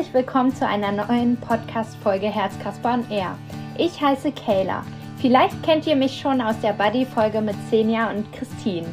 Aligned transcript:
Herzlich 0.00 0.14
willkommen 0.14 0.54
zu 0.54 0.66
einer 0.66 0.92
neuen 0.92 1.36
Podcast-Folge 1.36 2.28
Herzkasper 2.28 2.94
und 2.94 3.10
Air. 3.10 3.36
Ich 3.76 4.00
heiße 4.00 4.32
Kayla. 4.32 4.82
Vielleicht 5.20 5.62
kennt 5.62 5.86
ihr 5.86 5.94
mich 5.94 6.18
schon 6.18 6.40
aus 6.40 6.58
der 6.62 6.72
Buddy-Folge 6.72 7.42
mit 7.42 7.54
Senja 7.68 8.08
und 8.08 8.32
Christine. 8.32 8.86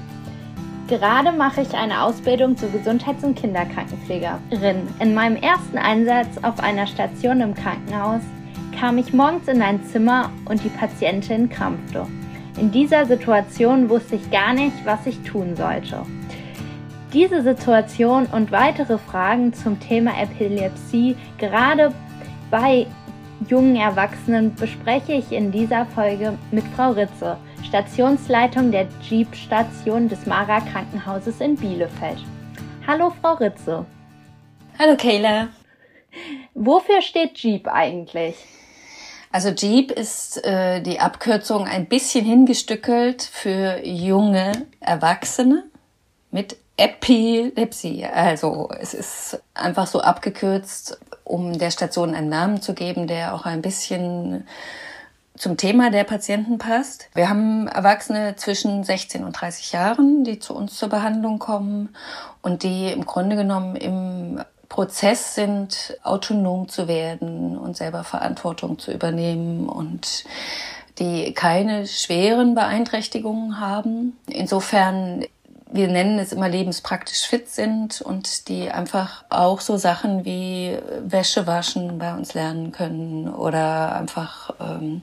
Gerade 0.89 1.31
mache 1.31 1.61
ich 1.61 1.73
eine 1.73 2.03
Ausbildung 2.03 2.57
zur 2.57 2.71
Gesundheits- 2.71 3.23
und 3.23 3.39
Kinderkrankenpflegerin. 3.39 4.85
In 4.99 5.13
meinem 5.13 5.37
ersten 5.37 5.77
Einsatz 5.77 6.43
auf 6.43 6.59
einer 6.59 6.87
Station 6.87 7.39
im 7.39 7.53
Krankenhaus 7.53 8.21
kam 8.77 8.97
ich 8.97 9.13
morgens 9.13 9.47
in 9.47 9.61
ein 9.61 9.81
Zimmer 9.85 10.29
und 10.43 10.61
die 10.61 10.69
Patientin 10.69 11.47
krampfte. 11.47 12.05
In 12.57 12.69
dieser 12.69 13.05
Situation 13.05 13.87
wusste 13.87 14.17
ich 14.17 14.29
gar 14.29 14.53
nicht, 14.53 14.85
was 14.85 15.05
ich 15.05 15.21
tun 15.23 15.55
sollte. 15.55 16.03
Diese 17.13 17.41
Situation 17.41 18.25
und 18.25 18.51
weitere 18.51 18.97
Fragen 18.97 19.53
zum 19.53 19.79
Thema 19.79 20.21
Epilepsie, 20.21 21.15
gerade 21.37 21.93
bei 22.51 22.85
jungen 23.47 23.77
Erwachsenen, 23.77 24.53
bespreche 24.55 25.13
ich 25.13 25.31
in 25.31 25.51
dieser 25.51 25.85
Folge 25.85 26.37
mit 26.51 26.65
Frau 26.75 26.91
Ritze. 26.91 27.37
Stationsleitung 27.63 28.71
der 28.71 28.87
Jeep-Station 29.01 30.09
des 30.09 30.25
Mara 30.25 30.59
Krankenhauses 30.59 31.39
in 31.39 31.55
Bielefeld. 31.55 32.17
Hallo, 32.85 33.13
Frau 33.21 33.35
Ritze. 33.35 33.85
Hallo, 34.77 34.97
Kayla. 34.97 35.47
Wofür 36.55 37.01
steht 37.01 37.37
Jeep 37.37 37.67
eigentlich? 37.67 38.35
Also 39.31 39.49
Jeep 39.49 39.91
ist 39.91 40.43
äh, 40.45 40.81
die 40.81 40.99
Abkürzung 40.99 41.67
ein 41.67 41.85
bisschen 41.85 42.25
hingestückelt 42.25 43.21
für 43.21 43.85
junge 43.85 44.51
Erwachsene 44.81 45.63
mit 46.31 46.57
Epilepsie. 46.77 48.05
Also 48.05 48.69
es 48.79 48.93
ist 48.93 49.41
einfach 49.53 49.87
so 49.87 50.01
abgekürzt, 50.01 50.99
um 51.23 51.57
der 51.57 51.71
Station 51.71 52.13
einen 52.13 52.29
Namen 52.29 52.61
zu 52.61 52.73
geben, 52.73 53.07
der 53.07 53.33
auch 53.33 53.45
ein 53.45 53.61
bisschen 53.61 54.47
zum 55.35 55.57
Thema 55.57 55.91
der 55.91 56.03
Patienten 56.03 56.57
passt. 56.57 57.09
Wir 57.13 57.29
haben 57.29 57.67
Erwachsene 57.67 58.35
zwischen 58.35 58.83
16 58.83 59.23
und 59.23 59.33
30 59.33 59.71
Jahren, 59.71 60.23
die 60.23 60.39
zu 60.39 60.55
uns 60.55 60.75
zur 60.75 60.89
Behandlung 60.89 61.39
kommen 61.39 61.95
und 62.41 62.63
die 62.63 62.91
im 62.91 63.05
Grunde 63.05 63.35
genommen 63.35 63.75
im 63.75 64.41
Prozess 64.69 65.35
sind, 65.35 65.97
autonom 66.03 66.67
zu 66.67 66.87
werden 66.87 67.57
und 67.57 67.77
selber 67.77 68.03
Verantwortung 68.03 68.79
zu 68.79 68.91
übernehmen 68.91 69.69
und 69.69 70.25
die 70.99 71.33
keine 71.33 71.85
schweren 71.87 72.55
Beeinträchtigungen 72.55 73.59
haben. 73.59 74.17
Insofern 74.27 75.23
wir 75.71 75.87
nennen 75.87 76.19
es 76.19 76.31
immer 76.31 76.49
lebenspraktisch 76.49 77.27
fit 77.27 77.49
sind 77.49 78.01
und 78.01 78.47
die 78.47 78.71
einfach 78.71 79.25
auch 79.29 79.59
so 79.59 79.77
Sachen 79.77 80.25
wie 80.25 80.77
Wäsche 81.01 81.47
waschen 81.47 81.97
bei 81.97 82.13
uns 82.13 82.33
lernen 82.33 82.71
können 82.71 83.33
oder 83.33 83.95
einfach 83.95 84.51
ähm, 84.59 85.01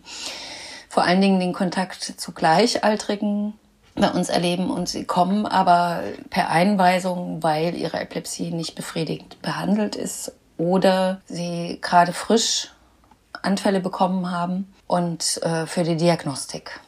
vor 0.88 1.04
allen 1.04 1.20
Dingen 1.20 1.40
den 1.40 1.52
Kontakt 1.52 2.02
zu 2.02 2.32
Gleichaltrigen 2.32 3.54
bei 3.94 4.10
uns 4.10 4.28
erleben 4.28 4.70
und 4.70 4.88
sie 4.88 5.04
kommen 5.04 5.46
aber 5.46 6.02
per 6.30 6.50
Einweisung, 6.50 7.42
weil 7.42 7.74
ihre 7.74 8.00
Epilepsie 8.00 8.50
nicht 8.50 8.74
befriedigend 8.74 9.40
behandelt 9.42 9.96
ist 9.96 10.32
oder 10.56 11.20
sie 11.26 11.78
gerade 11.80 12.12
frisch 12.12 12.70
Anfälle 13.42 13.80
bekommen 13.80 14.30
haben 14.30 14.72
und 14.86 15.40
äh, 15.42 15.66
für 15.66 15.84
die 15.84 15.96
Diagnostik. 15.96 16.80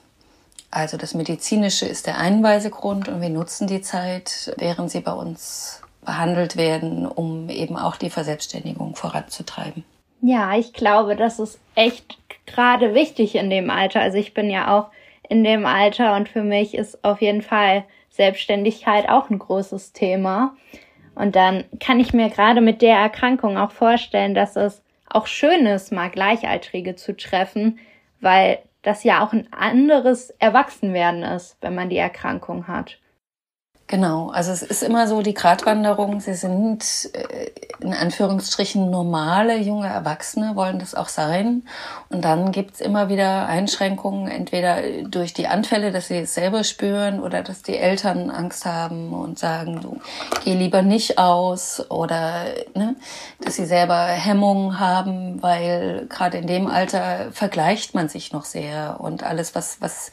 Also 0.70 0.97
das 0.97 1.14
Medizinische 1.14 1.86
ist 1.86 2.06
der 2.06 2.19
Einweisegrund 2.19 3.09
und 3.09 3.20
wir 3.20 3.31
nutzen 3.31 3.67
die 3.67 3.81
Zeit, 3.81 4.55
während 4.59 4.91
sie 4.91 5.00
bei 5.00 5.12
uns 5.12 5.81
behandelt 6.05 6.56
werden, 6.56 7.06
um 7.06 7.48
eben 7.48 7.77
auch 7.77 7.97
die 7.97 8.11
Verselbstständigung 8.11 8.94
voranzutreiben. 8.94 9.84
Ja, 10.22 10.56
ich 10.56 10.72
glaube, 10.72 11.16
das 11.16 11.38
ist 11.38 11.59
echt 11.75 12.19
gerade 12.47 12.94
wichtig 12.94 13.34
in 13.34 13.50
dem 13.50 13.71
Alter. 13.71 14.00
Also 14.00 14.19
ich 14.19 14.34
bin 14.34 14.50
ja 14.50 14.77
auch 14.77 14.91
in 15.28 15.44
dem 15.44 15.66
Alter 15.66 16.15
und 16.16 16.28
für 16.28 16.43
mich 16.43 16.75
ist 16.75 17.04
auf 17.04 17.21
jeden 17.21 17.43
Fall 17.43 17.84
Selbstständigkeit 18.10 19.09
auch 19.09 19.28
ein 19.28 19.38
großes 19.38 19.93
Thema. 19.93 20.56
Und 21.15 21.37
dann 21.37 21.65
kann 21.81 22.00
ich 22.00 22.12
mir 22.12 22.31
gerade 22.31 22.60
mit 22.60 22.83
der 22.83 22.97
Erkrankung 22.97 23.59
auch 23.59 23.72
vorstellen, 23.72 24.34
dass 24.34 24.56
es 24.56 24.83
auch 25.09 25.27
schön 25.27 25.66
ist, 25.66 25.93
mal 25.93 26.10
Gleichaltrige 26.10 26.94
zu 26.94 27.16
treffen, 27.16 27.78
weil 28.21 28.59
das 28.86 29.02
ja 29.02 29.24
auch 29.24 29.32
ein 29.32 29.52
anderes 29.52 30.30
Erwachsenwerden 30.38 31.24
ist, 31.24 31.56
wenn 31.60 31.74
man 31.74 31.91
die 31.91 31.97
Erkrankung 31.97 32.69
hat. 32.69 33.00
Genau, 33.88 34.30
also 34.30 34.50
es 34.50 34.62
ist 34.62 34.82
immer 34.82 35.06
so 35.06 35.22
die 35.22 35.34
Gratwanderung. 35.34 36.19
Sie 36.20 36.34
sind 36.34 37.08
äh, 37.12 37.50
in 37.78 37.94
Anführungsstrichen 37.94 38.91
normale 38.91 39.58
junge 39.58 39.86
Erwachsene, 39.86 40.56
wollen 40.56 40.80
das 40.80 40.97
auch 40.97 41.08
sein. 41.08 41.62
Und 42.08 42.24
dann 42.24 42.50
gibt's 42.50 42.80
immer 42.80 43.08
wieder 43.08 43.47
Einschränkungen, 43.47 44.26
entweder 44.26 44.82
durch 45.04 45.34
die 45.34 45.47
Anfälle, 45.47 45.92
dass 45.92 46.08
sie 46.08 46.19
es 46.19 46.34
selber 46.34 46.64
spüren 46.64 47.20
oder 47.20 47.44
dass 47.44 47.62
die 47.62 47.76
Eltern 47.76 48.30
Angst 48.30 48.64
haben 48.64 49.12
und 49.12 49.38
sagen, 49.38 49.80
du 49.80 50.00
geh 50.44 50.54
lieber 50.54 50.82
nicht 50.82 51.18
aus 51.18 51.88
oder 51.88 52.47
ne, 52.74 52.97
dass 53.41 53.54
sie 53.54 53.66
selber 53.66 54.06
Hemmungen 54.06 54.80
haben, 54.80 55.41
weil 55.44 56.06
gerade 56.08 56.38
in 56.38 56.48
dem 56.48 56.66
Alter 56.66 57.30
vergleicht 57.30 57.94
man 57.94 58.08
sich 58.08 58.32
noch 58.32 58.47
sehr 58.47 58.97
und 58.98 59.22
alles, 59.22 59.54
was, 59.54 59.80
was 59.80 60.10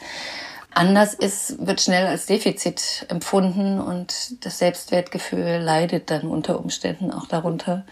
anders 0.76 1.14
ist, 1.14 1.66
wird 1.66 1.82
schnell 1.82 2.08
als 2.08 2.26
Defizit 2.26 3.06
empfunden 3.10 3.80
und 3.80 4.46
das 4.46 4.60
Selbstwertgefühl 4.60 5.60
leidet 5.62 6.10
dann 6.12 6.24
unter 6.24 6.60
Umständen 6.60 7.12
auch 7.12 7.28
darunter. 7.28 7.86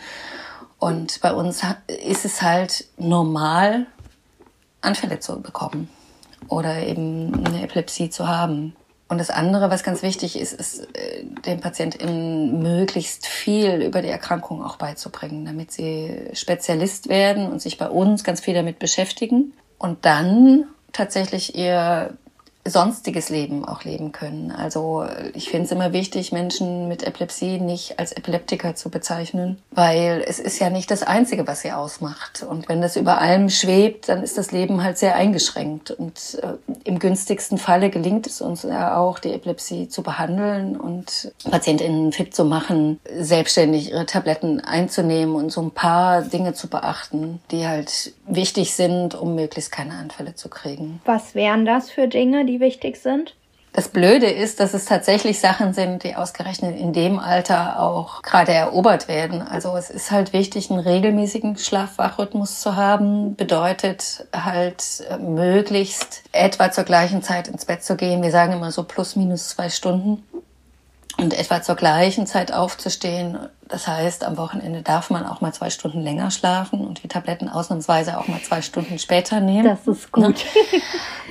Und 0.79 1.21
bei 1.21 1.33
uns 1.33 1.61
ist 1.87 2.25
es 2.25 2.41
halt 2.41 2.85
normal, 2.97 3.85
Anfälle 4.81 5.19
zu 5.19 5.41
bekommen 5.41 5.89
oder 6.47 6.79
eben 6.79 7.45
eine 7.45 7.63
Epilepsie 7.63 8.09
zu 8.09 8.27
haben. 8.27 8.75
Und 9.07 9.17
das 9.17 9.29
andere, 9.29 9.69
was 9.69 9.83
ganz 9.83 10.01
wichtig 10.03 10.39
ist, 10.39 10.53
ist 10.53 10.87
äh, 10.95 11.25
den 11.45 11.59
PatientInnen 11.59 12.63
möglichst 12.63 13.27
viel 13.27 13.81
über 13.81 14.01
die 14.01 14.07
Erkrankung 14.07 14.63
auch 14.63 14.77
beizubringen, 14.77 15.45
damit 15.45 15.71
sie 15.71 16.29
Spezialist 16.33 17.09
werden 17.09 17.51
und 17.51 17.61
sich 17.61 17.77
bei 17.77 17.89
uns 17.89 18.23
ganz 18.23 18.39
viel 18.39 18.53
damit 18.53 18.79
beschäftigen 18.79 19.53
und 19.77 20.05
dann 20.05 20.65
tatsächlich 20.93 21.55
ihr 21.55 22.17
sonstiges 22.66 23.29
Leben 23.29 23.66
auch 23.66 23.83
leben 23.83 24.11
können. 24.11 24.51
Also 24.51 25.05
ich 25.33 25.49
finde 25.49 25.66
es 25.66 25.72
immer 25.72 25.94
wichtig, 25.94 26.31
Menschen 26.31 26.88
mit 26.88 27.03
Epilepsie 27.03 27.59
nicht 27.59 27.99
als 27.99 28.11
Epileptiker 28.11 28.75
zu 28.75 28.89
bezeichnen, 28.89 29.61
weil 29.72 30.23
es 30.27 30.39
ist 30.39 30.59
ja 30.59 30.69
nicht 30.69 30.91
das 30.91 31.03
Einzige, 31.03 31.47
was 31.47 31.61
sie 31.61 31.72
ausmacht. 31.72 32.44
Und 32.44 32.69
wenn 32.69 32.81
das 32.81 32.95
über 32.95 33.19
allem 33.19 33.49
schwebt, 33.49 34.09
dann 34.09 34.22
ist 34.22 34.38
das 34.38 34.51
Leben 34.51 34.83
halt 34.83 34.97
sehr 34.97 35.16
eingeschränkt. 35.16 35.91
Und 35.91 36.39
äh, 36.41 36.53
im 36.83 36.99
günstigsten 36.99 37.57
Falle 37.57 37.89
gelingt 37.89 38.27
es 38.27 38.41
uns 38.41 38.63
ja 38.63 38.97
auch, 38.97 39.19
die 39.19 39.33
Epilepsie 39.33 39.89
zu 39.89 40.03
behandeln 40.03 40.78
und 40.78 41.33
PatientInnen 41.49 42.11
fit 42.11 42.35
zu 42.35 42.45
machen, 42.45 42.99
selbstständig 43.17 43.91
ihre 43.91 44.05
Tabletten 44.05 44.59
einzunehmen 44.59 45.35
und 45.35 45.51
so 45.51 45.61
ein 45.61 45.72
paar 45.72 46.22
Dinge 46.22 46.53
zu 46.53 46.67
beachten, 46.67 47.39
die 47.49 47.67
halt 47.67 48.13
wichtig 48.35 48.73
sind, 48.73 49.15
um 49.15 49.35
möglichst 49.35 49.71
keine 49.71 49.93
Anfälle 49.93 50.35
zu 50.35 50.49
kriegen. 50.49 51.01
Was 51.05 51.35
wären 51.35 51.65
das 51.65 51.89
für 51.89 52.07
Dinge, 52.07 52.45
die 52.45 52.59
wichtig 52.59 52.97
sind? 52.97 53.35
Das 53.73 53.87
Blöde 53.87 54.25
ist, 54.25 54.59
dass 54.59 54.73
es 54.73 54.83
tatsächlich 54.83 55.39
Sachen 55.39 55.73
sind, 55.73 56.03
die 56.03 56.15
ausgerechnet 56.15 56.77
in 56.77 56.91
dem 56.91 57.19
Alter 57.19 57.79
auch 57.79 58.21
gerade 58.21 58.51
erobert 58.51 59.07
werden. 59.07 59.41
Also 59.41 59.77
es 59.77 59.89
ist 59.89 60.11
halt 60.11 60.33
wichtig, 60.33 60.69
einen 60.69 60.81
regelmäßigen 60.81 61.55
Schlafwachrhythmus 61.55 62.59
zu 62.59 62.75
haben. 62.75 63.37
Bedeutet 63.37 64.27
halt 64.33 64.83
äh, 65.09 65.17
möglichst 65.17 66.23
etwa 66.33 66.69
zur 66.69 66.83
gleichen 66.83 67.23
Zeit 67.23 67.47
ins 67.47 67.63
Bett 67.63 67.81
zu 67.81 67.95
gehen. 67.95 68.21
Wir 68.21 68.31
sagen 68.31 68.51
immer 68.51 68.71
so 68.71 68.83
plus 68.83 69.15
minus 69.15 69.49
zwei 69.49 69.69
Stunden 69.69 70.21
und 71.22 71.38
etwa 71.38 71.62
zur 71.62 71.76
gleichen 71.76 72.26
Zeit 72.26 72.52
aufzustehen. 72.52 73.38
Das 73.68 73.88
heißt, 73.88 74.23
am 74.23 74.38
Wochenende 74.38 74.82
darf 74.82 75.12
man 75.12 75.26
auch 75.26 75.40
mal 75.40 75.53
zwei 75.53 75.70
Stunden 75.70 76.02
länger 76.02 76.32
schlafen 76.32 76.85
und 76.85 77.03
die 77.03 77.08
Tabletten 77.08 77.47
ausnahmsweise 77.47 78.18
auch 78.18 78.28
mal 78.28 78.41
zwei 78.41 78.62
Stunden 78.62 78.97
später 78.97 79.40
nehmen. 79.40 79.66
Das 79.66 79.88
ist 79.88 80.12
gut. 80.12 80.23
Ne? 80.23 80.82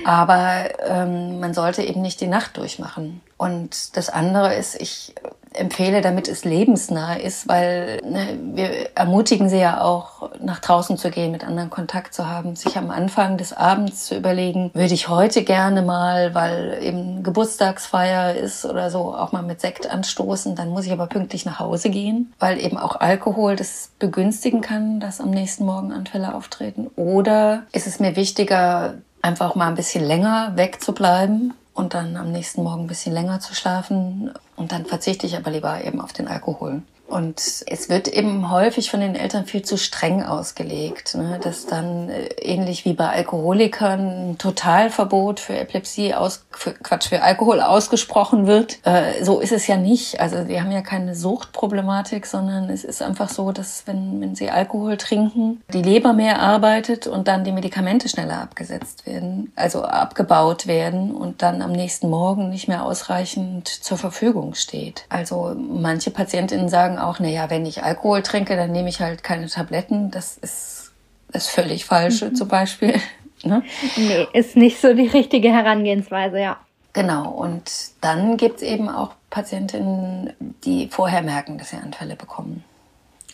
Aber 0.05 0.69
ähm, 0.87 1.39
man 1.41 1.53
sollte 1.53 1.83
eben 1.83 2.01
nicht 2.01 2.21
die 2.21 2.27
Nacht 2.27 2.57
durchmachen. 2.57 3.21
Und 3.37 3.97
das 3.97 4.09
andere 4.09 4.55
ist, 4.55 4.79
ich 4.79 5.13
empfehle, 5.53 6.01
damit 6.01 6.27
es 6.27 6.45
lebensnah 6.45 7.15
ist, 7.15 7.47
weil 7.47 8.01
ne, 8.05 8.39
wir 8.53 8.95
ermutigen 8.95 9.49
sie 9.49 9.59
ja 9.59 9.81
auch, 9.81 10.29
nach 10.39 10.59
draußen 10.59 10.97
zu 10.97 11.09
gehen, 11.09 11.31
mit 11.31 11.45
anderen 11.45 11.69
Kontakt 11.69 12.13
zu 12.13 12.27
haben, 12.27 12.55
sich 12.55 12.77
am 12.77 12.89
Anfang 12.89 13.37
des 13.37 13.53
Abends 13.53 14.05
zu 14.05 14.15
überlegen, 14.15 14.71
würde 14.73 14.93
ich 14.93 15.09
heute 15.09 15.43
gerne 15.43 15.81
mal, 15.81 16.33
weil 16.33 16.79
eben 16.81 17.23
Geburtstagsfeier 17.23 18.35
ist 18.35 18.65
oder 18.65 18.89
so, 18.89 19.13
auch 19.13 19.31
mal 19.31 19.41
mit 19.41 19.61
Sekt 19.61 19.89
anstoßen, 19.89 20.55
dann 20.55 20.69
muss 20.69 20.85
ich 20.85 20.91
aber 20.91 21.07
pünktlich 21.07 21.45
nach 21.45 21.59
Hause 21.59 21.89
gehen, 21.89 22.33
weil 22.39 22.59
eben 22.59 22.77
auch 22.77 22.99
Alkohol 22.99 23.55
das 23.55 23.91
begünstigen 23.99 24.61
kann, 24.61 24.99
dass 24.99 25.19
am 25.19 25.31
nächsten 25.31 25.65
Morgen 25.65 25.91
Anfälle 25.91 26.33
auftreten. 26.33 26.89
Oder 26.95 27.63
ist 27.71 27.87
es 27.87 27.99
mir 27.99 28.15
wichtiger, 28.15 28.95
einfach 29.21 29.55
mal 29.55 29.67
ein 29.67 29.75
bisschen 29.75 30.03
länger 30.03 30.53
wegzubleiben 30.55 31.53
und 31.73 31.93
dann 31.93 32.17
am 32.17 32.31
nächsten 32.31 32.63
Morgen 32.63 32.83
ein 32.83 32.87
bisschen 32.87 33.13
länger 33.13 33.39
zu 33.39 33.55
schlafen. 33.55 34.31
Und 34.55 34.71
dann 34.71 34.85
verzichte 34.85 35.25
ich 35.25 35.37
aber 35.37 35.51
lieber 35.51 35.83
eben 35.83 36.01
auf 36.01 36.13
den 36.13 36.27
Alkohol. 36.27 36.81
Und 37.11 37.39
es 37.67 37.89
wird 37.89 38.07
eben 38.07 38.49
häufig 38.49 38.89
von 38.89 39.01
den 39.01 39.15
Eltern 39.15 39.45
viel 39.45 39.63
zu 39.63 39.77
streng 39.77 40.23
ausgelegt, 40.23 41.15
ne? 41.15 41.39
dass 41.43 41.65
dann 41.65 42.09
äh, 42.09 42.27
ähnlich 42.41 42.85
wie 42.85 42.93
bei 42.93 43.09
Alkoholikern 43.09 44.31
ein 44.31 44.37
Totalverbot 44.37 45.39
für 45.41 45.57
Epilepsie 45.57 46.13
aus, 46.13 46.45
für, 46.51 46.71
Quatsch, 46.71 47.09
für 47.09 47.21
Alkohol 47.21 47.61
ausgesprochen 47.61 48.47
wird. 48.47 48.79
Äh, 48.85 49.23
so 49.23 49.41
ist 49.41 49.51
es 49.51 49.67
ja 49.67 49.75
nicht. 49.75 50.21
Also 50.21 50.45
die 50.45 50.59
haben 50.59 50.71
ja 50.71 50.81
keine 50.81 51.13
Suchtproblematik, 51.15 52.25
sondern 52.25 52.69
es 52.69 52.85
ist 52.85 53.01
einfach 53.01 53.29
so, 53.29 53.51
dass 53.51 53.83
wenn, 53.87 54.21
wenn 54.21 54.35
sie 54.35 54.49
Alkohol 54.49 54.95
trinken, 54.95 55.61
die 55.73 55.81
Leber 55.81 56.13
mehr 56.13 56.39
arbeitet 56.39 57.07
und 57.07 57.27
dann 57.27 57.43
die 57.43 57.51
Medikamente 57.51 58.07
schneller 58.07 58.41
abgesetzt 58.41 59.05
werden, 59.05 59.51
also 59.57 59.83
abgebaut 59.83 60.65
werden 60.65 61.11
und 61.11 61.41
dann 61.41 61.61
am 61.61 61.73
nächsten 61.73 62.09
Morgen 62.09 62.49
nicht 62.49 62.69
mehr 62.69 62.85
ausreichend 62.85 63.67
zur 63.67 63.97
Verfügung 63.97 64.53
steht. 64.53 65.05
Also 65.09 65.53
manche 65.57 66.11
Patientinnen 66.11 66.69
sagen 66.69 66.99
auch, 67.03 67.19
na 67.19 67.27
ja, 67.27 67.49
wenn 67.49 67.65
ich 67.65 67.83
Alkohol 67.83 68.21
trinke, 68.21 68.55
dann 68.55 68.71
nehme 68.71 68.89
ich 68.89 69.01
halt 69.01 69.23
keine 69.23 69.47
Tabletten. 69.47 70.11
Das 70.11 70.37
ist 70.37 70.91
das 71.31 71.47
völlig 71.47 71.85
falsche 71.85 72.29
mhm. 72.29 72.35
zum 72.35 72.47
Beispiel. 72.47 72.99
ne? 73.43 73.63
Nee, 73.95 74.27
ist 74.33 74.55
nicht 74.55 74.79
so 74.79 74.93
die 74.93 75.07
richtige 75.07 75.51
Herangehensweise, 75.51 76.39
ja. 76.39 76.57
Genau, 76.93 77.29
und 77.29 77.71
dann 78.01 78.35
gibt's 78.35 78.61
eben 78.61 78.89
auch 78.89 79.13
Patientinnen, 79.29 80.33
die 80.65 80.89
vorher 80.89 81.21
merken, 81.21 81.57
dass 81.57 81.69
sie 81.69 81.77
Anfälle 81.77 82.17
bekommen. 82.17 82.65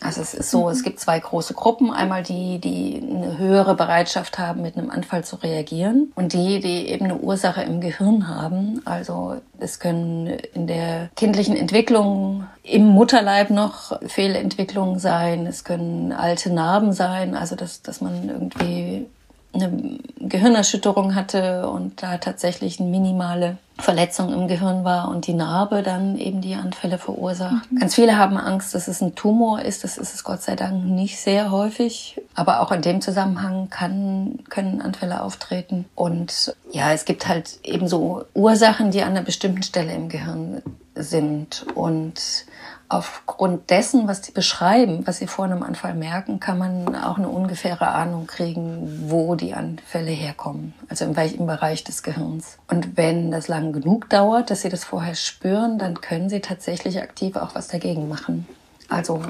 Also 0.00 0.20
es 0.20 0.34
ist 0.34 0.50
so, 0.50 0.70
es 0.70 0.82
gibt 0.82 1.00
zwei 1.00 1.18
große 1.18 1.54
Gruppen. 1.54 1.92
Einmal 1.92 2.22
die, 2.22 2.58
die 2.58 3.02
eine 3.02 3.38
höhere 3.38 3.74
Bereitschaft 3.74 4.38
haben, 4.38 4.62
mit 4.62 4.76
einem 4.76 4.90
Anfall 4.90 5.24
zu 5.24 5.36
reagieren 5.36 6.12
und 6.14 6.32
die, 6.32 6.60
die 6.60 6.88
eben 6.88 7.06
eine 7.06 7.16
Ursache 7.16 7.62
im 7.62 7.80
Gehirn 7.80 8.28
haben. 8.28 8.80
Also 8.84 9.36
es 9.58 9.80
können 9.80 10.26
in 10.54 10.66
der 10.66 11.10
kindlichen 11.16 11.56
Entwicklung 11.56 12.46
im 12.62 12.86
Mutterleib 12.86 13.50
noch 13.50 14.00
Fehlentwicklungen 14.06 14.98
sein. 14.98 15.46
Es 15.46 15.64
können 15.64 16.12
alte 16.12 16.52
Narben 16.52 16.92
sein. 16.92 17.34
Also 17.34 17.56
dass, 17.56 17.82
dass 17.82 18.00
man 18.00 18.28
irgendwie 18.28 19.06
eine 19.52 19.98
Gehirnerschütterung 20.20 21.14
hatte 21.14 21.68
und 21.68 22.02
da 22.02 22.18
tatsächlich 22.18 22.78
eine 22.78 22.88
minimale 22.88 23.58
Verletzung 23.80 24.32
im 24.32 24.48
Gehirn 24.48 24.84
war 24.84 25.08
und 25.08 25.26
die 25.26 25.34
Narbe 25.34 25.82
dann 25.82 26.18
eben 26.18 26.40
die 26.40 26.56
Anfälle 26.56 26.98
verursacht. 26.98 27.70
Mhm. 27.70 27.78
Ganz 27.78 27.94
viele 27.94 28.18
haben 28.18 28.36
Angst, 28.36 28.74
dass 28.74 28.88
es 28.88 29.00
ein 29.00 29.14
Tumor 29.14 29.62
ist. 29.62 29.84
Das 29.84 29.98
ist 29.98 30.14
es 30.14 30.24
Gott 30.24 30.42
sei 30.42 30.56
Dank 30.56 30.84
nicht 30.84 31.18
sehr 31.18 31.50
häufig. 31.50 32.20
Aber 32.34 32.60
auch 32.60 32.72
in 32.72 32.82
dem 32.82 33.00
Zusammenhang 33.00 33.70
kann, 33.70 34.40
können 34.48 34.80
Anfälle 34.80 35.22
auftreten. 35.22 35.84
Und 35.94 36.56
ja, 36.72 36.92
es 36.92 37.04
gibt 37.04 37.28
halt 37.28 37.60
eben 37.62 37.86
so 37.86 38.24
Ursachen, 38.34 38.90
die 38.90 39.02
an 39.02 39.10
einer 39.10 39.22
bestimmten 39.22 39.62
Stelle 39.62 39.94
im 39.94 40.08
Gehirn 40.08 40.60
sind. 40.96 41.64
Und 41.74 42.46
aufgrund 42.88 43.68
dessen, 43.70 44.08
was 44.08 44.22
die 44.22 44.32
beschreiben, 44.32 45.06
was 45.06 45.18
sie 45.18 45.26
vor 45.26 45.44
einem 45.44 45.62
Anfall 45.62 45.92
merken, 45.94 46.40
kann 46.40 46.56
man 46.58 46.96
auch 46.96 47.18
eine 47.18 47.28
ungefähre 47.28 47.88
Ahnung 47.88 48.26
kriegen, 48.26 49.10
wo 49.10 49.34
die 49.34 49.52
Anfälle 49.52 50.10
herkommen, 50.10 50.72
also 50.88 51.04
in 51.04 51.14
welchem 51.16 51.46
Bereich 51.46 51.84
des 51.84 52.02
Gehirns. 52.02 52.56
Und 52.68 52.96
wenn 52.96 53.30
das 53.30 53.48
lang 53.48 53.72
genug 53.72 54.08
dauert, 54.08 54.50
dass 54.50 54.62
sie 54.62 54.70
das 54.70 54.84
vorher 54.84 55.14
spüren, 55.14 55.78
dann 55.78 56.00
können 56.00 56.30
sie 56.30 56.40
tatsächlich 56.40 57.02
aktiv 57.02 57.36
auch 57.36 57.54
was 57.54 57.68
dagegen 57.68 58.08
machen. 58.08 58.48
Also 58.88 59.20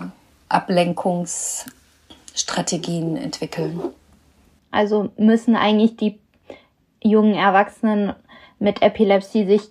Ablenkungsstrategien 0.49 3.17
entwickeln. 3.17 3.81
Also 4.71 5.11
müssen 5.17 5.57
eigentlich 5.57 5.97
die 5.97 6.21
jungen 7.03 7.35
Erwachsenen 7.35 8.13
mit 8.61 8.83
Epilepsie 8.83 9.47
sich 9.47 9.63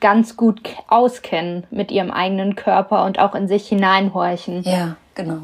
ganz 0.00 0.36
gut 0.36 0.60
auskennen 0.88 1.64
mit 1.70 1.90
ihrem 1.90 2.10
eigenen 2.10 2.56
Körper 2.56 3.04
und 3.04 3.18
auch 3.18 3.34
in 3.34 3.48
sich 3.48 3.68
hineinhorchen. 3.68 4.62
Ja, 4.62 4.96
genau. 5.14 5.40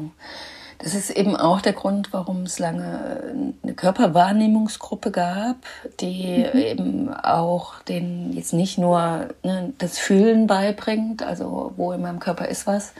Das 0.83 0.95
ist 0.95 1.11
eben 1.11 1.37
auch 1.37 1.61
der 1.61 1.71
Grund, 1.71 2.11
warum 2.11 2.43
es 2.43 2.59
lange 2.59 3.55
eine 3.63 3.73
Körperwahrnehmungsgruppe 3.73 5.11
gab, 5.11 5.55
die 6.01 6.45
mhm. 6.53 6.59
eben 6.59 7.13
auch 7.13 7.81
den 7.83 8.33
jetzt 8.33 8.51
nicht 8.51 8.77
nur 8.77 9.29
ne, 9.43 9.71
das 9.77 9.97
Fühlen 9.97 10.45
beibringt, 10.45 11.23
also 11.23 11.71
wo 11.77 11.93
in 11.93 12.01
meinem 12.01 12.19
Körper 12.19 12.49
ist 12.49 12.67
was, 12.67 12.93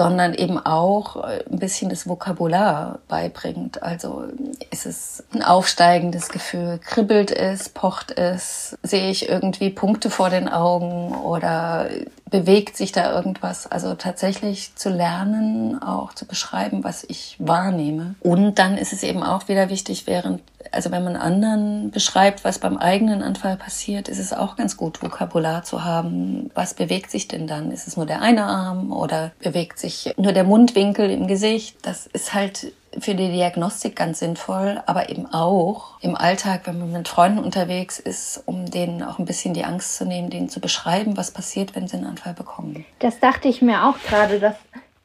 sondern 0.00 0.32
eben 0.32 0.56
auch 0.56 1.16
äh, 1.16 1.44
ein 1.52 1.58
bisschen 1.58 1.90
das 1.90 2.08
Vokabular 2.08 3.00
beibringt. 3.06 3.82
Also 3.82 4.24
ist 4.70 4.86
es 4.86 5.22
ein 5.34 5.42
aufsteigendes 5.42 6.30
Gefühl, 6.30 6.80
kribbelt 6.82 7.30
es, 7.30 7.68
pocht 7.68 8.16
es, 8.16 8.78
sehe 8.82 9.10
ich 9.10 9.28
irgendwie 9.28 9.68
Punkte 9.68 10.08
vor 10.08 10.30
den 10.30 10.48
Augen 10.48 11.14
oder 11.14 11.90
bewegt 12.30 12.78
sich 12.78 12.92
da 12.92 13.12
irgendwas? 13.12 13.70
Also 13.70 13.92
tatsächlich 13.92 14.74
zu 14.74 14.88
lernen, 14.88 15.82
auch 15.82 16.14
zu 16.14 16.24
beschreiben, 16.24 16.82
was 16.82 17.04
ich 17.04 17.36
wahrnehme. 17.38 18.14
Und 18.20 18.58
dann 18.58 18.78
ist 18.78 18.94
es 18.94 19.02
eben 19.02 19.22
auch 19.22 19.48
wieder 19.48 19.68
wichtig, 19.68 20.06
während, 20.06 20.40
also 20.72 20.90
wenn 20.90 21.04
man 21.04 21.16
anderen 21.16 21.90
beschreibt, 21.90 22.44
was 22.44 22.58
beim 22.58 22.76
eigenen 22.76 23.22
Anfall 23.22 23.56
passiert, 23.56 24.08
ist 24.08 24.18
es 24.18 24.32
auch 24.32 24.56
ganz 24.56 24.76
gut, 24.76 25.02
Vokabular 25.02 25.62
zu 25.62 25.84
haben. 25.84 26.50
Was 26.54 26.74
bewegt 26.74 27.10
sich 27.10 27.28
denn 27.28 27.46
dann? 27.46 27.70
Ist 27.70 27.88
es 27.88 27.96
nur 27.96 28.06
der 28.06 28.22
eine 28.22 28.44
Arm 28.44 28.92
oder 28.92 29.32
bewegt 29.40 29.78
sich 29.78 30.14
nur 30.16 30.32
der 30.32 30.44
Mundwinkel 30.44 31.10
im 31.10 31.26
Gesicht? 31.26 31.76
Das 31.82 32.06
ist 32.06 32.34
halt 32.34 32.72
für 32.98 33.14
die 33.14 33.30
Diagnostik 33.30 33.94
ganz 33.94 34.18
sinnvoll, 34.18 34.82
aber 34.86 35.10
eben 35.10 35.26
auch 35.26 36.00
im 36.00 36.16
Alltag, 36.16 36.62
wenn 36.64 36.78
man 36.78 36.92
mit 36.92 37.08
Freunden 37.08 37.38
unterwegs 37.38 37.98
ist, 37.98 38.42
um 38.46 38.70
denen 38.70 39.02
auch 39.02 39.18
ein 39.18 39.24
bisschen 39.24 39.54
die 39.54 39.64
Angst 39.64 39.96
zu 39.96 40.04
nehmen, 40.04 40.30
denen 40.30 40.48
zu 40.48 40.60
beschreiben, 40.60 41.16
was 41.16 41.30
passiert, 41.30 41.76
wenn 41.76 41.86
sie 41.86 41.96
einen 41.96 42.06
Anfall 42.06 42.34
bekommen. 42.34 42.84
Das 42.98 43.20
dachte 43.20 43.48
ich 43.48 43.62
mir 43.62 43.86
auch 43.86 43.98
gerade, 44.08 44.40
dass 44.40 44.56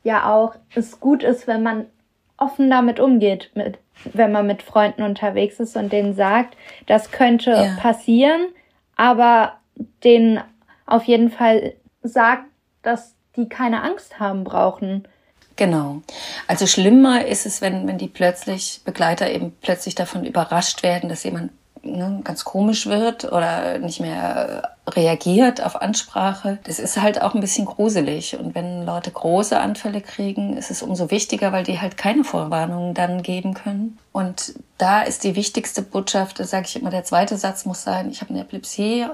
ja 0.03 0.31
auch 0.33 0.55
es 0.73 0.99
gut 0.99 1.23
ist, 1.23 1.47
wenn 1.47 1.63
man 1.63 1.85
offen 2.37 2.69
damit 2.69 2.99
umgeht, 2.99 3.51
mit, 3.55 3.77
wenn 4.13 4.31
man 4.31 4.47
mit 4.47 4.61
Freunden 4.61 5.03
unterwegs 5.03 5.59
ist 5.59 5.75
und 5.75 5.91
denen 5.91 6.13
sagt, 6.13 6.55
das 6.85 7.11
könnte 7.11 7.51
ja. 7.51 7.77
passieren, 7.79 8.47
aber 8.95 9.53
denen 10.03 10.41
auf 10.85 11.03
jeden 11.03 11.31
Fall 11.31 11.73
sagt, 12.03 12.45
dass 12.81 13.15
die 13.35 13.49
keine 13.49 13.81
Angst 13.83 14.19
haben 14.19 14.43
brauchen. 14.43 15.07
Genau. 15.55 16.01
Also 16.47 16.67
schlimmer 16.67 17.25
ist 17.25 17.45
es, 17.45 17.61
wenn, 17.61 17.87
wenn 17.87 17.97
die 17.97 18.07
plötzlich, 18.07 18.81
Begleiter 18.83 19.29
eben 19.29 19.55
plötzlich 19.61 19.95
davon 19.95 20.25
überrascht 20.25 20.83
werden, 20.83 21.09
dass 21.09 21.23
jemand 21.23 21.51
ne, 21.81 22.21
ganz 22.23 22.43
komisch 22.43 22.87
wird 22.87 23.25
oder 23.25 23.79
nicht 23.79 23.99
mehr 23.99 24.74
reagiert 24.87 25.63
auf 25.63 25.81
Ansprache. 25.81 26.59
Das 26.63 26.79
ist 26.79 27.01
halt 27.01 27.21
auch 27.21 27.33
ein 27.33 27.41
bisschen 27.41 27.65
gruselig. 27.65 28.37
Und 28.37 28.53
wenn 28.53 28.85
Leute 28.85 29.11
große 29.11 29.59
Anfälle 29.59 30.01
kriegen, 30.01 30.57
ist 30.57 30.69
es 30.69 30.83
umso 30.83 31.09
wichtiger, 31.09 31.51
weil 31.51 31.63
die 31.63 31.81
halt 31.81 31.97
keine 31.97 32.23
Vorwarnungen 32.23 32.93
dann 32.93 33.23
geben 33.23 33.53
können. 33.53 33.97
Und 34.11 34.53
da 34.77 35.01
ist 35.01 35.23
die 35.23 35.35
wichtigste 35.35 35.81
Botschaft, 35.81 36.39
da 36.39 36.43
sage 36.43 36.65
ich 36.67 36.75
immer, 36.75 36.91
der 36.91 37.03
zweite 37.03 37.37
Satz 37.37 37.65
muss 37.65 37.83
sein, 37.83 38.09
ich 38.11 38.21
habe 38.21 38.31
eine 38.31 38.41
Epilepsie, 38.41 39.07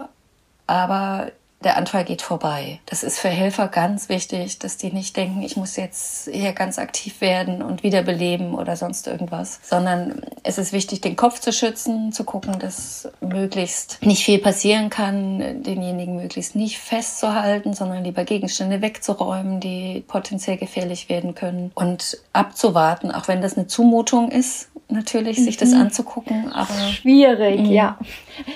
aber 0.68 1.32
der 1.64 1.78
Anfall 1.78 2.04
geht 2.04 2.22
vorbei. 2.22 2.80
Das 2.86 3.04
ist 3.04 3.20
für 3.20 3.30
Helfer 3.30 3.68
ganz 3.68 4.10
wichtig, 4.10 4.60
dass 4.60 4.78
die 4.78 4.92
nicht 4.92 5.16
denken, 5.16 5.42
ich 5.42 5.56
muss 5.56 5.76
jetzt 5.76 6.30
hier 6.32 6.54
ganz 6.54 6.80
aktiv 6.80 7.22
werden 7.22 7.62
und 7.62 7.84
wiederbeleben 7.84 8.56
oder 8.56 8.76
sonst 8.76 9.08
irgendwas, 9.08 9.60
sondern 9.64 10.22
es 10.44 10.58
ist 10.58 10.74
wichtig, 10.74 11.02
den 11.02 11.16
Kopf 11.16 11.40
zu 11.40 11.54
schützen, 11.54 12.12
zu 12.12 12.24
gucken, 12.24 12.60
dass 12.60 13.10
möglichst 13.22 14.00
nicht 14.02 14.24
viel 14.24 14.40
passieren 14.40 14.90
kann, 14.90 15.64
denjenigen 15.64 16.16
möglichst 16.16 16.56
nicht 16.56 16.80
festzuhalten, 16.80 17.74
sondern 17.74 18.04
lieber 18.04 18.24
Gegenstände 18.24 18.82
wegzuräumen, 18.82 19.60
die 19.60 20.04
potenziell 20.08 20.58
gefährlich 20.58 21.10
werden 21.10 21.36
können 21.36 21.72
und 21.76 22.18
abzuwarten, 22.34 23.12
auch 23.12 23.28
wenn 23.28 23.42
das 23.42 23.58
eine 23.58 23.68
Zumutung 23.68 24.32
ist, 24.32 24.71
natürlich, 24.92 25.40
mhm. 25.40 25.44
sich 25.44 25.58
das 25.58 25.72
mhm. 25.72 25.82
anzugucken, 25.82 26.52
aber. 26.52 26.74
Schwierig, 26.92 27.62
mhm. 27.62 27.72
ja. 27.72 27.98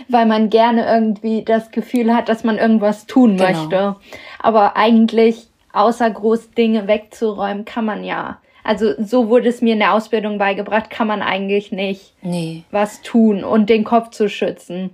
Weil 0.07 0.25
man 0.25 0.49
gerne 0.49 0.85
irgendwie 0.85 1.43
das 1.43 1.71
Gefühl 1.71 2.13
hat, 2.15 2.29
dass 2.29 2.43
man 2.43 2.57
irgendwas 2.57 3.05
tun 3.05 3.37
genau. 3.37 3.49
möchte. 3.49 3.95
Aber 4.39 4.77
eigentlich, 4.77 5.47
außer 5.73 6.09
groß 6.09 6.51
Dinge 6.51 6.87
wegzuräumen, 6.87 7.65
kann 7.65 7.85
man 7.85 8.03
ja. 8.03 8.39
Also 8.63 8.93
so 8.97 9.29
wurde 9.29 9.49
es 9.49 9.61
mir 9.61 9.73
in 9.73 9.79
der 9.79 9.93
Ausbildung 9.93 10.39
beigebracht, 10.39 10.89
kann 10.89 11.07
man 11.07 11.21
eigentlich 11.21 11.71
nicht 11.71 12.13
nee. 12.23 12.63
was 12.71 13.03
tun 13.03 13.43
und 13.43 13.69
den 13.69 13.83
Kopf 13.83 14.09
zu 14.09 14.27
schützen. 14.27 14.89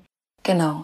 Genau. 0.52 0.84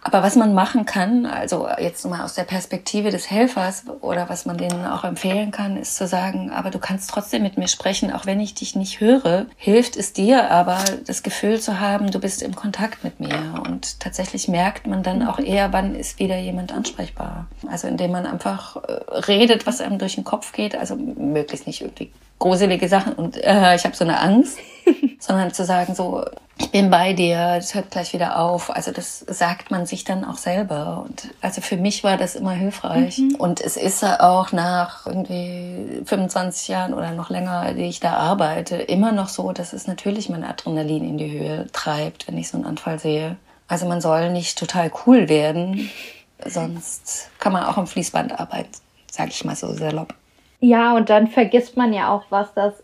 Aber 0.00 0.22
was 0.22 0.36
man 0.36 0.54
machen 0.54 0.86
kann, 0.86 1.26
also 1.26 1.68
jetzt 1.80 2.06
mal 2.06 2.22
aus 2.22 2.34
der 2.34 2.44
Perspektive 2.44 3.10
des 3.10 3.28
Helfers 3.28 3.82
oder 4.00 4.28
was 4.28 4.46
man 4.46 4.56
denen 4.56 4.86
auch 4.86 5.02
empfehlen 5.02 5.50
kann, 5.50 5.76
ist 5.76 5.96
zu 5.96 6.06
sagen, 6.06 6.52
aber 6.52 6.70
du 6.70 6.78
kannst 6.78 7.10
trotzdem 7.10 7.42
mit 7.42 7.58
mir 7.58 7.66
sprechen, 7.66 8.12
auch 8.12 8.26
wenn 8.26 8.38
ich 8.38 8.54
dich 8.54 8.76
nicht 8.76 9.00
höre. 9.00 9.46
Hilft 9.56 9.96
es 9.96 10.12
dir 10.12 10.52
aber, 10.52 10.78
das 11.04 11.24
Gefühl 11.24 11.58
zu 11.58 11.80
haben, 11.80 12.12
du 12.12 12.20
bist 12.20 12.42
im 12.42 12.54
Kontakt 12.54 13.02
mit 13.02 13.18
mir. 13.18 13.60
Und 13.66 13.98
tatsächlich 13.98 14.46
merkt 14.46 14.86
man 14.86 15.02
dann 15.02 15.26
auch 15.26 15.40
eher, 15.40 15.72
wann 15.72 15.96
ist 15.96 16.20
wieder 16.20 16.38
jemand 16.38 16.72
ansprechbar. 16.72 17.48
Also 17.68 17.88
indem 17.88 18.12
man 18.12 18.24
einfach 18.24 18.76
äh, 18.76 18.92
redet, 19.26 19.66
was 19.66 19.80
einem 19.80 19.98
durch 19.98 20.14
den 20.14 20.22
Kopf 20.22 20.52
geht, 20.52 20.76
also 20.76 20.94
möglichst 20.94 21.66
nicht 21.66 21.80
irgendwie 21.80 22.12
gruselige 22.38 22.88
Sachen 22.88 23.14
und 23.14 23.36
äh, 23.36 23.74
ich 23.74 23.84
habe 23.84 23.96
so 23.96 24.04
eine 24.04 24.20
Angst. 24.20 24.58
sondern 25.18 25.52
zu 25.52 25.64
sagen 25.64 25.94
so, 25.94 26.24
ich 26.56 26.70
bin 26.70 26.90
bei 26.90 27.12
dir, 27.12 27.56
es 27.58 27.74
hört 27.74 27.90
gleich 27.90 28.12
wieder 28.12 28.38
auf. 28.38 28.74
Also 28.74 28.90
das 28.90 29.20
sagt 29.20 29.70
man 29.70 29.86
sich 29.86 30.04
dann 30.04 30.24
auch 30.24 30.38
selber. 30.38 31.04
Und 31.06 31.28
also 31.40 31.60
für 31.60 31.76
mich 31.76 32.02
war 32.02 32.16
das 32.16 32.34
immer 32.34 32.52
hilfreich. 32.52 33.18
Mhm. 33.18 33.34
Und 33.36 33.60
es 33.60 33.76
ist 33.76 34.02
auch 34.04 34.52
nach 34.52 35.06
irgendwie 35.06 36.02
25 36.04 36.68
Jahren 36.68 36.94
oder 36.94 37.12
noch 37.12 37.30
länger, 37.30 37.74
die 37.74 37.84
ich 37.84 38.00
da 38.00 38.14
arbeite, 38.14 38.76
immer 38.76 39.12
noch 39.12 39.28
so, 39.28 39.52
dass 39.52 39.72
es 39.72 39.86
natürlich 39.86 40.28
mein 40.28 40.44
Adrenalin 40.44 41.04
in 41.04 41.18
die 41.18 41.30
Höhe 41.30 41.66
treibt, 41.72 42.26
wenn 42.26 42.38
ich 42.38 42.48
so 42.48 42.56
einen 42.56 42.66
Anfall 42.66 42.98
sehe. 42.98 43.36
Also 43.68 43.86
man 43.86 44.00
soll 44.00 44.30
nicht 44.30 44.58
total 44.58 44.90
cool 45.06 45.28
werden, 45.28 45.90
sonst 46.46 47.28
kann 47.38 47.52
man 47.52 47.64
auch 47.64 47.76
am 47.76 47.86
Fließband 47.86 48.40
arbeiten, 48.40 48.70
sage 49.10 49.30
ich 49.30 49.44
mal 49.44 49.56
so 49.56 49.72
salopp. 49.74 50.14
Ja, 50.60 50.96
und 50.96 51.10
dann 51.10 51.28
vergisst 51.28 51.76
man 51.76 51.92
ja 51.92 52.12
auch, 52.12 52.24
was 52.30 52.52
das 52.54 52.74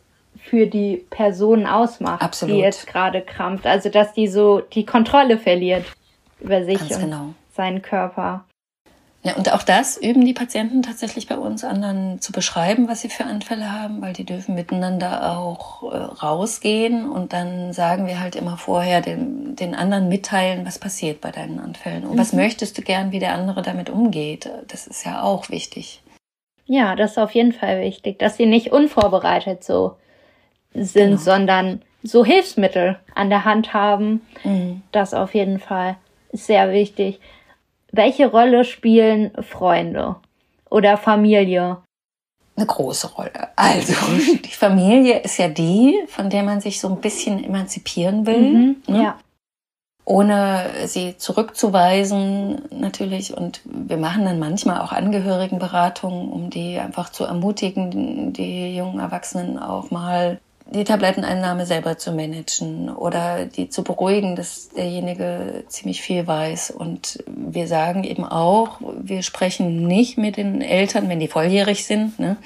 für 0.44 0.66
die 0.66 1.04
Person 1.10 1.66
ausmacht, 1.66 2.22
Absolut. 2.22 2.54
die 2.54 2.60
jetzt 2.60 2.86
gerade 2.86 3.22
krampft. 3.22 3.66
Also 3.66 3.88
dass 3.88 4.12
die 4.12 4.28
so 4.28 4.60
die 4.60 4.84
Kontrolle 4.84 5.38
verliert 5.38 5.86
über 6.40 6.64
sich 6.64 6.78
Ganz 6.78 6.96
und 6.96 7.00
genau. 7.00 7.34
seinen 7.54 7.82
Körper. 7.82 8.44
Ja, 9.24 9.36
und 9.36 9.50
auch 9.50 9.62
das 9.62 9.96
üben 9.96 10.26
die 10.26 10.34
Patienten 10.34 10.82
tatsächlich 10.82 11.26
bei 11.26 11.38
uns 11.38 11.64
anderen 11.64 12.20
zu 12.20 12.30
beschreiben, 12.30 12.88
was 12.88 13.00
sie 13.00 13.08
für 13.08 13.24
Anfälle 13.24 13.72
haben, 13.72 14.02
weil 14.02 14.12
die 14.12 14.26
dürfen 14.26 14.54
miteinander 14.54 15.38
auch 15.38 15.82
äh, 15.90 15.96
rausgehen 15.96 17.08
und 17.08 17.32
dann 17.32 17.72
sagen 17.72 18.06
wir 18.06 18.20
halt 18.20 18.36
immer 18.36 18.58
vorher 18.58 19.00
den, 19.00 19.56
den 19.56 19.74
anderen 19.74 20.10
mitteilen, 20.10 20.66
was 20.66 20.78
passiert 20.78 21.22
bei 21.22 21.30
deinen 21.30 21.58
Anfällen 21.58 22.04
und 22.04 22.16
mhm. 22.16 22.18
was 22.18 22.34
möchtest 22.34 22.76
du 22.76 22.82
gern, 22.82 23.12
wie 23.12 23.18
der 23.18 23.32
andere 23.32 23.62
damit 23.62 23.88
umgeht. 23.88 24.50
Das 24.68 24.86
ist 24.86 25.06
ja 25.06 25.22
auch 25.22 25.48
wichtig. 25.48 26.02
Ja, 26.66 26.96
das 26.96 27.12
ist 27.12 27.18
auf 27.18 27.32
jeden 27.32 27.52
Fall 27.52 27.80
wichtig, 27.80 28.18
dass 28.18 28.36
sie 28.36 28.46
nicht 28.46 28.72
unvorbereitet 28.72 29.62
so 29.62 29.96
sind, 30.74 31.10
genau. 31.10 31.20
sondern 31.20 31.82
so 32.02 32.24
Hilfsmittel 32.24 32.98
an 33.14 33.30
der 33.30 33.44
Hand 33.44 33.74
haben. 33.74 34.22
Mhm. 34.44 34.82
Das 34.92 35.14
auf 35.14 35.34
jeden 35.34 35.58
Fall 35.58 35.96
ist 36.30 36.46
sehr 36.46 36.72
wichtig. 36.72 37.20
Welche 37.92 38.26
Rolle 38.26 38.64
spielen 38.64 39.30
Freunde 39.42 40.16
oder 40.70 40.96
Familie? 40.96 41.78
Eine 42.56 42.66
große 42.66 43.08
Rolle. 43.08 43.48
Also, 43.56 43.94
die 44.44 44.48
Familie 44.48 45.20
ist 45.20 45.38
ja 45.38 45.48
die, 45.48 46.02
von 46.08 46.30
der 46.30 46.42
man 46.42 46.60
sich 46.60 46.80
so 46.80 46.88
ein 46.88 47.00
bisschen 47.00 47.42
emanzipieren 47.42 48.26
will. 48.26 48.40
Mhm, 48.40 48.76
ne? 48.86 49.02
Ja. 49.02 49.18
Ohne 50.06 50.66
sie 50.86 51.16
zurückzuweisen, 51.16 52.62
natürlich. 52.70 53.34
Und 53.34 53.62
wir 53.64 53.96
machen 53.96 54.26
dann 54.26 54.38
manchmal 54.38 54.80
auch 54.82 54.92
Angehörigenberatungen, 54.92 56.28
um 56.30 56.50
die 56.50 56.78
einfach 56.78 57.08
zu 57.08 57.24
ermutigen, 57.24 58.32
die 58.34 58.76
jungen 58.76 59.00
Erwachsenen 59.00 59.58
auch 59.58 59.90
mal 59.90 60.40
die 60.66 60.84
Tabletteneinnahme 60.84 61.66
selber 61.66 61.98
zu 61.98 62.12
managen 62.12 62.88
oder 62.88 63.44
die 63.44 63.68
zu 63.68 63.84
beruhigen, 63.84 64.34
dass 64.34 64.70
derjenige 64.70 65.64
ziemlich 65.68 66.00
viel 66.00 66.26
weiß. 66.26 66.70
Und 66.70 67.22
wir 67.26 67.66
sagen 67.66 68.02
eben 68.04 68.24
auch, 68.24 68.80
wir 68.98 69.22
sprechen 69.22 69.86
nicht 69.86 70.16
mit 70.16 70.36
den 70.36 70.62
Eltern, 70.62 71.08
wenn 71.08 71.20
die 71.20 71.28
volljährig 71.28 71.84
sind. 71.84 72.18
Ne? 72.18 72.36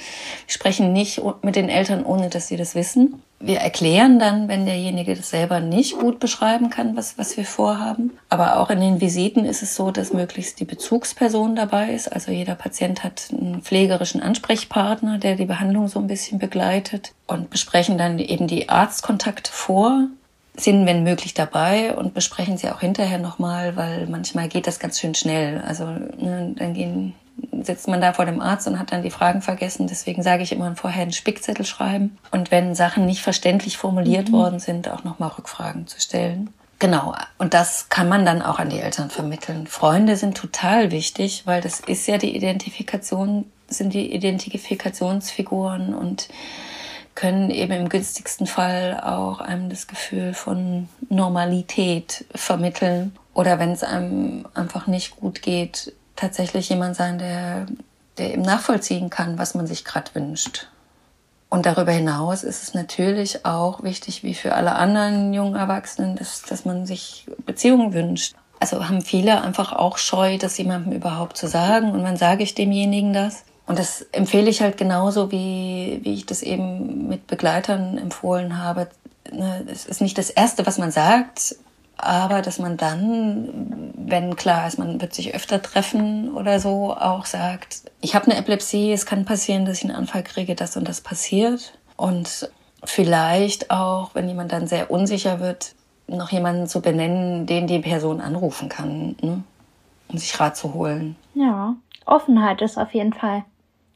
Wir 0.47 0.53
sprechen 0.53 0.93
nicht 0.93 1.23
mit 1.43 1.57
den 1.57 1.69
Eltern, 1.69 2.05
ohne 2.05 2.29
dass 2.29 2.49
sie 2.49 2.57
das 2.57 2.75
wissen 2.75 3.23
wir 3.41 3.59
erklären 3.59 4.19
dann, 4.19 4.49
wenn 4.49 4.67
derjenige 4.67 5.15
das 5.15 5.31
selber 5.31 5.61
nicht 5.61 5.99
gut 5.99 6.19
beschreiben 6.19 6.71
kann, 6.71 6.97
was, 6.97 7.19
was 7.19 7.37
wir 7.37 7.45
vorhaben. 7.45 8.19
Aber 8.29 8.59
auch 8.59 8.69
in 8.71 8.81
den 8.81 9.01
Visiten 9.01 9.45
ist 9.45 9.63
es 9.63 9.77
so, 9.77 9.93
dass 9.93 10.13
möglichst 10.13 10.59
die 10.59 10.65
Bezugsperson 10.65 11.55
dabei 11.55 11.93
ist. 11.93 12.13
Also 12.13 12.33
jeder 12.33 12.57
Patient 12.57 13.05
hat 13.05 13.29
einen 13.31 13.63
pflegerischen 13.63 14.21
Ansprechpartner, 14.21 15.19
der 15.19 15.37
die 15.37 15.45
Behandlung 15.45 15.87
so 15.87 16.01
ein 16.01 16.09
bisschen 16.09 16.41
begleitet 16.41 17.13
und 17.29 17.51
besprechen 17.51 17.97
dann 17.97 18.19
eben 18.19 18.49
die 18.49 18.69
Arztkontakte 18.69 19.53
vor 19.53 20.09
sind, 20.57 20.87
wenn 20.87 21.05
möglich, 21.05 21.35
dabei 21.35 21.95
und 21.95 22.15
besprechen 22.15 22.59
sie 22.59 22.71
auch 22.71 22.81
hinterher 22.81 23.19
nochmal, 23.19 23.77
weil 23.77 24.09
manchmal 24.09 24.49
geht 24.49 24.67
das 24.67 24.81
ganz 24.81 24.99
schön 24.99 25.15
schnell. 25.15 25.63
Also 25.65 25.87
ne, 25.87 26.55
dann 26.57 26.75
gehen 26.75 27.15
sitzt 27.63 27.89
man 27.89 28.01
da 28.01 28.13
vor 28.13 28.25
dem 28.25 28.41
Arzt 28.41 28.67
und 28.67 28.79
hat 28.79 28.93
dann 28.93 29.03
die 29.03 29.11
Fragen 29.11 29.43
vergessen. 29.43 29.87
Deswegen 29.87 30.23
sage 30.23 30.43
ich 30.43 30.53
immer 30.53 30.75
vorher 30.77 31.03
einen 31.03 31.13
Spickzettel 31.13 31.65
schreiben. 31.65 32.19
Und 32.31 32.51
wenn 32.51 32.75
Sachen 32.75 33.07
nicht 33.07 33.23
verständlich 33.23 33.77
formuliert 33.77 34.29
mhm. 34.29 34.33
worden 34.33 34.61
sind, 34.61 34.89
auch 34.89 35.05
nochmal 35.05 35.31
Rückfragen 35.31 35.87
zu 35.87 36.01
stellen. 36.01 36.51
Genau. 36.79 37.15
Und 37.39 37.55
das 37.55 37.89
kann 37.89 38.09
man 38.09 38.25
dann 38.25 38.43
auch 38.43 38.59
an 38.59 38.71
die 38.71 38.79
Eltern 38.79 39.11
vermitteln. 39.11 39.67
Freunde 39.67 40.17
sind 40.17 40.37
total 40.37 40.91
wichtig, 40.91 41.43
weil 41.45 41.61
das 41.61 41.81
ist 41.81 42.07
ja 42.07 42.19
die 42.19 42.37
Identifikation, 42.37 43.47
sind 43.69 43.95
die 43.95 44.15
Identifikationsfiguren 44.15 45.95
und 45.95 46.29
können 47.17 47.51
eben 47.51 47.73
im 47.73 47.89
günstigsten 47.89 48.47
Fall 48.47 49.01
auch 49.03 49.41
einem 49.41 49.71
das 49.71 49.89
Gefühl 49.89 50.35
von 50.35 50.89
Normalität 51.09 52.25
vermitteln. 52.33 53.17
Oder 53.35 53.59
wenn 53.59 53.73
es 53.73 53.83
einem 53.83 54.47
einfach 54.55 54.87
nicht 54.87 55.17
gut 55.17 55.43
geht, 55.43 55.93
tatsächlich 56.19 56.69
jemand 56.69 56.97
sein, 56.97 57.19
der, 57.19 57.67
der 58.19 58.33
eben 58.33 58.43
nachvollziehen 58.43 59.09
kann, 59.09 59.39
was 59.39 59.55
man 59.55 59.67
sich 59.67 59.85
gerade 59.85 60.15
wünscht. 60.15 60.69
Und 61.49 61.65
darüber 61.65 61.93
hinaus 61.93 62.45
ist 62.45 62.63
es 62.63 62.75
natürlich 62.75 63.47
auch 63.47 63.83
wichtig, 63.83 64.23
wie 64.23 64.35
für 64.35 64.55
alle 64.55 64.75
anderen 64.75 65.33
jungen 65.33 65.55
Erwachsenen, 65.55 66.17
dass, 66.17 66.43
dass 66.43 66.67
man 66.67 66.85
sich 66.85 67.27
Beziehungen 67.47 67.95
wünscht. 67.95 68.35
Also 68.61 68.87
haben 68.87 69.01
viele 69.01 69.41
einfach 69.41 69.73
auch 69.73 69.97
Scheu, 69.97 70.37
das 70.37 70.59
jemandem 70.59 70.93
überhaupt 70.93 71.37
zu 71.37 71.47
sagen. 71.47 71.93
Und 71.93 72.03
wann 72.03 72.17
sage 72.17 72.43
ich 72.43 72.55
demjenigen 72.55 73.13
das? 73.13 73.45
Und 73.67 73.79
das 73.79 74.03
empfehle 74.13 74.51
ich 74.51 74.61
halt 74.61 74.77
genauso, 74.77 75.31
wie, 75.31 76.01
wie 76.03 76.15
ich 76.15 76.27
das 76.27 76.43
eben 76.43 77.09
mit 77.09 77.27
Begleitern 77.27 77.97
empfohlen 77.97 78.63
habe. 78.63 78.89
Ne, 79.31 79.65
es 79.71 79.87
ist 79.87 80.01
nicht 80.01 80.19
das 80.19 80.31
Erste, 80.31 80.67
was 80.67 80.79
man 80.79 80.91
sagt, 80.91 81.57
aber 81.99 82.43
dass 82.43 82.59
man 82.59 82.77
dann, 82.77 83.93
wenn 83.97 84.37
klar 84.37 84.67
ist, 84.67 84.79
man 84.79 85.01
wird 85.01 85.13
sich 85.13 85.35
öfter 85.35 85.61
treffen 85.61 86.33
oder 86.33 86.61
so, 86.61 86.95
auch 86.95 87.27
sagt, 87.27 87.83
ich 88.01 88.15
habe 88.15 88.27
eine 88.27 88.37
Epilepsie, 88.37 88.93
es 88.93 89.05
kann 89.05 89.25
passieren, 89.25 89.65
dass 89.65 89.79
ich 89.79 89.85
einen 89.85 89.97
Anfall 89.97 90.23
kriege, 90.23 90.55
das 90.55 90.77
und 90.77 90.89
das 90.89 91.01
passiert. 91.01 91.77
Und 91.97 92.51
vielleicht 92.85 93.73
auch, 93.73 94.15
wenn 94.15 94.29
jemand 94.29 94.53
dann 94.53 94.69
sehr 94.69 94.91
unsicher 94.91 95.41
wird, 95.41 95.75
noch 96.07 96.31
jemanden 96.31 96.69
zu 96.69 96.81
benennen, 96.81 97.47
den 97.47 97.67
die 97.67 97.81
Person 97.81 98.21
anrufen 98.21 98.69
kann, 98.69 99.17
ne? 99.21 99.43
um 100.09 100.19
sich 100.19 100.39
Rat 100.39 100.57
zu 100.57 100.73
holen. 100.75 101.17
Ja, 101.35 101.75
Offenheit 102.07 102.63
ist 102.63 102.79
auf 102.79 102.95
jeden 102.95 103.13
Fall 103.13 103.45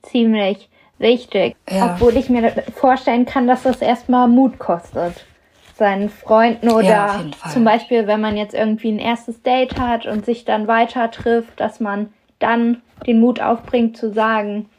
ziemlich 0.03 0.69
wichtig. 0.99 1.57
Ja. 1.71 1.95
Obwohl 1.95 2.17
ich 2.17 2.29
mir 2.29 2.51
vorstellen 2.75 3.25
kann, 3.27 3.47
dass 3.47 3.63
das 3.63 3.81
erstmal 3.81 4.29
Mut 4.29 4.59
kostet 4.59 5.25
seinen 5.83 6.11
Freunden 6.11 6.71
oder 6.71 6.87
ja, 6.87 7.21
zum 7.53 7.65
Beispiel, 7.65 8.07
wenn 8.07 8.21
man 8.21 8.37
jetzt 8.37 8.55
irgendwie 8.55 8.93
ein 8.93 9.01
erstes 9.01 9.43
Date 9.43 9.81
hat 9.81 10.07
und 10.07 10.25
sich 10.25 10.45
dann 10.45 10.69
weiter 10.69 11.11
trifft, 11.11 11.59
dass 11.59 11.81
man 11.81 12.13
dann 12.39 12.83
den 13.05 13.19
Mut 13.19 13.41
aufbringt 13.41 13.97
zu 13.97 14.13
sagen. 14.13 14.71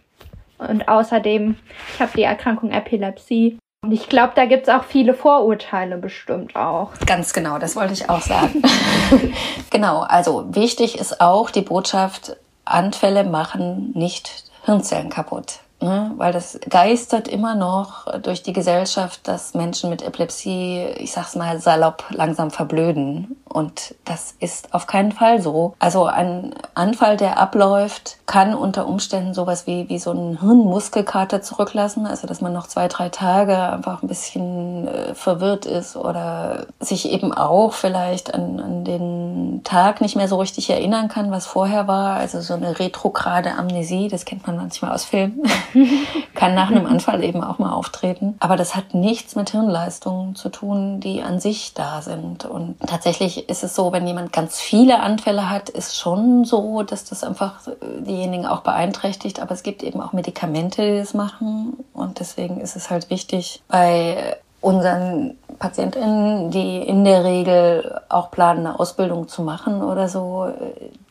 Und 0.60 0.88
außerdem, 0.88 1.58
ich 1.94 2.02
habe 2.02 2.12
die 2.16 2.24
Erkrankung 2.24 2.72
Epilepsie. 2.72 3.58
Und 3.84 3.92
ich 3.92 4.08
glaube, 4.08 4.32
da 4.34 4.46
gibt 4.46 4.70
es 4.70 4.74
auch 4.74 4.86
viele 4.86 5.14
Vorurteile 5.14 5.98
bestimmt 5.98 6.56
auch. 6.56 6.92
Ganz 7.06 7.34
genau, 7.34 7.58
das 7.58 7.76
wollte 7.76 7.92
ich 7.92 8.10
auch 8.10 8.22
sagen. 8.22 8.64
genau, 9.72 10.04
also 10.04 10.56
wichtig 10.56 10.98
ist 10.98 11.20
auch 11.20 11.50
die 11.50 11.64
Botschaft, 11.64 12.38
Anfälle 12.64 13.26
machen 13.26 13.92
nicht 13.94 14.46
Hirnzellen 14.64 15.10
kaputt 15.10 15.60
ne? 15.84 16.12
weil 16.18 16.34
das 16.34 16.60
geistert 16.70 17.28
immer 17.28 17.56
noch 17.56 18.20
durch 18.20 18.44
die 18.44 18.54
Gesellschaft, 18.54 19.28
dass 19.28 19.54
Menschen 19.54 19.90
mit 19.90 20.02
Epilepsie, 20.02 20.86
ich 20.98 21.12
sag's 21.12 21.36
mal 21.36 21.60
salopp, 21.60 22.06
langsam 22.10 22.52
verblöden. 22.52 23.36
Und 23.48 23.94
das 24.06 24.34
ist 24.40 24.74
auf 24.74 24.88
keinen 24.88 25.12
Fall 25.12 25.42
so. 25.42 25.76
Also 25.78 26.06
ein 26.06 26.56
Anfall, 26.74 27.18
der 27.18 27.38
abläuft, 27.38 28.18
kann 28.26 28.56
unter 28.56 28.88
Umständen 28.88 29.34
sowas 29.34 29.68
wie, 29.68 29.90
wie 29.90 30.00
so 30.00 30.10
einen 30.10 30.40
Hirnmuskelkater 30.40 31.42
zurücklassen. 31.42 32.08
Also 32.08 32.26
dass 32.26 32.42
man 32.42 32.54
noch 32.54 32.68
zwei, 32.68 32.88
drei 32.88 33.10
Tage 33.10 33.58
einfach 33.58 34.02
ein 34.02 34.08
bisschen 34.08 34.88
äh, 34.88 35.14
verwirrt 35.14 35.66
ist 35.66 35.96
oder 35.96 36.66
sich 36.80 37.12
eben 37.12 37.32
auch 37.32 37.74
vielleicht 37.74 38.34
an, 38.34 38.60
an 38.60 38.86
den 38.86 39.62
Tag 39.64 40.02
nicht 40.02 40.16
mehr 40.16 40.28
so 40.28 40.38
richtig 40.38 40.70
erinnern 40.70 41.08
kann, 41.08 41.30
was 41.30 41.46
vorher 41.46 41.88
war. 41.88 42.16
Also 42.16 42.42
so 42.42 42.56
eine 42.56 42.80
retrograde 42.80 43.54
Amnesie, 43.54 44.08
das 44.08 44.26
kennt 44.26 44.48
man 44.48 44.58
manchmal 44.58 44.94
aus 44.94 45.06
Filmen. 45.06 45.44
Kann 46.36 46.56
nach 46.56 46.70
einem 46.70 46.86
Anfall 46.86 47.24
eben 47.24 47.44
auch 47.44 47.60
mal 47.60 47.74
auftreten. 47.74 48.36
Aber 48.40 48.56
das 48.56 48.76
hat 48.76 48.94
nichts 48.94 49.36
mit 49.36 49.52
Hirnleistungen 49.52 50.36
zu 50.36 50.50
tun, 50.50 51.00
die 51.00 51.22
an 51.22 51.40
sich 51.40 51.74
da 51.74 52.02
sind. 52.02 52.46
Und 52.46 52.80
tatsächlich 52.86 53.50
ist 53.50 53.64
es 53.64 53.76
so, 53.76 53.92
wenn 53.92 54.08
jemand 54.08 54.34
ganz 54.34 54.60
viele 54.60 55.00
Anfälle 55.00 55.50
hat, 55.50 55.70
ist 55.70 55.98
schon 55.98 56.46
so, 56.46 56.84
dass 56.84 57.06
das 57.06 57.24
einfach 57.24 57.56
diejenigen 58.00 58.46
auch 58.46 58.62
beeinträchtigt. 58.62 59.42
Aber 59.42 59.54
es 59.54 59.64
gibt 59.64 59.84
eben 59.84 60.02
auch 60.02 60.14
Medikamente, 60.14 60.82
die 60.82 60.98
das 61.00 61.14
machen. 61.14 61.78
Und 61.94 62.20
deswegen 62.20 62.60
ist 62.62 62.76
es 62.76 62.90
halt 62.90 63.10
wichtig, 63.10 63.62
bei 63.68 64.38
unseren 64.62 65.38
PatientInnen, 65.60 66.52
die 66.52 66.78
in 66.78 67.04
der 67.04 67.24
Regel 67.24 68.02
auch 68.10 68.32
planen, 68.32 68.66
eine 68.66 68.80
Ausbildung 68.80 69.28
zu 69.28 69.42
machen 69.42 69.84
oder 69.84 70.08
so, 70.08 70.52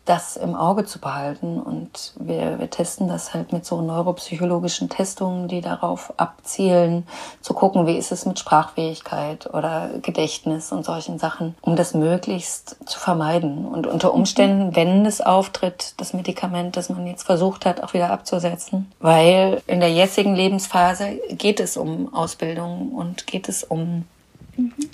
das 0.05 0.37
im 0.37 0.57
Auge 0.57 0.85
zu 0.85 0.99
behalten. 0.99 1.61
Und 1.61 2.15
wir, 2.19 2.59
wir 2.59 2.71
testen 2.71 3.09
das 3.09 3.35
halt 3.35 3.53
mit 3.53 3.65
so 3.65 3.81
neuropsychologischen 3.81 4.89
Testungen, 4.89 5.49
die 5.49 5.61
darauf 5.61 6.13
abzielen, 6.17 7.07
zu 7.41 7.55
gucken, 7.55 7.87
wie 7.87 7.97
ist 7.97 8.11
es 8.11 8.27
mit 8.27 8.39
Sprachfähigkeit 8.39 9.53
oder 9.53 9.91
Gedächtnis 10.03 10.73
und 10.73 10.85
solchen 10.85 11.19
Sachen, 11.19 11.55
um 11.61 11.77
das 11.77 11.95
möglichst 11.95 12.77
zu 12.85 12.99
vermeiden. 12.99 13.67
Und 13.67 13.87
unter 13.87 14.13
Umständen, 14.13 14.75
wenn 14.75 15.07
es 15.07 15.21
auftritt, 15.21 15.95
das 15.99 16.15
Medikament, 16.15 16.77
das 16.77 16.89
man 16.89 17.07
jetzt 17.07 17.23
versucht 17.25 17.65
hat, 17.65 17.83
auch 17.83 17.95
wieder 17.95 18.11
abzusetzen. 18.11 18.91
Weil 18.99 19.63
in 19.67 19.81
der 19.81 19.93
jetzigen 19.93 20.35
Lebensphase 20.35 21.21
geht 21.31 21.61
es 21.61 21.77
um 21.77 22.13
Ausbildung 22.13 22.93
und 22.93 23.27
geht 23.27 23.49
es 23.49 23.63
um 23.63 24.05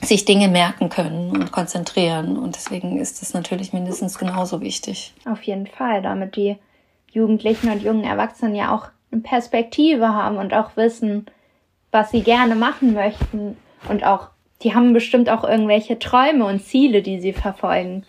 sich 0.02 0.24
Dinge 0.24 0.48
merken 0.48 0.88
können 0.88 1.30
und 1.30 1.52
konzentrieren. 1.52 2.36
Und 2.36 2.56
deswegen 2.56 2.98
ist 2.98 3.22
es 3.22 3.34
natürlich 3.34 3.72
mindestens 3.72 4.18
genauso 4.18 4.60
wichtig. 4.60 5.14
Auf 5.24 5.42
jeden 5.42 5.66
Fall, 5.66 6.02
damit 6.02 6.36
die 6.36 6.56
Jugendlichen 7.10 7.70
und 7.70 7.82
jungen 7.82 8.04
Erwachsenen 8.04 8.54
ja 8.54 8.74
auch 8.74 8.88
eine 9.10 9.22
Perspektive 9.22 10.08
haben 10.08 10.36
und 10.36 10.54
auch 10.54 10.76
wissen, 10.76 11.26
was 11.90 12.10
sie 12.10 12.22
gerne 12.22 12.54
machen 12.54 12.94
möchten. 12.94 13.56
Und 13.88 14.04
auch, 14.04 14.28
die 14.62 14.74
haben 14.74 14.92
bestimmt 14.92 15.28
auch 15.28 15.44
irgendwelche 15.44 15.98
Träume 15.98 16.44
und 16.44 16.62
Ziele, 16.62 17.02
die 17.02 17.20
sie 17.20 17.32
verfolgen. 17.32 18.04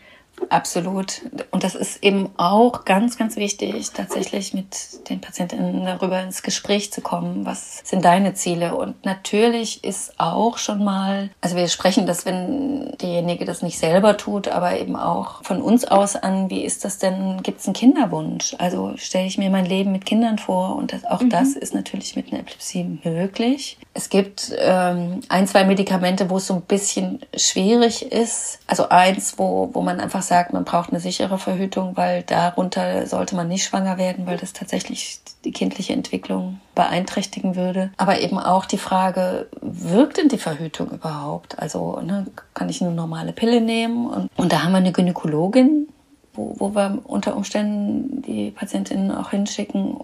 Absolut. 0.49 1.21
Und 1.51 1.63
das 1.63 1.75
ist 1.75 2.03
eben 2.03 2.29
auch 2.37 2.85
ganz, 2.85 3.17
ganz 3.17 3.35
wichtig, 3.35 3.91
tatsächlich 3.91 4.53
mit 4.53 5.09
den 5.09 5.21
Patientinnen 5.21 5.85
darüber 5.85 6.21
ins 6.21 6.41
Gespräch 6.41 6.91
zu 6.91 7.01
kommen. 7.01 7.45
Was 7.45 7.81
sind 7.83 8.05
deine 8.05 8.33
Ziele? 8.33 8.75
Und 8.75 9.05
natürlich 9.05 9.83
ist 9.83 10.19
auch 10.19 10.57
schon 10.57 10.83
mal, 10.83 11.29
also 11.41 11.55
wir 11.55 11.67
sprechen 11.67 12.05
das, 12.05 12.25
wenn 12.25 12.95
diejenige 13.01 13.45
das 13.45 13.61
nicht 13.61 13.77
selber 13.77 14.17
tut, 14.17 14.47
aber 14.47 14.79
eben 14.79 14.95
auch 14.95 15.43
von 15.43 15.61
uns 15.61 15.85
aus 15.85 16.15
an, 16.15 16.49
wie 16.49 16.63
ist 16.63 16.85
das 16.85 16.97
denn? 16.97 17.43
Gibt 17.43 17.59
es 17.59 17.67
einen 17.67 17.73
Kinderwunsch? 17.73 18.55
Also 18.57 18.93
stelle 18.97 19.27
ich 19.27 19.37
mir 19.37 19.49
mein 19.49 19.65
Leben 19.65 19.91
mit 19.91 20.05
Kindern 20.05 20.37
vor 20.37 20.75
und 20.75 20.93
das, 20.93 21.05
auch 21.05 21.21
mhm. 21.21 21.29
das 21.29 21.53
ist 21.53 21.73
natürlich 21.73 22.15
mit 22.15 22.31
einer 22.31 22.41
Epilepsie 22.41 22.99
möglich. 23.03 23.77
Es 23.99 24.07
gibt 24.07 24.53
ähm, 24.57 25.19
ein, 25.27 25.45
zwei 25.45 25.65
Medikamente, 25.65 26.29
wo 26.29 26.37
es 26.37 26.47
so 26.47 26.53
ein 26.53 26.61
bisschen 26.61 27.19
schwierig 27.35 28.13
ist. 28.13 28.59
Also 28.65 28.87
eins, 28.87 29.37
wo, 29.37 29.71
wo 29.73 29.81
man 29.81 29.99
einfach 29.99 30.21
sagt, 30.21 30.53
man 30.53 30.63
braucht 30.63 30.91
eine 30.91 31.01
sichere 31.01 31.37
Verhütung, 31.37 31.97
weil 31.97 32.23
darunter 32.23 33.05
sollte 33.07 33.35
man 33.35 33.49
nicht 33.49 33.65
schwanger 33.65 33.97
werden, 33.97 34.25
weil 34.25 34.37
das 34.37 34.53
tatsächlich 34.53 35.19
die 35.43 35.51
kindliche 35.51 35.91
Entwicklung 35.91 36.61
beeinträchtigen 36.75 37.57
würde. 37.57 37.91
Aber 37.97 38.21
eben 38.21 38.39
auch 38.39 38.63
die 38.63 38.77
Frage, 38.77 39.49
wirkt 39.59 40.15
denn 40.15 40.29
die 40.29 40.37
Verhütung 40.37 40.91
überhaupt? 40.91 41.59
Also 41.59 41.99
ne, 41.99 42.25
kann 42.53 42.69
ich 42.69 42.81
eine 42.81 42.91
normale 42.91 43.33
Pille 43.33 43.59
nehmen? 43.59 44.07
Und, 44.07 44.29
und 44.37 44.53
da 44.53 44.63
haben 44.63 44.71
wir 44.71 44.77
eine 44.77 44.93
Gynäkologin, 44.93 45.89
wo, 46.31 46.55
wo 46.57 46.73
wir 46.73 46.99
unter 47.03 47.35
Umständen 47.35 48.21
die 48.21 48.51
Patientinnen 48.51 49.11
auch 49.11 49.31
hinschicken 49.31 49.97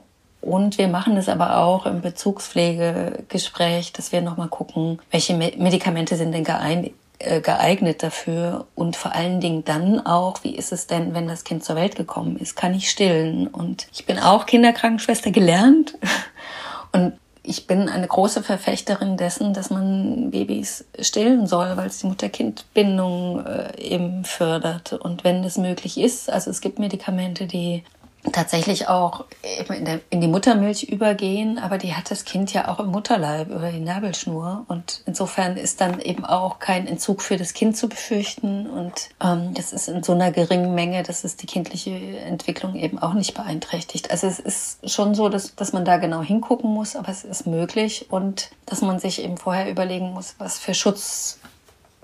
und 0.45 0.77
wir 0.77 0.87
machen 0.87 1.17
es 1.17 1.27
aber 1.27 1.57
auch 1.57 1.87
im 1.87 2.01
Bezugspflegegespräch, 2.01 3.93
dass 3.93 4.11
wir 4.11 4.21
nochmal 4.21 4.47
gucken, 4.47 4.99
welche 5.09 5.33
Medikamente 5.33 6.15
sind 6.15 6.31
denn 6.33 6.43
geeignet 6.43 6.93
äh, 7.17 7.39
geeignet 7.39 8.03
dafür 8.03 8.67
und 8.75 8.97
vor 8.97 9.15
allen 9.15 9.39
Dingen 9.39 9.63
dann 9.63 10.05
auch, 10.05 10.43
wie 10.43 10.53
ist 10.53 10.73
es 10.73 10.85
denn, 10.85 11.13
wenn 11.13 11.29
das 11.29 11.45
Kind 11.45 11.63
zur 11.63 11.77
Welt 11.77 11.95
gekommen 11.95 12.35
ist? 12.37 12.57
Kann 12.57 12.73
ich 12.73 12.89
stillen? 12.89 13.47
Und 13.47 13.87
ich 13.93 14.05
bin 14.05 14.19
auch 14.19 14.45
Kinderkrankenschwester 14.45 15.31
gelernt 15.31 15.97
und 16.91 17.13
ich 17.41 17.67
bin 17.67 17.89
eine 17.89 18.07
große 18.07 18.43
Verfechterin 18.43 19.17
dessen, 19.17 19.53
dass 19.53 19.69
man 19.69 20.31
Babys 20.31 20.85
stillen 20.99 21.47
soll, 21.47 21.77
weil 21.77 21.87
es 21.87 21.99
die 21.99 22.07
Mutter-Kind-Bindung 22.07 23.45
äh, 23.45 23.79
eben 23.79 24.25
fördert. 24.25 24.93
Und 24.93 25.23
wenn 25.23 25.43
das 25.43 25.57
möglich 25.57 25.97
ist, 25.97 26.29
also 26.29 26.49
es 26.49 26.59
gibt 26.59 26.79
Medikamente, 26.79 27.47
die 27.47 27.83
tatsächlich 28.31 28.87
auch 28.87 29.25
in, 29.69 29.85
der, 29.85 29.99
in, 30.09 30.21
die 30.21 30.27
Muttermilch 30.27 30.83
übergehen, 30.83 31.59
aber 31.59 31.77
die 31.77 31.93
hat 31.93 32.11
das 32.11 32.25
Kind 32.25 32.53
ja 32.53 32.67
auch 32.67 32.79
im 32.79 32.87
Mutterleib 32.87 33.49
über 33.49 33.71
die 33.71 33.79
Nabelschnur. 33.79 34.65
Und 34.67 35.01
insofern 35.05 35.57
ist 35.57 35.81
dann 35.81 35.99
eben 35.99 36.25
auch 36.25 36.59
kein 36.59 36.87
Entzug 36.87 37.21
für 37.21 37.37
das 37.37 37.53
Kind 37.53 37.77
zu 37.77 37.89
befürchten. 37.89 38.67
Und 38.67 39.09
ähm, 39.23 39.53
das 39.53 39.73
ist 39.73 39.87
in 39.87 40.03
so 40.03 40.13
einer 40.13 40.31
geringen 40.31 40.75
Menge, 40.75 41.03
dass 41.03 41.23
es 41.23 41.37
die 41.37 41.47
kindliche 41.47 41.91
Entwicklung 41.91 42.75
eben 42.75 42.99
auch 42.99 43.13
nicht 43.13 43.33
beeinträchtigt. 43.33 44.11
Also 44.11 44.27
es 44.27 44.39
ist 44.39 44.89
schon 44.89 45.15
so, 45.15 45.29
dass, 45.29 45.55
dass 45.55 45.73
man 45.73 45.85
da 45.85 45.97
genau 45.97 46.21
hingucken 46.21 46.71
muss, 46.71 46.95
aber 46.95 47.09
es 47.09 47.23
ist 47.23 47.47
möglich. 47.47 48.07
Und 48.09 48.51
dass 48.65 48.81
man 48.81 48.99
sich 48.99 49.23
eben 49.23 49.37
vorher 49.37 49.69
überlegen 49.69 50.13
muss, 50.13 50.35
was 50.37 50.59
für 50.59 50.73
Schutz 50.73 51.39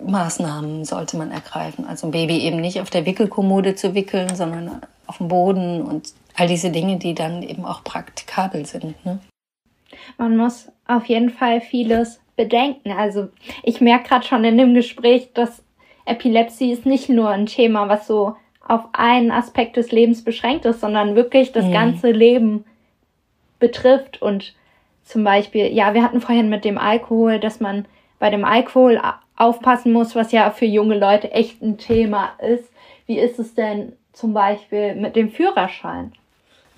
Maßnahmen 0.06 0.86
sollte 0.86 1.18
man 1.18 1.32
ergreifen. 1.32 1.86
Also 1.88 2.08
ein 2.08 2.12
Baby 2.12 2.40
eben 2.40 2.60
nicht 2.62 2.82
auf 2.82 2.90
der 2.90 3.06
Wickelkommode 3.06 3.76
zu 3.76 3.94
wickeln, 3.94 4.36
sondern 4.36 4.82
auf 5.08 5.18
dem 5.18 5.28
Boden 5.28 5.82
und 5.82 6.14
all 6.36 6.48
diese 6.48 6.72
Dinge, 6.72 6.98
die 6.98 7.14
dann 7.14 7.44
eben 7.44 7.66
auch 7.66 7.84
praktikabel 7.84 8.66
sind. 8.66 9.06
Ne? 9.06 9.20
Man 10.18 10.38
muss 10.38 10.70
auf 10.88 11.06
jeden 11.06 11.30
Fall 11.30 11.62
vieles 11.62 12.20
bedenken. 12.36 12.92
Also 12.92 13.30
ich 13.64 13.82
merke 13.82 14.10
gerade 14.10 14.26
schon 14.26 14.44
in 14.44 14.58
dem 14.58 14.74
Gespräch, 14.74 15.30
dass 15.34 15.64
Epilepsie 16.06 16.72
ist 16.72 16.86
nicht 16.86 17.10
nur 17.10 17.30
ein 17.30 17.46
Thema, 17.46 17.90
was 17.90 18.08
so 18.08 18.36
auf 18.68 18.86
einen 18.94 19.32
Aspekt 19.32 19.78
des 19.78 19.92
Lebens 19.92 20.24
beschränkt 20.24 20.66
ist, 20.66 20.82
sondern 20.82 21.16
wirklich 21.16 21.52
das 21.52 21.66
mhm. 21.66 21.74
ganze 21.74 22.12
Leben 22.12 22.66
betrifft. 23.60 24.22
Und 24.22 24.56
zum 25.04 25.24
Beispiel, 25.24 25.68
ja, 25.68 25.94
wir 25.94 26.04
hatten 26.04 26.22
vorhin 26.22 26.50
mit 26.50 26.64
dem 26.64 26.78
Alkohol, 26.78 27.40
dass 27.40 27.60
man 27.60 27.86
bei 28.20 28.30
dem 28.30 28.46
Alkohol 28.46 29.02
aufpassen 29.42 29.92
muss, 29.92 30.16
was 30.16 30.32
ja 30.32 30.52
für 30.52 30.66
junge 30.66 30.98
Leute 30.98 31.32
echt 31.32 31.62
ein 31.62 31.78
Thema 31.78 32.30
ist. 32.40 32.66
Wie 33.08 33.20
ist 33.20 33.40
es 33.40 33.56
denn 33.56 33.94
zum 34.14 34.34
Beispiel 34.34 34.96
mit 34.96 35.16
dem 35.16 35.32
Führerschein? 35.32 36.14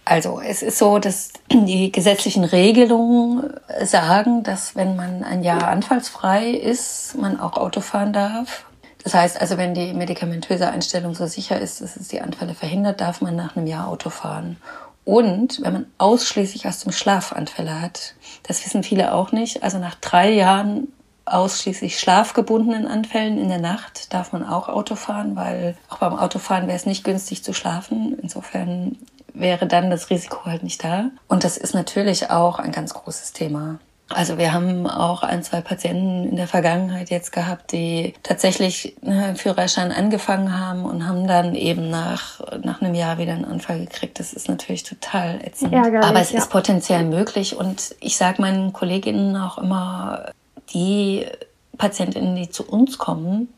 Also 0.06 0.42
es 0.42 0.62
ist 0.62 0.78
so, 0.78 1.00
dass 1.00 1.32
die 1.52 1.92
gesetzlichen 1.92 2.44
Regelungen 2.44 3.54
sagen, 3.84 4.44
dass 4.44 4.76
wenn 4.76 4.96
man 4.96 5.24
ein 5.24 5.44
Jahr 5.44 5.68
anfallsfrei 5.68 6.50
ist, 6.50 7.16
man 7.20 7.40
auch 7.40 7.58
Auto 7.58 7.82
fahren 7.82 8.12
darf. 8.12 8.66
Das 9.04 9.14
heißt 9.14 9.40
also, 9.40 9.58
wenn 9.58 9.74
die 9.74 9.94
medikamentöse 9.94 10.70
Einstellung 10.70 11.14
so 11.14 11.28
sicher 11.28 11.60
ist, 11.60 11.82
dass 11.82 11.98
es 11.98 12.08
die 12.08 12.22
Anfälle 12.22 12.54
verhindert, 12.54 13.02
darf 13.02 13.22
man 13.22 13.36
nach 13.36 13.56
einem 13.56 13.68
Jahr 13.68 13.88
Auto 13.88 14.10
fahren. 14.10 14.58
Und 15.06 15.62
wenn 15.62 15.74
man 15.74 15.86
ausschließlich 15.98 16.66
aus 16.68 16.80
dem 16.80 16.94
Schlaf 16.94 17.34
Anfälle 17.34 17.82
hat, 17.82 18.16
das 18.44 18.66
wissen 18.66 18.84
viele 18.84 19.14
auch 19.14 19.34
nicht, 19.34 19.64
also 19.64 19.78
nach 19.78 19.96
drei 19.96 20.32
Jahren 20.32 20.88
ausschließlich 21.26 22.00
schlafgebundenen 22.00 22.88
Anfällen 22.88 23.38
in 23.38 23.50
der 23.50 23.60
Nacht 23.60 24.14
darf 24.14 24.34
man 24.34 24.46
auch 24.46 24.70
Auto 24.70 24.96
fahren, 24.96 25.36
weil 25.36 25.76
auch 25.90 25.98
beim 25.98 26.18
Autofahren 26.18 26.68
wäre 26.68 26.78
es 26.78 26.86
nicht 26.86 27.04
günstig 27.04 27.44
zu 27.44 27.54
schlafen. 27.54 28.18
Insofern 28.22 28.98
wäre 29.34 29.68
dann 29.68 29.90
das 29.90 30.10
Risiko 30.10 30.46
halt 30.46 30.64
nicht 30.64 30.84
da. 30.84 31.10
Und 31.28 31.44
das 31.44 31.58
ist 31.58 31.74
natürlich 31.74 32.30
auch 32.30 32.60
ein 32.60 32.72
ganz 32.72 32.94
großes 32.94 33.34
Thema. 33.34 33.80
Also 34.10 34.38
wir 34.38 34.54
haben 34.54 34.86
auch 34.86 35.24
ein, 35.24 35.44
zwei 35.44 35.62
Patienten 35.62 36.30
in 36.30 36.36
der 36.36 36.48
Vergangenheit 36.48 37.10
jetzt 37.10 37.32
gehabt, 37.32 37.72
die 37.72 38.14
tatsächlich 38.22 38.96
einen 39.04 39.38
Führerschein 39.38 39.92
angefangen 39.92 40.60
haben 40.60 40.86
und 40.86 41.08
haben 41.08 41.26
dann 41.26 41.56
eben 41.56 41.90
nach, 41.90 42.42
nach 42.64 42.82
einem 42.82 42.94
Jahr 42.94 43.18
wieder 43.18 43.34
einen 43.34 43.46
Anfall 43.46 43.80
gekriegt. 43.80 44.20
Das 44.20 44.34
ist 44.34 44.50
natürlich 44.50 44.84
total 44.84 45.40
ätzend. 45.44 45.74
Ärgerlich, 45.74 46.06
Aber 46.06 46.20
es 46.20 46.32
ja. 46.32 46.40
ist 46.40 46.50
potenziell 46.50 47.06
möglich 47.06 47.56
und 47.56 47.96
ich 48.02 48.18
sage 48.18 48.42
meinen 48.42 48.74
Kolleginnen 48.74 49.36
auch 49.38 49.58
immer, 49.58 50.32
die 50.74 51.26
Patientinnen, 51.78 52.36
die 52.36 52.50
zu 52.50 52.68
uns 52.68 52.98
kommen, 52.98 53.50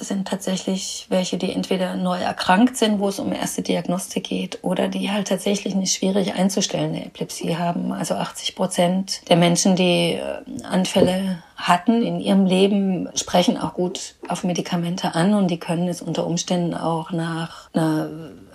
sind 0.00 0.28
tatsächlich 0.28 1.06
welche, 1.08 1.38
die 1.38 1.52
entweder 1.52 1.96
neu 1.96 2.18
erkrankt 2.18 2.76
sind, 2.76 3.00
wo 3.00 3.08
es 3.08 3.18
um 3.18 3.32
erste 3.32 3.62
Diagnostik 3.62 4.24
geht, 4.24 4.60
oder 4.62 4.86
die 4.86 5.10
halt 5.10 5.28
tatsächlich 5.28 5.74
eine 5.74 5.88
schwierig 5.88 6.34
einzustellende 6.34 7.04
Epilepsie 7.04 7.56
haben. 7.56 7.92
Also 7.92 8.14
80 8.14 8.54
Prozent 8.54 9.28
der 9.28 9.36
Menschen, 9.36 9.74
die 9.74 10.12
äh, 10.12 10.62
Anfälle 10.62 11.42
hatten 11.56 12.02
in 12.02 12.20
ihrem 12.20 12.46
Leben, 12.46 13.08
sprechen 13.16 13.58
auch 13.58 13.74
gut 13.74 14.14
auf 14.28 14.44
Medikamente 14.44 15.16
an 15.16 15.34
und 15.34 15.48
die 15.48 15.58
können 15.58 15.88
es 15.88 16.00
unter 16.00 16.26
Umständen 16.26 16.74
auch 16.74 17.10
nach 17.10 17.68
einer 17.72 18.08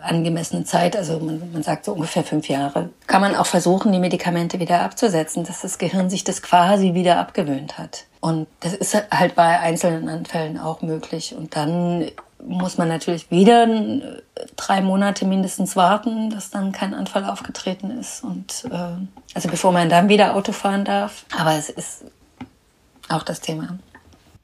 angemessenen 0.04 0.66
Zeit, 0.66 0.96
also 0.96 1.20
man, 1.20 1.52
man 1.52 1.64
sagt 1.64 1.86
so 1.86 1.94
ungefähr 1.94 2.24
fünf 2.24 2.50
Jahre, 2.50 2.90
kann 3.08 3.22
man 3.22 3.36
auch 3.36 3.46
versuchen, 3.46 3.92
die 3.92 4.00
Medikamente 4.00 4.60
wieder 4.60 4.82
abzusetzen, 4.82 5.44
dass 5.44 5.62
das 5.62 5.78
Gehirn 5.78 6.10
sich 6.10 6.24
das 6.24 6.42
quasi 6.42 6.94
wieder 6.94 7.18
abgewöhnt 7.18 7.78
hat. 7.78 8.06
Und 8.20 8.48
das 8.62 8.74
ist 8.74 8.96
halt 9.12 9.36
bei 9.36 9.60
einzelnen 9.60 10.08
Anfällen 10.08 10.58
auch 10.58 10.82
möglich. 10.82 11.36
Und 11.38 11.56
dann 11.56 12.10
muss 12.46 12.78
man 12.78 12.88
natürlich 12.88 13.32
wieder 13.32 13.68
äh, 13.68 14.22
drei 14.56 14.82
Monate 14.82 15.26
mindestens 15.26 15.76
warten, 15.76 16.30
dass 16.30 16.50
dann 16.50 16.72
kein 16.72 16.94
Anfall 16.94 17.26
aufgetreten 17.26 17.92
ist. 17.92 18.24
Und 18.24 18.66
äh, 18.72 18.96
also 19.34 19.50
bevor 19.50 19.72
man 19.72 19.90
dann 19.90 20.10
wieder 20.10 20.36
Auto 20.36 20.52
fahren 20.52 20.86
darf. 20.86 21.26
Aber 21.38 21.54
es 21.54 21.70
ist 21.70 22.06
auch 23.10 23.24
das 23.24 23.42
Thema. 23.42 23.78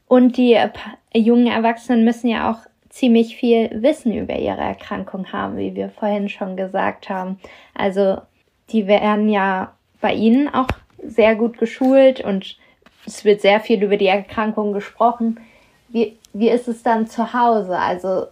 Und 0.08 0.38
die 0.38 0.54
äh, 0.54 0.69
jungen 1.13 1.48
Erwachsenen 1.48 2.04
müssen 2.04 2.28
ja 2.28 2.52
auch 2.52 2.68
ziemlich 2.99 3.38
viel 3.38 3.69
Wissen 3.81 4.13
über 4.13 4.35
ihre 4.35 4.59
Erkrankung 4.59 5.31
haben, 5.31 5.55
wie 5.55 5.73
wir 5.73 5.89
vorhin 5.89 6.27
schon 6.27 6.57
gesagt 6.57 7.09
haben. 7.09 7.39
Also 7.73 8.17
die 8.71 8.88
werden 8.88 9.29
ja 9.29 9.71
bei 10.01 10.13
Ihnen 10.13 10.53
auch 10.53 10.67
sehr 11.01 11.35
gut 11.35 11.57
geschult 11.57 12.19
und 12.19 12.57
es 13.05 13.23
wird 13.23 13.39
sehr 13.39 13.62
viel 13.62 13.81
über 13.81 13.95
die 13.95 14.07
Erkrankung 14.07 14.73
gesprochen. 14.73 15.39
Wie, 15.88 16.17
wie 16.33 16.49
ist 16.49 16.67
es 16.67 16.83
dann 16.83 17.07
zu 17.07 17.33
Hause? 17.33 17.77
Also 17.77 18.25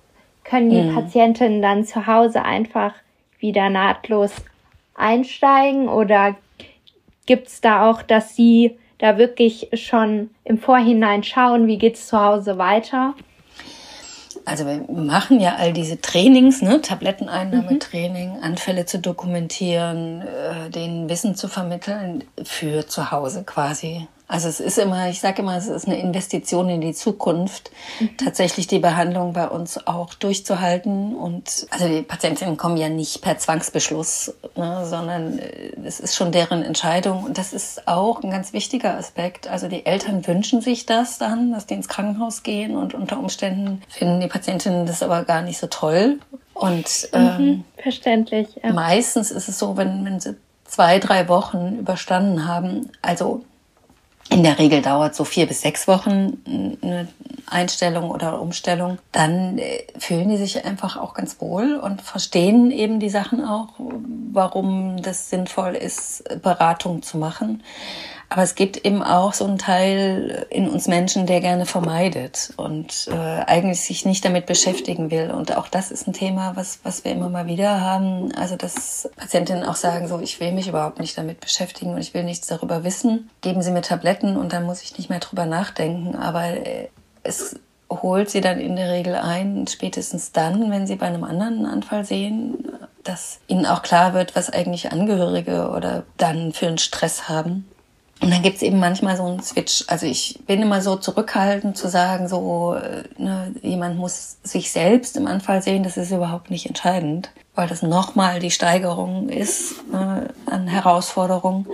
können 0.44 0.70
die 0.70 0.82
mhm. 0.82 0.96
Patientinnen 0.96 1.62
dann 1.62 1.86
zu 1.86 2.06
Hause 2.06 2.44
einfach 2.44 2.94
wieder 3.40 3.70
nahtlos 3.70 4.34
einsteigen 4.96 5.88
oder 5.88 6.36
gibt 7.26 7.48
es 7.48 7.62
da 7.62 7.90
auch, 7.90 8.02
dass 8.02 8.36
sie 8.36 8.78
da 8.98 9.18
wirklich 9.18 9.70
schon 9.74 10.32
im 10.44 10.58
Vorhinein 10.58 11.24
schauen, 11.24 11.68
wie 11.68 11.78
geht 11.78 11.96
es 11.96 12.08
zu 12.08 12.20
Hause 12.20 12.58
weiter? 12.58 13.14
Also 14.48 14.66
wir 14.66 14.86
machen 14.90 15.42
ja 15.42 15.58
all 15.58 15.74
diese 15.74 16.00
Trainings, 16.00 16.62
ne, 16.62 16.82
Tabletteneinnahmetraining, 16.82 18.38
mhm. 18.38 18.44
Anfälle 18.44 18.86
zu 18.86 18.98
dokumentieren, 18.98 20.22
äh, 20.22 20.70
den 20.70 21.10
Wissen 21.10 21.36
zu 21.36 21.50
vermitteln 21.50 22.24
für 22.44 22.88
zu 22.88 23.12
Hause 23.12 23.44
quasi. 23.44 24.08
Also 24.30 24.50
es 24.50 24.60
ist 24.60 24.78
immer, 24.78 25.10
ich 25.10 25.22
sage 25.22 25.42
immer, 25.42 25.56
es 25.56 25.68
ist 25.68 25.88
eine 25.88 26.00
Investition 26.00 26.68
in 26.68 26.82
die 26.82 26.94
Zukunft, 26.94 27.72
mhm. 28.02 28.18
tatsächlich 28.18 28.68
die 28.68 28.80
Behandlung 28.80 29.32
bei 29.32 29.48
uns 29.48 29.88
auch 29.88 30.14
durchzuhalten. 30.14 31.16
Und 31.16 31.66
also 31.70 31.88
die 31.88 32.02
Patientinnen 32.02 32.58
kommen 32.58 32.76
ja 32.76 32.90
nicht 32.90 33.22
per 33.22 33.38
Zwangsbeschluss, 33.38 34.34
ne, 34.56 34.86
sondern 34.86 35.40
äh, 35.40 35.72
es 35.86 36.02
ist 36.02 36.16
schon 36.16 36.34
deren 36.34 36.62
Entscheidung. 36.62 37.24
Und 37.24 37.38
das 37.38 37.54
ist 37.54 37.88
auch 37.88 38.22
ein 38.22 38.30
ganz 38.30 38.52
wichtiger 38.52 38.96
Aspekt. 38.96 39.48
Also 39.48 39.70
die 39.70 39.86
Eltern 39.86 40.28
wünschen 40.28 40.60
sich 40.60 40.86
das 40.86 41.18
dann, 41.18 41.54
dass 41.54 41.66
die 41.66 41.76
ins 41.76 41.88
Krankenhaus 41.88 42.44
gehen 42.44 42.76
und 42.76 42.94
unter 42.94 43.20
Umständen 43.20 43.82
finden 43.88 44.20
die 44.20 44.28
Patientinnen 44.28 44.86
das 44.86 45.04
aber 45.04 45.24
gar 45.24 45.42
nicht 45.42 45.58
so 45.58 45.68
toll. 45.68 46.20
Und 46.54 47.08
mhm, 47.14 47.20
ähm, 47.20 47.64
verständlich. 47.82 48.50
Ja. 48.62 48.74
Meistens 48.74 49.32
ist 49.32 49.48
es 49.48 49.58
so, 49.58 49.78
wenn, 49.78 50.04
wenn 50.04 50.20
sie 50.20 50.36
zwei, 50.66 51.00
drei 51.00 51.30
Wochen 51.30 51.78
überstanden 51.80 52.46
haben, 52.46 52.90
also 53.02 53.46
in 54.30 54.44
der 54.44 54.60
Regel 54.60 54.82
dauert 54.82 55.16
so 55.16 55.24
vier 55.24 55.46
bis 55.46 55.62
sechs 55.62 55.88
Wochen 55.88 56.38
eine 56.82 57.08
Einstellung 57.46 58.12
oder 58.12 58.42
Umstellung. 58.42 58.98
Dann 59.12 59.58
äh, 59.58 59.84
fühlen 59.98 60.30
die 60.30 60.38
sich 60.38 60.66
einfach 60.66 60.98
auch 60.98 61.14
ganz 61.14 61.40
wohl 61.40 61.76
und 61.76 62.02
verstehen 62.02 62.72
eben 62.72 63.00
die 63.00 63.10
Sachen 63.10 63.44
auch, 63.46 63.70
warum 64.34 65.02
das 65.02 65.30
sinnvoll 65.30 65.76
ist, 65.76 66.24
Beratung 66.42 67.04
zu 67.04 67.18
machen. 67.18 67.64
Aber 68.30 68.44
es 68.44 68.56
gibt 68.56 68.86
eben 68.86 69.04
auch 69.04 69.34
so 69.34 69.46
einen 69.46 69.58
Teil 69.58 70.46
in 70.50 70.68
uns 70.68 70.88
Menschen, 70.88 71.26
der 71.28 71.40
gerne 71.40 71.66
vermeidet 71.66 72.54
und 72.58 73.08
äh, 73.10 73.16
eigentlich 73.16 73.82
sich 73.82 74.06
nicht 74.06 74.26
damit 74.26 74.46
beschäftigen 74.46 75.12
will. 75.12 75.32
Und 75.32 75.56
auch 75.56 75.70
das 75.70 75.92
ist 75.92 76.08
ein 76.08 76.14
Thema, 76.14 76.56
was, 76.56 76.80
was 76.84 77.06
wir 77.06 77.14
immer 77.14 77.30
mal 77.30 77.48
wieder 77.48 77.80
haben. 77.80 78.34
Also, 78.36 78.58
dass 78.58 79.10
Patientinnen 79.16 79.64
auch 79.64 79.76
sagen, 79.76 80.10
so, 80.10 80.20
ich 80.20 80.40
will 80.42 80.52
mich 80.52 80.68
überhaupt 80.68 81.00
nicht 81.00 81.18
damit 81.18 81.40
beschäftigen 81.40 81.94
und 81.94 82.00
ich 82.00 82.14
will 82.14 82.26
nichts 82.26 82.48
darüber 82.48 82.84
wissen. 82.84 83.30
Geben 83.40 83.62
Sie 83.62 83.72
mir 83.72 83.82
Tabletten 83.82 84.36
und 84.36 84.52
dann 84.52 84.66
muss 84.66 84.82
ich 84.82 84.98
nicht 84.98 85.10
mehr 85.10 85.20
drüber 85.20 85.46
nachdenken. 85.46 86.16
Aber 86.18 86.44
äh, 86.44 86.90
es 87.24 87.56
holt 87.90 88.30
sie 88.30 88.42
dann 88.42 88.60
in 88.60 88.76
der 88.76 88.92
Regel 88.92 89.16
ein, 89.16 89.66
spätestens 89.68 90.32
dann, 90.34 90.70
wenn 90.72 90.88
sie 90.88 90.96
bei 90.96 91.08
einem 91.08 91.24
anderen 91.24 91.66
Anfall 91.66 92.04
sehen, 92.04 92.58
dass 93.04 93.40
ihnen 93.48 93.66
auch 93.66 93.82
klar 93.82 94.14
wird, 94.14 94.36
was 94.36 94.50
eigentlich 94.50 94.92
Angehörige 94.92 95.70
oder 95.70 96.04
dann 96.18 96.52
für 96.52 96.68
einen 96.68 96.78
Stress 96.78 97.30
haben. 97.30 97.66
Und 98.20 98.32
dann 98.32 98.42
gibt's 98.42 98.62
eben 98.62 98.80
manchmal 98.80 99.16
so 99.16 99.24
einen 99.24 99.44
Switch. 99.44 99.84
Also 99.88 100.06
ich 100.06 100.40
bin 100.48 100.62
immer 100.62 100.82
so 100.82 100.96
zurückhaltend 100.96 101.78
zu 101.78 101.88
sagen, 101.88 102.28
so 102.28 102.74
äh, 102.76 103.04
ne, 103.18 103.54
jemand 103.62 103.98
muss 103.98 104.38
sich 104.44 104.72
selbst 104.72 105.18
im 105.18 105.28
Anfall 105.28 105.62
sehen, 105.62 105.84
das 105.84 105.98
ist 105.98 106.12
überhaupt 106.12 106.50
nicht 106.50 106.66
entscheidend, 106.66 107.30
weil 107.54 107.68
das 107.68 107.84
nochmal 107.84 108.40
die 108.40 108.52
Steigerung 108.52 109.30
ist 109.30 109.88
ne, 109.92 110.30
an 110.48 110.68
Herausforderungen. 110.68 111.68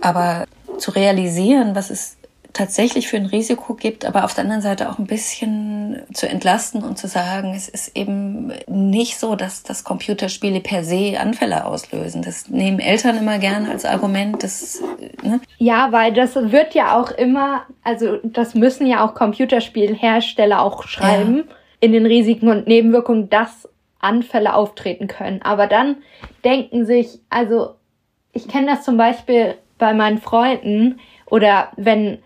Aber 0.00 0.46
zu 0.78 0.90
realisieren, 0.92 1.74
was 1.74 1.90
ist 1.90 2.17
tatsächlich 2.58 3.06
für 3.06 3.16
ein 3.16 3.26
Risiko 3.26 3.74
gibt, 3.74 4.04
aber 4.04 4.24
auf 4.24 4.34
der 4.34 4.42
anderen 4.42 4.62
Seite 4.62 4.90
auch 4.90 4.98
ein 4.98 5.06
bisschen 5.06 6.02
zu 6.12 6.28
entlasten 6.28 6.82
und 6.82 6.98
zu 6.98 7.06
sagen, 7.06 7.54
es 7.54 7.68
ist 7.68 7.96
eben 7.96 8.52
nicht 8.66 9.16
so, 9.20 9.36
dass 9.36 9.62
das 9.62 9.84
Computerspiele 9.84 10.58
per 10.58 10.82
se 10.82 11.20
Anfälle 11.20 11.64
auslösen. 11.64 12.22
Das 12.22 12.48
nehmen 12.48 12.80
Eltern 12.80 13.16
immer 13.16 13.38
gerne 13.38 13.70
als 13.70 13.84
Argument. 13.84 14.42
Das, 14.42 14.82
ne? 15.22 15.40
Ja, 15.58 15.92
weil 15.92 16.12
das 16.12 16.34
wird 16.34 16.74
ja 16.74 17.00
auch 17.00 17.12
immer, 17.12 17.62
also 17.84 18.16
das 18.24 18.56
müssen 18.56 18.88
ja 18.88 19.06
auch 19.06 19.14
Computerspielhersteller 19.14 20.60
auch 20.60 20.82
schreiben 20.82 21.44
ja. 21.48 21.54
in 21.78 21.92
den 21.92 22.06
Risiken 22.06 22.48
und 22.48 22.66
Nebenwirkungen, 22.66 23.30
dass 23.30 23.68
Anfälle 24.00 24.52
auftreten 24.52 25.06
können. 25.06 25.42
Aber 25.42 25.68
dann 25.68 25.98
denken 26.44 26.86
sich, 26.86 27.20
also 27.30 27.76
ich 28.32 28.48
kenne 28.48 28.66
das 28.66 28.82
zum 28.82 28.96
Beispiel 28.96 29.54
bei 29.78 29.94
meinen 29.94 30.18
Freunden 30.18 30.98
oder 31.26 31.68
wenn 31.76 32.18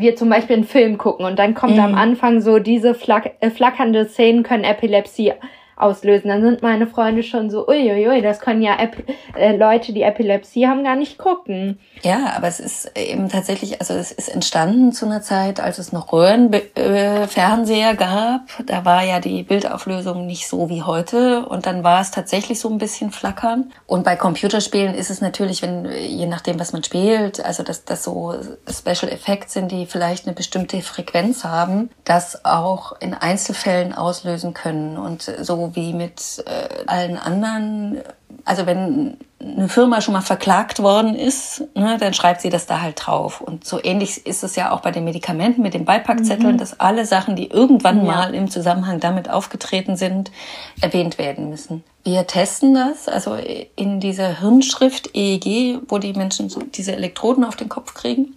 wir 0.00 0.16
zum 0.16 0.28
Beispiel 0.28 0.56
einen 0.56 0.64
Film 0.64 0.98
gucken 0.98 1.26
und 1.26 1.38
dann 1.38 1.54
kommt 1.54 1.74
mhm. 1.74 1.80
am 1.80 1.94
Anfang 1.94 2.40
so 2.40 2.58
diese 2.58 2.94
flack 2.94 3.32
äh, 3.40 3.50
flackernde 3.50 4.06
Szenen 4.06 4.42
können 4.42 4.64
Epilepsie 4.64 5.32
auslösen. 5.76 6.28
Dann 6.28 6.42
sind 6.42 6.62
meine 6.62 6.86
Freunde 6.86 7.22
schon 7.22 7.50
so, 7.50 7.68
uiuiui, 7.68 8.22
das 8.22 8.40
können 8.40 8.62
ja 8.62 8.78
Ep 8.78 8.96
äh, 9.36 9.56
Leute, 9.56 9.92
die 9.92 10.02
Epilepsie 10.02 10.66
haben, 10.66 10.84
gar 10.84 10.96
nicht 10.96 11.18
gucken. 11.18 11.78
Ja, 12.02 12.32
aber 12.34 12.48
es 12.48 12.60
ist 12.60 12.92
eben 12.96 13.28
tatsächlich, 13.28 13.80
also 13.80 13.94
es 13.94 14.10
ist 14.10 14.28
entstanden 14.28 14.92
zu 14.92 15.06
einer 15.06 15.20
Zeit, 15.20 15.60
als 15.60 15.78
es 15.78 15.92
noch 15.92 16.12
Röhrenfernseher 16.12 17.90
äh, 17.90 17.96
gab. 17.96 18.42
Da 18.64 18.84
war 18.84 19.04
ja 19.04 19.20
die 19.20 19.42
Bildauflösung 19.42 20.26
nicht 20.26 20.48
so 20.48 20.70
wie 20.70 20.82
heute 20.82 21.46
und 21.46 21.66
dann 21.66 21.84
war 21.84 22.00
es 22.00 22.10
tatsächlich 22.10 22.58
so 22.58 22.70
ein 22.70 22.78
bisschen 22.78 23.10
flackern. 23.10 23.72
Und 23.86 24.04
bei 24.04 24.16
Computerspielen 24.16 24.94
ist 24.94 25.10
es 25.10 25.20
natürlich, 25.20 25.60
wenn 25.60 25.84
je 25.90 26.26
nachdem, 26.26 26.58
was 26.58 26.72
man 26.72 26.82
spielt, 26.84 27.44
also 27.44 27.62
dass 27.62 27.84
das 27.84 28.02
so 28.02 28.34
Special 28.70 29.12
Effects 29.12 29.52
sind, 29.52 29.70
die 29.70 29.84
vielleicht 29.84 30.26
eine 30.26 30.34
bestimmte 30.34 30.80
Frequenz 30.80 31.44
haben, 31.44 31.90
das 32.04 32.44
auch 32.46 32.98
in 33.00 33.12
Einzelfällen 33.12 33.92
auslösen 33.92 34.54
können 34.54 34.96
und 34.96 35.22
so 35.22 35.65
wie 35.74 35.92
mit 35.92 36.44
äh, 36.46 36.84
allen 36.86 37.16
anderen. 37.16 38.00
Also 38.44 38.66
wenn 38.66 39.16
eine 39.40 39.68
Firma 39.68 40.00
schon 40.00 40.14
mal 40.14 40.22
verklagt 40.22 40.80
worden 40.80 41.14
ist, 41.14 41.64
ne, 41.74 41.96
dann 41.98 42.14
schreibt 42.14 42.40
sie 42.40 42.48
das 42.48 42.66
da 42.66 42.80
halt 42.80 43.06
drauf. 43.06 43.40
Und 43.40 43.64
so 43.66 43.82
ähnlich 43.82 44.26
ist 44.26 44.44
es 44.44 44.56
ja 44.56 44.70
auch 44.70 44.80
bei 44.80 44.90
den 44.90 45.04
Medikamenten 45.04 45.62
mit 45.62 45.74
den 45.74 45.84
Beipackzetteln, 45.84 46.54
mhm. 46.54 46.58
dass 46.58 46.80
alle 46.80 47.04
Sachen, 47.06 47.36
die 47.36 47.48
irgendwann 47.50 47.98
ja. 47.98 48.12
mal 48.12 48.34
im 48.34 48.50
Zusammenhang 48.50 49.00
damit 49.00 49.28
aufgetreten 49.28 49.96
sind, 49.96 50.30
erwähnt 50.80 51.18
werden 51.18 51.50
müssen. 51.50 51.84
Wir 52.04 52.26
testen 52.26 52.74
das, 52.74 53.08
also 53.08 53.36
in 53.74 54.00
dieser 54.00 54.40
Hirnschrift 54.40 55.10
EEG, 55.14 55.80
wo 55.88 55.98
die 55.98 56.12
Menschen 56.12 56.48
so 56.48 56.60
diese 56.60 56.92
Elektroden 56.92 57.44
auf 57.44 57.56
den 57.56 57.68
Kopf 57.68 57.94
kriegen 57.94 58.36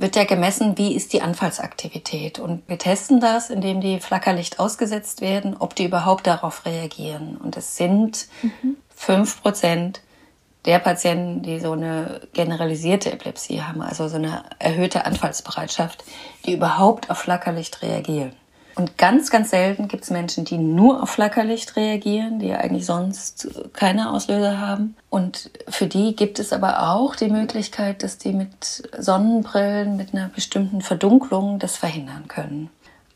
wird 0.00 0.16
ja 0.16 0.24
gemessen, 0.24 0.78
wie 0.78 0.94
ist 0.94 1.12
die 1.12 1.22
Anfallsaktivität. 1.22 2.38
Und 2.38 2.68
wir 2.68 2.78
testen 2.78 3.20
das, 3.20 3.50
indem 3.50 3.80
die 3.80 4.00
Flackerlicht 4.00 4.60
ausgesetzt 4.60 5.20
werden, 5.20 5.56
ob 5.58 5.74
die 5.74 5.84
überhaupt 5.84 6.26
darauf 6.26 6.64
reagieren. 6.64 7.36
Und 7.36 7.56
es 7.56 7.76
sind 7.76 8.28
fünf 8.94 9.36
mhm. 9.36 9.42
Prozent 9.42 10.00
der 10.64 10.78
Patienten, 10.78 11.42
die 11.42 11.60
so 11.60 11.72
eine 11.72 12.20
generalisierte 12.32 13.10
Epilepsie 13.10 13.62
haben, 13.62 13.80
also 13.80 14.08
so 14.08 14.16
eine 14.16 14.44
erhöhte 14.58 15.04
Anfallsbereitschaft, 15.04 16.04
die 16.46 16.52
überhaupt 16.52 17.10
auf 17.10 17.18
Flackerlicht 17.18 17.82
reagieren. 17.82 18.32
Und 18.78 18.96
ganz, 18.96 19.30
ganz 19.30 19.50
selten 19.50 19.88
gibt 19.88 20.04
es 20.04 20.10
Menschen, 20.10 20.44
die 20.44 20.56
nur 20.56 21.02
auf 21.02 21.10
Flackerlicht 21.10 21.74
reagieren, 21.74 22.38
die 22.38 22.52
eigentlich 22.52 22.86
sonst 22.86 23.48
keine 23.72 24.12
Auslöser 24.12 24.60
haben. 24.60 24.94
Und 25.10 25.50
für 25.68 25.88
die 25.88 26.14
gibt 26.14 26.38
es 26.38 26.52
aber 26.52 26.88
auch 26.88 27.16
die 27.16 27.28
Möglichkeit, 27.28 28.04
dass 28.04 28.18
die 28.18 28.32
mit 28.32 28.88
Sonnenbrillen, 28.96 29.96
mit 29.96 30.14
einer 30.14 30.28
bestimmten 30.28 30.80
Verdunklung 30.80 31.58
das 31.58 31.76
verhindern 31.76 32.28
können. 32.28 32.70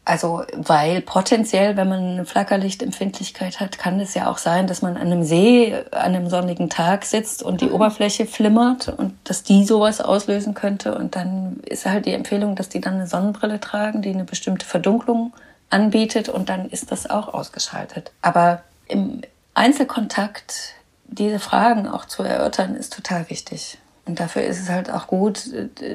Also, 0.05 0.43
weil 0.57 1.01
potenziell, 1.01 1.77
wenn 1.77 1.89
man 1.89 2.01
eine 2.01 2.25
Flackerlichtempfindlichkeit 2.25 3.61
hat, 3.61 3.79
kann 3.79 4.01
es 4.01 4.15
ja 4.15 4.29
auch 4.29 4.39
sein, 4.39 4.67
dass 4.67 4.83
man 4.83 4.97
an 4.97 5.13
einem 5.13 5.23
See 5.23 5.77
an 5.93 6.17
einem 6.17 6.29
sonnigen 6.29 6.71
Tag 6.71 7.05
sitzt 7.05 7.41
und 7.41 7.61
die 7.61 7.67
mhm. 7.67 7.75
Oberfläche 7.75 8.27
flimmert 8.27 8.89
und 8.89 9.15
dass 9.23 9.45
die 9.45 9.65
sowas 9.65 10.01
auslösen 10.01 10.55
könnte. 10.55 10.97
Und 10.97 11.15
dann 11.15 11.61
ist 11.67 11.87
halt 11.87 12.07
die 12.07 12.15
Empfehlung, 12.15 12.57
dass 12.57 12.69
die 12.69 12.81
dann 12.81 12.95
eine 12.95 13.07
Sonnenbrille 13.07 13.61
tragen, 13.61 14.03
die 14.03 14.11
eine 14.11 14.25
bestimmte 14.25 14.67
Verdunklung 14.67 15.33
anbietet 15.73 16.29
und 16.29 16.49
dann 16.49 16.69
ist 16.69 16.93
das 16.93 17.09
auch 17.09 17.33
ausgeschaltet. 17.33 18.13
Aber 18.23 18.63
im 18.87 19.23
Einzelkontakt 19.55 20.75
diese 21.07 21.39
Fragen 21.39 21.87
auch 21.87 22.07
zu 22.07 22.23
erörtern, 22.23 22.75
ist 22.75 22.95
total 22.95 23.29
wichtig. 23.31 23.79
Und 24.07 24.19
dafür 24.19 24.43
ist 24.43 24.61
es 24.61 24.69
halt 24.69 24.91
auch 24.91 25.07
gut, 25.07 25.45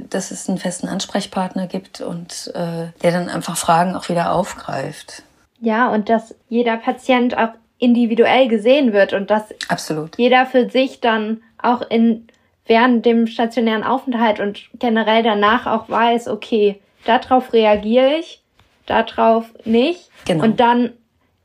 dass 0.09 0.31
es 0.31 0.47
einen 0.47 0.59
festen 0.59 0.87
Ansprechpartner 0.87 1.67
gibt 1.67 1.99
und 1.99 2.51
äh, 2.55 2.87
der 3.01 3.11
dann 3.11 3.27
einfach 3.27 3.57
Fragen 3.57 3.95
auch 3.95 4.07
wieder 4.07 4.31
aufgreift. 4.31 5.23
Ja, 5.59 5.89
und 5.89 6.07
dass 6.07 6.35
jeder 6.47 6.77
Patient 6.77 7.37
auch 7.37 7.49
individuell 7.79 8.47
gesehen 8.47 8.93
wird 8.93 9.13
und 9.13 9.29
dass 9.29 9.43
Absolut. 9.67 10.17
jeder 10.17 10.45
für 10.45 10.69
sich 10.69 11.01
dann 11.01 11.41
auch 11.61 11.81
in 11.81 12.27
während 12.65 13.05
dem 13.05 13.27
stationären 13.27 13.83
Aufenthalt 13.83 14.39
und 14.39 14.61
generell 14.73 15.23
danach 15.23 15.67
auch 15.67 15.89
weiß, 15.89 16.27
okay, 16.27 16.79
darauf 17.05 17.53
reagiere 17.53 18.15
ich 18.19 18.41
darauf 18.87 19.45
nicht. 19.65 20.09
Genau. 20.25 20.43
Und 20.43 20.59
dann 20.59 20.93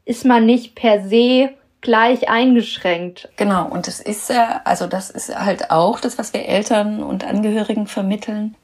ist 0.05 0.25
man 0.25 0.47
nicht 0.47 0.75
per 0.75 1.07
se 1.07 1.51
gleich 1.81 2.29
eingeschränkt. 2.29 3.29
Genau, 3.37 3.69
und 3.69 3.87
das 3.87 4.01
ist 4.01 4.31
ja, 4.31 4.63
also 4.65 4.87
das 4.87 5.11
ist 5.11 5.37
halt 5.37 5.71
auch 5.71 6.01
das, 6.01 6.17
was 6.17 6.33
wir 6.33 6.47
Eltern 6.47 7.03
und 7.03 7.25
Angehörigen 7.25 7.87
vermitteln, 7.87 8.55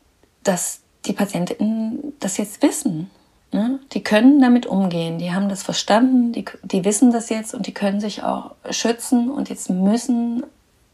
dass 0.45 0.81
die 1.05 1.13
Patientinnen 1.13 2.15
das 2.21 2.39
jetzt 2.39 2.63
wissen. 2.63 3.11
Ne? 3.53 3.81
Die 3.93 4.03
können 4.03 4.41
damit 4.41 4.67
umgehen, 4.67 5.19
die 5.19 5.33
haben 5.33 5.49
das 5.49 5.63
verstanden, 5.63 6.33
die, 6.33 6.45
die 6.63 6.85
wissen 6.85 7.13
das 7.13 7.29
jetzt 7.29 7.55
und 7.55 7.67
die 7.67 7.75
können 7.75 8.01
sich 8.01 8.23
auch 8.23 8.53
schützen 8.71 9.31
und 9.31 9.49
jetzt 9.49 9.71
müssen 9.71 10.45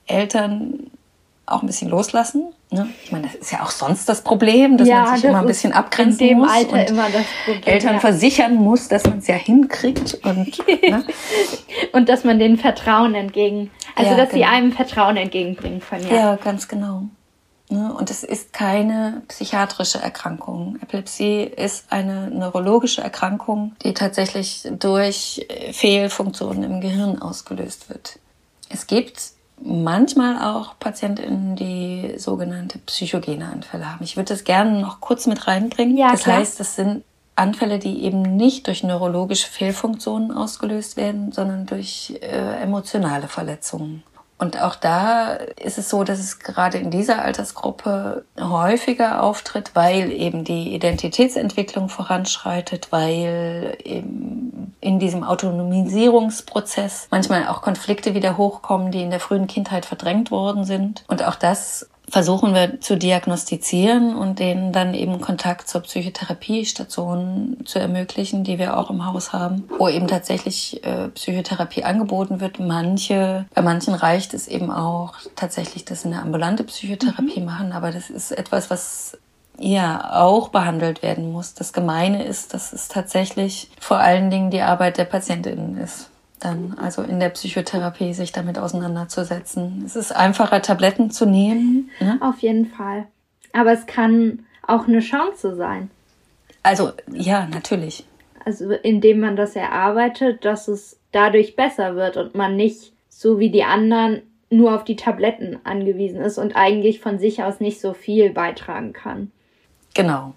Eltern 0.06 0.90
auch 1.46 1.62
ein 1.62 1.66
bisschen 1.66 1.90
loslassen. 1.90 2.52
Ne? 2.70 2.88
Ich 3.04 3.12
meine, 3.12 3.26
das 3.26 3.34
ist 3.34 3.52
ja 3.52 3.62
auch 3.62 3.70
sonst 3.70 4.08
das 4.08 4.22
Problem, 4.22 4.76
dass 4.78 4.88
ja, 4.88 5.04
man 5.04 5.16
sich 5.16 5.24
immer 5.24 5.40
ein 5.40 5.46
bisschen 5.46 5.72
abgrenzen 5.72 6.38
muss 6.38 6.50
Alter 6.50 6.72
und 6.72 6.90
immer 6.90 7.10
das 7.10 7.24
Problem, 7.44 7.62
Eltern 7.64 7.94
ja. 7.94 8.00
versichern 8.00 8.54
muss, 8.54 8.88
dass 8.88 9.04
man 9.04 9.18
es 9.18 9.26
ja 9.26 9.34
hinkriegt 9.34 10.14
und 10.24 10.58
ne? 10.82 11.04
und 11.92 12.08
dass 12.08 12.24
man 12.24 12.38
denen 12.38 12.56
Vertrauen 12.56 13.14
entgegen, 13.14 13.70
also 13.94 14.10
ja, 14.10 14.16
dass 14.16 14.30
genau. 14.30 14.42
sie 14.42 14.50
einem 14.50 14.72
Vertrauen 14.72 15.16
entgegenbringen 15.16 15.80
können. 15.80 16.08
Ja, 16.08 16.16
ja 16.16 16.36
ganz 16.36 16.66
genau. 16.66 17.04
Ne? 17.68 17.94
Und 17.94 18.10
es 18.10 18.24
ist 18.24 18.52
keine 18.52 19.22
psychiatrische 19.28 19.98
Erkrankung. 19.98 20.78
Epilepsie 20.82 21.42
ist 21.42 21.90
eine 21.90 22.30
neurologische 22.30 23.02
Erkrankung, 23.02 23.74
die 23.84 23.94
tatsächlich 23.94 24.68
durch 24.78 25.46
Fehlfunktionen 25.72 26.62
im 26.62 26.80
Gehirn 26.80 27.20
ausgelöst 27.20 27.88
wird. 27.88 28.18
Es 28.68 28.86
gibt 28.86 29.33
manchmal 29.60 30.38
auch 30.38 30.78
Patientinnen, 30.78 31.56
die 31.56 32.14
sogenannte 32.18 32.78
psychogene 32.78 33.46
Anfälle 33.46 33.90
haben. 33.90 34.04
Ich 34.04 34.16
würde 34.16 34.34
das 34.34 34.44
gerne 34.44 34.80
noch 34.80 35.00
kurz 35.00 35.26
mit 35.26 35.46
reinbringen. 35.46 35.96
Ja, 35.96 36.12
das 36.12 36.24
klar. 36.24 36.38
heißt, 36.38 36.60
das 36.60 36.76
sind 36.76 37.04
Anfälle, 37.36 37.78
die 37.78 38.04
eben 38.04 38.22
nicht 38.22 38.66
durch 38.66 38.82
neurologische 38.84 39.48
Fehlfunktionen 39.48 40.30
ausgelöst 40.30 40.96
werden, 40.96 41.32
sondern 41.32 41.66
durch 41.66 42.14
äh, 42.20 42.62
emotionale 42.62 43.28
Verletzungen. 43.28 44.02
Und 44.44 44.60
auch 44.60 44.76
da 44.76 45.32
ist 45.32 45.78
es 45.78 45.88
so, 45.88 46.04
dass 46.04 46.18
es 46.18 46.38
gerade 46.38 46.76
in 46.76 46.90
dieser 46.90 47.22
Altersgruppe 47.22 48.26
häufiger 48.38 49.22
auftritt, 49.22 49.70
weil 49.72 50.12
eben 50.12 50.44
die 50.44 50.74
Identitätsentwicklung 50.74 51.88
voranschreitet, 51.88 52.88
weil 52.90 53.78
eben 53.82 54.74
in 54.82 54.98
diesem 54.98 55.24
Autonomisierungsprozess 55.24 57.08
manchmal 57.10 57.48
auch 57.48 57.62
Konflikte 57.62 58.12
wieder 58.12 58.36
hochkommen, 58.36 58.90
die 58.92 59.00
in 59.00 59.08
der 59.08 59.20
frühen 59.20 59.46
Kindheit 59.46 59.86
verdrängt 59.86 60.30
worden 60.30 60.64
sind. 60.64 61.04
Und 61.08 61.24
auch 61.24 61.36
das 61.36 61.88
versuchen 62.08 62.54
wir 62.54 62.80
zu 62.80 62.96
diagnostizieren 62.96 64.14
und 64.14 64.38
denen 64.38 64.72
dann 64.72 64.94
eben 64.94 65.20
Kontakt 65.20 65.68
zur 65.68 65.82
Psychotherapiestation 65.82 67.58
zu 67.64 67.78
ermöglichen, 67.78 68.44
die 68.44 68.58
wir 68.58 68.76
auch 68.76 68.90
im 68.90 69.06
Haus 69.06 69.32
haben, 69.32 69.64
wo 69.78 69.88
eben 69.88 70.06
tatsächlich 70.06 70.84
äh, 70.84 71.08
Psychotherapie 71.08 71.84
angeboten 71.84 72.40
wird. 72.40 72.60
Manche, 72.60 73.46
bei 73.54 73.62
manchen 73.62 73.94
reicht 73.94 74.34
es 74.34 74.48
eben 74.48 74.70
auch 74.70 75.14
tatsächlich, 75.34 75.84
dass 75.84 76.02
sie 76.02 76.08
eine 76.08 76.22
ambulante 76.22 76.64
Psychotherapie 76.64 77.40
mhm. 77.40 77.46
machen, 77.46 77.72
aber 77.72 77.90
das 77.90 78.10
ist 78.10 78.32
etwas, 78.32 78.70
was 78.70 79.18
ja 79.58 80.20
auch 80.20 80.48
behandelt 80.48 81.02
werden 81.02 81.32
muss. 81.32 81.54
Das 81.54 81.72
Gemeine 81.72 82.24
ist, 82.24 82.54
dass 82.54 82.72
es 82.72 82.88
tatsächlich 82.88 83.70
vor 83.80 83.98
allen 83.98 84.30
Dingen 84.30 84.50
die 84.50 84.62
Arbeit 84.62 84.98
der 84.98 85.04
Patientinnen 85.04 85.78
ist 85.78 86.10
dann, 86.44 86.76
also 86.78 87.02
in 87.02 87.20
der 87.20 87.30
Psychotherapie, 87.30 88.12
sich 88.14 88.32
damit 88.32 88.58
auseinanderzusetzen. 88.58 89.82
Es 89.84 89.96
ist 89.96 90.12
einfacher, 90.12 90.62
Tabletten 90.62 91.10
zu 91.10 91.26
nehmen. 91.26 91.90
Ne? 92.00 92.18
Auf 92.20 92.40
jeden 92.40 92.66
Fall. 92.66 93.06
Aber 93.52 93.72
es 93.72 93.86
kann 93.86 94.46
auch 94.66 94.86
eine 94.86 95.00
Chance 95.00 95.56
sein. 95.56 95.90
Also, 96.62 96.92
ja, 97.10 97.46
natürlich. 97.46 98.04
Also, 98.44 98.72
indem 98.72 99.20
man 99.20 99.36
das 99.36 99.56
erarbeitet, 99.56 100.44
dass 100.44 100.68
es 100.68 100.98
dadurch 101.12 101.56
besser 101.56 101.96
wird 101.96 102.16
und 102.16 102.34
man 102.34 102.56
nicht 102.56 102.92
so 103.08 103.38
wie 103.38 103.50
die 103.50 103.64
anderen 103.64 104.22
nur 104.50 104.74
auf 104.74 104.84
die 104.84 104.96
Tabletten 104.96 105.58
angewiesen 105.64 106.20
ist 106.20 106.38
und 106.38 106.56
eigentlich 106.56 107.00
von 107.00 107.18
sich 107.18 107.42
aus 107.42 107.60
nicht 107.60 107.80
so 107.80 107.94
viel 107.94 108.30
beitragen 108.30 108.92
kann. 108.92 109.30
Genau. 109.94 110.34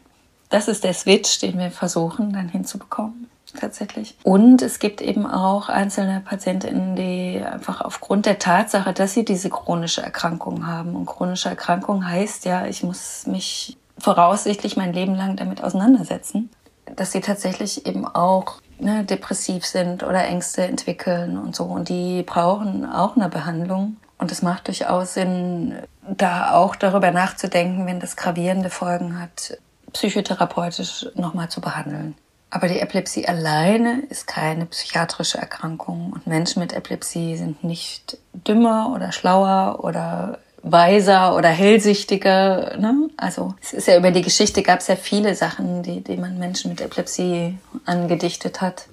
Das 0.50 0.68
ist 0.68 0.84
der 0.84 0.94
Switch, 0.94 1.40
den 1.40 1.60
wir 1.60 1.72
versuchen 1.72 2.32
dann 2.34 2.50
hinzubekommen 2.50 3.30
tatsächlich. 3.58 4.18
Und 4.24 4.62
es 4.62 4.80
gibt 4.80 5.02
eben 5.02 5.26
auch 5.26 5.70
einzelne 5.70 6.22
Patientinnen, 6.22 6.96
die 6.96 7.44
einfach 7.44 7.82
aufgrund 7.82 8.26
der 8.26 8.40
Tatsache, 8.40 8.94
dass 8.94 9.14
sie 9.14 9.26
diese 9.26 9.50
chronische 9.50 10.02
Erkrankung 10.02 10.66
haben. 10.66 10.96
Und 10.96 11.06
chronische 11.06 11.50
Erkrankung 11.50 12.08
heißt 12.08 12.46
ja, 12.46 12.66
ich 12.66 12.84
muss 12.84 13.28
mich 13.28 13.78
voraussichtlich 13.98 14.78
mein 14.78 14.94
Leben 14.94 15.16
lang 15.16 15.36
damit 15.36 15.64
auseinandersetzen, 15.64 16.50
dass 16.96 17.12
sie 17.12 17.22
tatsächlich 17.22 17.86
eben 17.86 18.06
auch 18.06 18.62
ne, 18.80 19.04
depressiv 19.04 19.66
sind 19.66 20.04
oder 20.04 20.24
Ängste 20.24 20.64
entwickeln 20.64 21.38
und 21.38 21.56
so. 21.56 21.66
Und 21.66 21.90
die 21.90 22.24
brauchen 22.24 22.86
auch 22.90 23.16
eine 23.16 23.30
Behandlung. 23.30 23.98
Und 24.20 24.32
es 24.32 24.42
macht 24.42 24.68
durchaus 24.68 25.14
Sinn, 25.14 25.76
da 26.02 26.54
auch 26.54 26.76
darüber 26.76 27.12
nachzudenken, 27.12 27.86
wenn 27.86 28.00
das 28.00 28.16
gravierende 28.16 28.70
Folgen 28.70 29.20
hat, 29.22 29.58
psychotherapeutisch 29.94 31.08
nochmal 31.16 31.50
zu 31.50 31.62
behandeln. 31.62 32.16
Aber 32.50 32.68
die 32.68 32.80
Epilepsie 32.80 33.28
alleine 33.28 34.04
ist 34.10 34.26
keine 34.26 34.66
psychiatrische 34.68 35.38
Erkrankung 35.38 36.14
und 36.14 36.28
Menschen 36.28 36.62
mit 36.62 36.74
Epilepsie 36.74 37.36
sind 37.36 37.64
nicht 37.64 38.18
dümmer 38.34 38.94
oder 38.96 39.12
schlauer 39.12 39.84
oder 39.84 40.40
weiser 40.64 41.36
oder 41.36 41.50
hellsichtiger. 41.50 42.78
Ne? 42.78 43.10
Also 43.18 43.54
es 43.62 43.74
ist 43.74 43.88
ja 43.88 43.98
über 43.98 44.12
die 44.12 44.22
Geschichte 44.22 44.64
gab 44.64 44.80
es 44.80 44.88
ja 44.88 44.96
viele 44.96 45.36
Sachen, 45.36 45.84
die, 45.84 46.02
die 46.02 46.18
man 46.18 46.40
Menschen 46.40 46.72
mit 46.72 46.82
Epilepsie 46.82 47.58
angedichtet 47.86 48.62
hat 48.62 48.88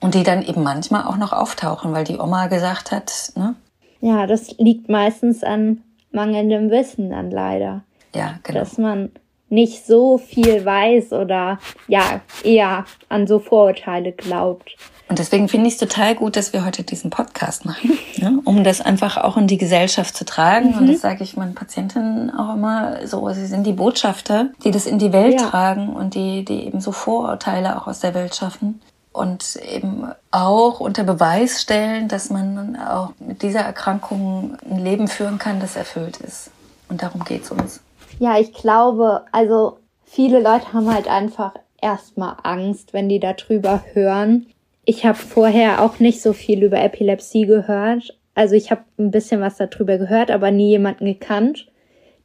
und 0.00 0.14
die 0.14 0.22
dann 0.22 0.42
eben 0.42 0.62
manchmal 0.62 1.04
auch 1.04 1.16
noch 1.16 1.32
auftauchen, 1.32 1.92
weil 1.92 2.04
die 2.04 2.18
Oma 2.18 2.46
gesagt 2.46 2.92
hat. 2.92 3.32
Ne? 3.34 3.54
Ja, 4.00 4.26
das 4.26 4.52
liegt 4.58 4.88
meistens 4.88 5.42
an 5.42 5.82
mangelndem 6.12 6.70
Wissen 6.70 7.10
dann 7.10 7.30
leider. 7.30 7.82
Ja, 8.14 8.38
genau. 8.42 8.60
Dass 8.60 8.78
man 8.78 9.10
nicht 9.52 9.86
so 9.86 10.16
viel 10.16 10.64
weiß 10.64 11.12
oder 11.12 11.58
ja, 11.86 12.22
eher 12.42 12.86
an 13.10 13.26
so 13.26 13.38
Vorurteile 13.38 14.12
glaubt. 14.12 14.76
Und 15.08 15.18
deswegen 15.18 15.46
finde 15.46 15.68
ich 15.68 15.74
es 15.74 15.78
total 15.78 16.14
gut, 16.14 16.36
dass 16.36 16.54
wir 16.54 16.64
heute 16.64 16.84
diesen 16.84 17.10
Podcast 17.10 17.66
machen, 17.66 17.98
ne? 18.16 18.40
um 18.44 18.64
das 18.64 18.80
einfach 18.80 19.18
auch 19.18 19.36
in 19.36 19.46
die 19.46 19.58
Gesellschaft 19.58 20.16
zu 20.16 20.24
tragen. 20.24 20.70
Mhm. 20.70 20.78
Und 20.78 20.86
das 20.88 21.02
sage 21.02 21.22
ich 21.22 21.36
meinen 21.36 21.54
Patientinnen 21.54 22.30
auch 22.34 22.54
immer 22.54 23.06
so, 23.06 23.28
sie 23.28 23.44
sind 23.44 23.66
die 23.66 23.74
Botschafter, 23.74 24.48
die 24.64 24.70
das 24.70 24.86
in 24.86 24.98
die 24.98 25.12
Welt 25.12 25.38
ja. 25.38 25.48
tragen 25.50 25.90
und 25.90 26.14
die, 26.14 26.46
die 26.46 26.64
eben 26.64 26.80
so 26.80 26.92
Vorurteile 26.92 27.78
auch 27.78 27.86
aus 27.86 28.00
der 28.00 28.14
Welt 28.14 28.34
schaffen. 28.34 28.80
Und 29.12 29.56
eben 29.70 30.06
auch 30.30 30.80
unter 30.80 31.04
Beweis 31.04 31.60
stellen, 31.60 32.08
dass 32.08 32.30
man 32.30 32.76
auch 32.76 33.12
mit 33.18 33.42
dieser 33.42 33.60
Erkrankung 33.60 34.56
ein 34.64 34.82
Leben 34.82 35.08
führen 35.08 35.38
kann, 35.38 35.60
das 35.60 35.76
erfüllt 35.76 36.16
ist. 36.16 36.50
Und 36.88 37.02
darum 37.02 37.22
geht 37.24 37.42
es 37.42 37.50
uns. 37.50 37.80
Ja, 38.22 38.38
ich 38.38 38.52
glaube, 38.52 39.24
also 39.32 39.78
viele 40.04 40.38
Leute 40.38 40.72
haben 40.72 40.94
halt 40.94 41.08
einfach 41.08 41.54
erstmal 41.80 42.36
Angst, 42.44 42.92
wenn 42.92 43.08
die 43.08 43.18
darüber 43.18 43.82
hören. 43.94 44.46
Ich 44.84 45.04
habe 45.04 45.18
vorher 45.18 45.82
auch 45.82 45.98
nicht 45.98 46.22
so 46.22 46.32
viel 46.32 46.62
über 46.62 46.80
Epilepsie 46.80 47.46
gehört. 47.46 48.16
Also 48.36 48.54
ich 48.54 48.70
habe 48.70 48.82
ein 48.96 49.10
bisschen 49.10 49.40
was 49.40 49.56
darüber 49.56 49.98
gehört, 49.98 50.30
aber 50.30 50.52
nie 50.52 50.68
jemanden 50.68 51.04
gekannt, 51.06 51.66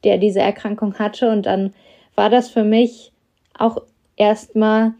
der 0.03 0.19
diese 0.19 0.39
Erkrankung 0.39 0.99
hatte. 0.99 1.31
Und 1.31 1.47
dann 1.47 1.73
war 2.13 2.29
das 2.29 2.47
für 2.47 2.63
mich 2.63 3.12
auch 3.57 3.81
erstmal 4.17 4.93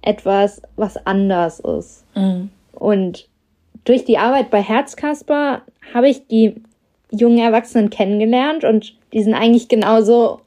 etwas, 0.00 0.62
was 0.76 1.06
anders 1.06 1.60
ist. 1.60 2.06
Mhm. 2.14 2.48
Und 2.72 3.28
durch 3.84 4.06
die 4.06 4.16
Arbeit 4.16 4.48
bei 4.48 4.62
Herzkasper 4.62 5.60
habe 5.92 6.08
ich 6.08 6.26
die 6.28 6.54
jungen 7.10 7.40
Erwachsenen 7.40 7.90
kennengelernt 7.90 8.64
und 8.64 8.98
die 9.12 9.22
sind 9.22 9.34
eigentlich 9.34 9.68
genauso 9.68 10.40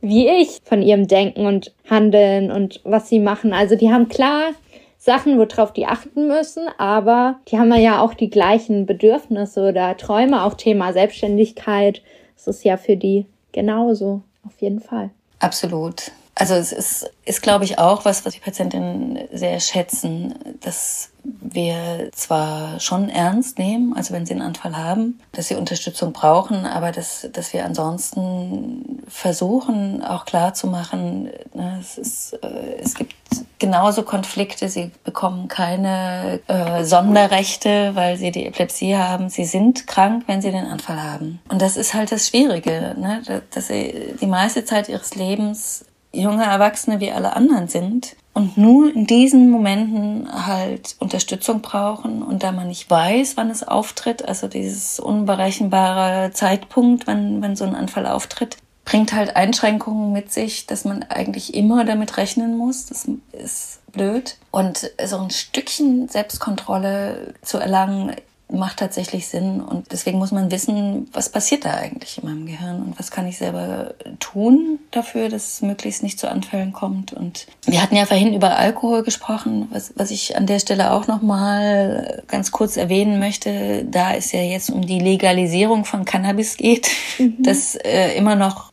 wie 0.00 0.28
ich 0.28 0.60
von 0.64 0.82
ihrem 0.82 1.08
Denken 1.08 1.46
und 1.46 1.74
Handeln 1.88 2.50
und 2.50 2.80
was 2.84 3.08
sie 3.08 3.18
machen. 3.18 3.52
Also 3.52 3.74
die 3.74 3.90
haben 3.90 4.08
klar 4.08 4.52
Sachen, 4.96 5.38
worauf 5.38 5.72
die 5.72 5.86
achten 5.86 6.26
müssen, 6.26 6.68
aber 6.76 7.38
die 7.48 7.58
haben 7.58 7.72
ja 7.74 8.00
auch 8.00 8.14
die 8.14 8.30
gleichen 8.30 8.84
Bedürfnisse 8.86 9.68
oder 9.68 9.96
Träume, 9.96 10.44
auch 10.44 10.54
Thema 10.54 10.92
Selbstständigkeit. 10.92 12.02
Das 12.36 12.48
ist 12.48 12.64
ja 12.64 12.76
für 12.76 12.96
die 12.96 13.26
genauso, 13.52 14.22
auf 14.44 14.60
jeden 14.60 14.80
Fall. 14.80 15.10
Absolut. 15.38 16.10
Also 16.34 16.54
es 16.54 16.72
ist, 16.72 17.10
ist 17.24 17.42
glaube 17.42 17.64
ich, 17.64 17.78
auch 17.78 18.04
was, 18.04 18.24
was 18.24 18.34
die 18.34 18.40
Patientinnen 18.40 19.18
sehr 19.32 19.58
schätzen, 19.60 20.34
dass 20.60 21.10
wir 21.40 22.10
zwar 22.12 22.80
schon 22.80 23.08
ernst 23.08 23.58
nehmen, 23.58 23.94
also 23.96 24.14
wenn 24.14 24.26
sie 24.26 24.34
einen 24.34 24.42
Anfall 24.42 24.76
haben, 24.76 25.20
dass 25.32 25.48
sie 25.48 25.54
Unterstützung 25.54 26.12
brauchen, 26.12 26.66
aber 26.66 26.92
dass, 26.92 27.28
dass 27.32 27.52
wir 27.52 27.64
ansonsten 27.64 29.02
versuchen, 29.08 30.02
auch 30.04 30.24
klar 30.24 30.54
zu 30.54 30.66
machen, 30.66 31.30
ne, 31.54 31.78
es, 31.80 31.98
ist, 31.98 32.32
äh, 32.42 32.80
es 32.80 32.94
gibt 32.94 33.14
genauso 33.58 34.02
Konflikte, 34.02 34.68
sie 34.68 34.90
bekommen 35.04 35.48
keine 35.48 36.40
äh, 36.46 36.84
Sonderrechte, 36.84 37.94
weil 37.94 38.16
sie 38.16 38.30
die 38.30 38.46
Epilepsie 38.46 38.96
haben. 38.96 39.28
Sie 39.28 39.44
sind 39.44 39.86
krank, 39.86 40.24
wenn 40.26 40.40
sie 40.40 40.50
den 40.50 40.66
Anfall 40.66 41.02
haben. 41.02 41.40
Und 41.48 41.60
das 41.60 41.76
ist 41.76 41.94
halt 41.94 42.12
das 42.12 42.28
Schwierige, 42.28 42.94
ne? 42.98 43.22
dass 43.52 43.68
sie 43.68 44.14
die 44.20 44.26
meiste 44.26 44.64
Zeit 44.64 44.88
ihres 44.88 45.14
Lebens 45.14 45.84
junge 46.12 46.44
Erwachsene 46.44 47.00
wie 47.00 47.12
alle 47.12 47.36
anderen 47.36 47.68
sind 47.68 48.16
und 48.38 48.56
nur 48.56 48.94
in 48.94 49.04
diesen 49.04 49.50
Momenten 49.50 50.28
halt 50.46 50.94
Unterstützung 51.00 51.60
brauchen 51.60 52.22
und 52.22 52.44
da 52.44 52.52
man 52.52 52.68
nicht 52.68 52.88
weiß, 52.88 53.36
wann 53.36 53.50
es 53.50 53.66
auftritt, 53.66 54.26
also 54.26 54.46
dieses 54.46 55.00
unberechenbare 55.00 56.30
Zeitpunkt, 56.30 57.08
wann, 57.08 57.42
wann 57.42 57.56
so 57.56 57.64
ein 57.64 57.74
Anfall 57.74 58.06
auftritt, 58.06 58.56
bringt 58.84 59.12
halt 59.12 59.34
Einschränkungen 59.34 60.12
mit 60.12 60.32
sich, 60.32 60.66
dass 60.66 60.84
man 60.84 61.02
eigentlich 61.02 61.52
immer 61.52 61.84
damit 61.84 62.16
rechnen 62.16 62.56
muss. 62.56 62.86
Das 62.86 63.08
ist 63.32 63.80
blöd. 63.90 64.36
Und 64.52 64.88
so 65.04 65.18
ein 65.18 65.30
Stückchen 65.30 66.08
Selbstkontrolle 66.08 67.34
zu 67.42 67.58
erlangen, 67.58 68.14
macht 68.50 68.78
tatsächlich 68.78 69.28
Sinn. 69.28 69.60
Und 69.60 69.92
deswegen 69.92 70.18
muss 70.18 70.32
man 70.32 70.50
wissen, 70.50 71.08
was 71.12 71.28
passiert 71.28 71.64
da 71.64 71.74
eigentlich 71.74 72.18
in 72.18 72.28
meinem 72.28 72.46
Gehirn 72.46 72.82
und 72.82 72.98
was 72.98 73.10
kann 73.10 73.26
ich 73.26 73.38
selber 73.38 73.94
tun 74.20 74.78
dafür, 74.90 75.28
dass 75.28 75.54
es 75.54 75.62
möglichst 75.62 76.02
nicht 76.02 76.18
zu 76.18 76.30
Anfällen 76.30 76.72
kommt. 76.72 77.12
Und 77.12 77.46
wir 77.66 77.82
hatten 77.82 77.96
ja 77.96 78.06
vorhin 78.06 78.34
über 78.34 78.56
Alkohol 78.56 79.02
gesprochen, 79.02 79.68
was, 79.70 79.92
was 79.96 80.10
ich 80.10 80.36
an 80.36 80.46
der 80.46 80.58
Stelle 80.58 80.92
auch 80.92 81.06
nochmal 81.06 82.22
ganz 82.28 82.50
kurz 82.50 82.76
erwähnen 82.76 83.18
möchte. 83.18 83.84
Da 83.84 84.14
es 84.14 84.32
ja 84.32 84.40
jetzt 84.40 84.70
um 84.70 84.86
die 84.86 85.00
Legalisierung 85.00 85.84
von 85.84 86.04
Cannabis 86.04 86.56
geht, 86.56 86.88
mhm. 87.18 87.36
das 87.40 87.74
äh, 87.74 88.16
immer 88.16 88.34
noch 88.34 88.67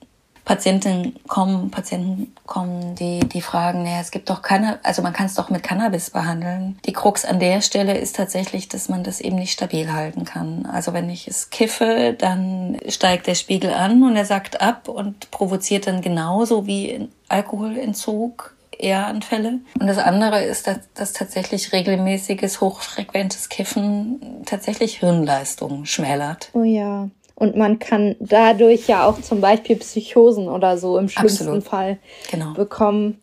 Patienten 0.46 1.16
kommen, 1.28 1.72
Patienten 1.72 2.34
kommen, 2.46 2.94
die, 2.96 3.20
die 3.20 3.42
fragen, 3.42 3.84
naja, 3.84 4.00
es 4.00 4.12
gibt 4.12 4.30
doch 4.30 4.44
keine, 4.44 4.80
also 4.84 5.02
man 5.02 5.12
kann 5.12 5.26
es 5.26 5.34
doch 5.34 5.50
mit 5.50 5.64
Cannabis 5.64 6.12
behandeln. 6.12 6.78
Die 6.86 6.94
Krux 6.94 7.26
an 7.26 7.40
der 7.40 7.62
Stelle 7.62 7.98
ist 7.98 8.16
tatsächlich, 8.16 8.70
dass 8.70 8.88
man 8.88 9.04
das 9.04 9.20
eben 9.22 9.38
nicht 9.38 9.54
stabil 9.54 9.92
halten 9.92 10.24
kann. 10.24 10.68
Also 10.72 10.94
wenn 10.94 11.10
ich 11.10 11.28
es 11.28 11.50
kiffe, 11.50 12.16
dann 12.18 12.78
steigt 12.88 13.26
der 13.26 13.36
Spiegel 13.36 13.74
an 13.74 14.04
und 14.04 14.16
er 14.16 14.26
sagt 14.26 14.62
ab 14.62 14.88
und 14.88 15.32
provoziert 15.32 15.88
dann 15.88 16.02
genauso 16.02 16.68
wie 16.68 17.10
Alkoholentzug 17.28 18.56
eher 18.78 19.08
Anfälle. 19.08 19.60
Und 19.80 19.88
das 19.88 19.98
andere 19.98 20.44
ist, 20.44 20.68
dass, 20.68 20.80
dass 20.94 21.14
tatsächlich 21.14 21.74
regelmäßiges, 21.74 22.62
hochfrequentes 22.62 23.50
Kiffen 23.50 24.44
tatsächlich 24.46 25.00
Hirnleistung 25.00 25.86
schmälert. 25.86 26.50
Oh 26.54 26.64
ja. 26.64 27.10
Und 27.36 27.58
man 27.58 27.80
kann 27.80 28.16
dadurch 28.20 28.88
ja 28.88 29.06
auch 29.06 29.22
zum 29.22 29.42
Beispiel 29.42 29.76
Psychosen 29.76 30.48
oder 30.48 30.78
so 30.78 30.98
im 30.98 31.10
schlimmsten 31.10 31.44
Absolut. 31.44 31.64
Fall 31.66 31.98
genau. 32.32 32.54
bekommen, 32.54 33.22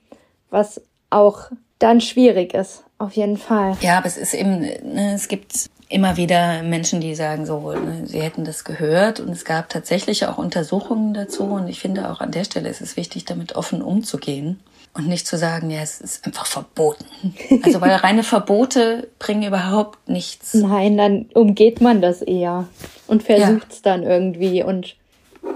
was 0.51 0.83
auch 1.09 1.51
dann 1.79 2.01
schwierig 2.01 2.55
ist, 2.55 2.85
auf 2.99 3.13
jeden 3.15 3.39
Fall. 3.39 3.77
Ja, 3.81 3.99
aber 3.99 4.07
es 4.07 4.17
ist 4.17 4.35
eben, 4.35 4.61
ne, 4.61 5.15
es 5.15 5.29
gibt 5.29 5.71
immer 5.89 6.17
wieder 6.17 6.63
Menschen, 6.63 7.01
die 7.01 7.15
sagen 7.15 7.47
so, 7.47 7.73
ne, 7.73 8.03
sie 8.07 8.21
hätten 8.21 8.45
das 8.45 8.65
gehört 8.65 9.19
und 9.19 9.31
es 9.31 9.45
gab 9.45 9.69
tatsächlich 9.69 10.27
auch 10.27 10.39
Untersuchungen 10.39 11.15
dazu 11.15 11.45
und 11.45 11.69
ich 11.69 11.81
finde 11.81 12.11
auch 12.11 12.21
an 12.21 12.31
der 12.31 12.45
Stelle 12.45 12.69
ist 12.69 12.81
es 12.81 12.97
wichtig, 12.97 13.25
damit 13.25 13.57
offen 13.57 13.83
umzugehen 13.83 14.61
und 14.95 15.09
nicht 15.09 15.27
zu 15.27 15.39
sagen, 15.39 15.71
ja, 15.71 15.81
es 15.81 16.01
ist 16.01 16.27
einfach 16.27 16.47
verboten. 16.47 17.07
Also 17.63 17.81
weil 17.81 17.93
reine 17.93 18.23
Verbote 18.23 19.09
bringen 19.19 19.43
überhaupt 19.43 20.09
nichts. 20.09 20.55
Nein, 20.55 20.97
dann 20.97 21.27
umgeht 21.35 21.81
man 21.81 22.01
das 22.03 22.23
eher 22.23 22.69
und 23.13 23.23
versucht 23.23 23.71
es 23.71 23.83
ja. 23.85 23.93
dann 23.93 24.03
irgendwie 24.05 24.63
und 24.63 24.97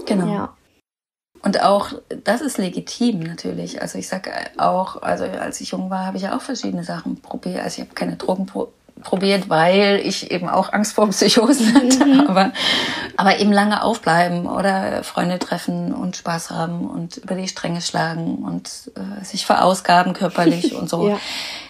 genau. 0.05 0.31
Ja. 0.31 0.53
Und 1.41 1.63
auch 1.63 1.91
das 2.23 2.41
ist 2.41 2.57
legitim 2.57 3.21
natürlich. 3.21 3.81
Also 3.81 3.97
ich 3.97 4.07
sage 4.07 4.31
auch, 4.57 5.01
also 5.01 5.23
als 5.25 5.59
ich 5.59 5.71
jung 5.71 5.89
war, 5.89 6.05
habe 6.05 6.17
ich 6.17 6.23
ja 6.23 6.37
auch 6.37 6.41
verschiedene 6.41 6.83
Sachen 6.83 7.19
probiert. 7.19 7.63
Also 7.63 7.81
ich 7.81 7.87
habe 7.87 7.95
keine 7.95 8.15
Drogen 8.15 8.45
probiert, 9.01 9.49
weil 9.49 10.01
ich 10.03 10.29
eben 10.29 10.49
auch 10.49 10.71
Angst 10.71 10.93
vor 10.93 11.09
Psychosen 11.09 11.73
hatte. 11.73 12.05
Mhm. 12.05 12.19
Aber, 12.27 12.51
aber 13.15 13.39
eben 13.39 13.51
lange 13.51 13.83
aufbleiben 13.83 14.45
oder 14.45 15.03
Freunde 15.03 15.39
treffen 15.39 15.93
und 15.93 16.15
Spaß 16.15 16.51
haben 16.51 16.87
und 16.87 17.17
über 17.17 17.33
die 17.33 17.47
Stränge 17.47 17.81
schlagen 17.81 18.43
und 18.43 18.91
äh, 18.95 19.23
sich 19.23 19.45
verausgaben 19.45 20.13
körperlich 20.13 20.75
und 20.75 20.89
so. 20.89 21.09
ja. 21.09 21.19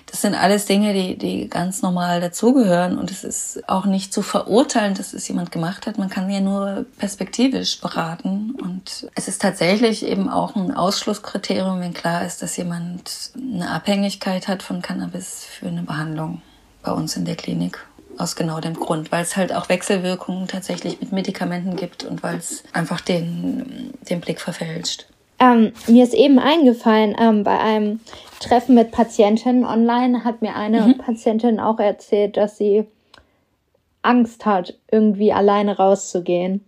Das 0.08 0.22
sind 0.22 0.36
alles 0.36 0.66
Dinge, 0.66 0.94
die, 0.94 1.18
die 1.18 1.50
ganz 1.50 1.82
normal 1.82 2.22
dazugehören. 2.22 2.98
Und 2.98 3.12
es 3.12 3.24
ist 3.24 3.70
auch 3.70 3.86
nicht 3.86 4.14
zu 4.14 4.22
verurteilen, 4.22 4.96
dass 4.96 5.14
es 5.14 5.28
jemand 5.28 5.52
gemacht 5.52 5.86
hat. 5.86 5.98
Man 5.98 6.10
kann 6.10 6.30
ja 6.30 6.40
nur 6.40 6.86
perspektivisch 6.98 7.80
beraten. 7.82 8.56
Und 8.62 9.10
es 9.16 9.28
ist 9.28 9.42
tatsächlich 9.42 10.06
eben 10.06 10.30
auch 10.30 10.56
ein 10.56 10.74
Ausschlusskriterium, 10.74 11.82
wenn 11.82 11.94
klar 11.94 12.26
ist, 12.26 12.42
dass 12.42 12.58
jemand 12.58 13.32
eine 13.36 13.70
Abhängigkeit 13.70 14.48
hat 14.48 14.64
von 14.64 14.82
Cannabis 14.82 15.46
für 15.46 15.68
eine 15.68 15.84
Behandlung 15.84 16.42
bei 16.82 16.92
uns 16.92 17.18
in 17.18 17.26
der 17.26 17.36
Klinik. 17.36 17.86
Aus 18.18 18.36
genau 18.36 18.60
dem 18.60 18.74
Grund, 18.74 19.12
weil 19.12 19.22
es 19.22 19.38
halt 19.38 19.54
auch 19.54 19.70
Wechselwirkungen 19.70 20.48
tatsächlich 20.48 21.00
mit 21.02 21.12
Medikamenten 21.12 21.76
gibt 21.76 22.04
und 22.04 22.24
weil 22.24 22.38
es 22.38 22.64
einfach 22.74 23.02
den, 23.02 23.94
den 24.10 24.22
Blick 24.22 24.42
verfälscht. 24.42 25.06
Ähm, 25.40 25.72
mir 25.88 26.04
ist 26.04 26.16
eben 26.16 26.40
eingefallen, 26.40 27.16
ähm, 27.20 27.44
bei 27.44 27.60
einem 27.60 28.00
Treffen 28.40 28.76
mit 28.76 28.92
Patientinnen 28.92 29.66
online 29.66 30.24
hat 30.24 30.42
mir 30.42 30.56
eine 30.56 30.82
mhm. 30.82 30.98
Patientin 30.98 31.60
auch 31.60 31.80
erzählt, 31.80 32.38
dass 32.38 32.58
sie 32.58 32.86
Angst 34.02 34.46
hat, 34.46 34.78
irgendwie 34.92 35.34
alleine 35.34 35.78
rauszugehen. 35.78 36.64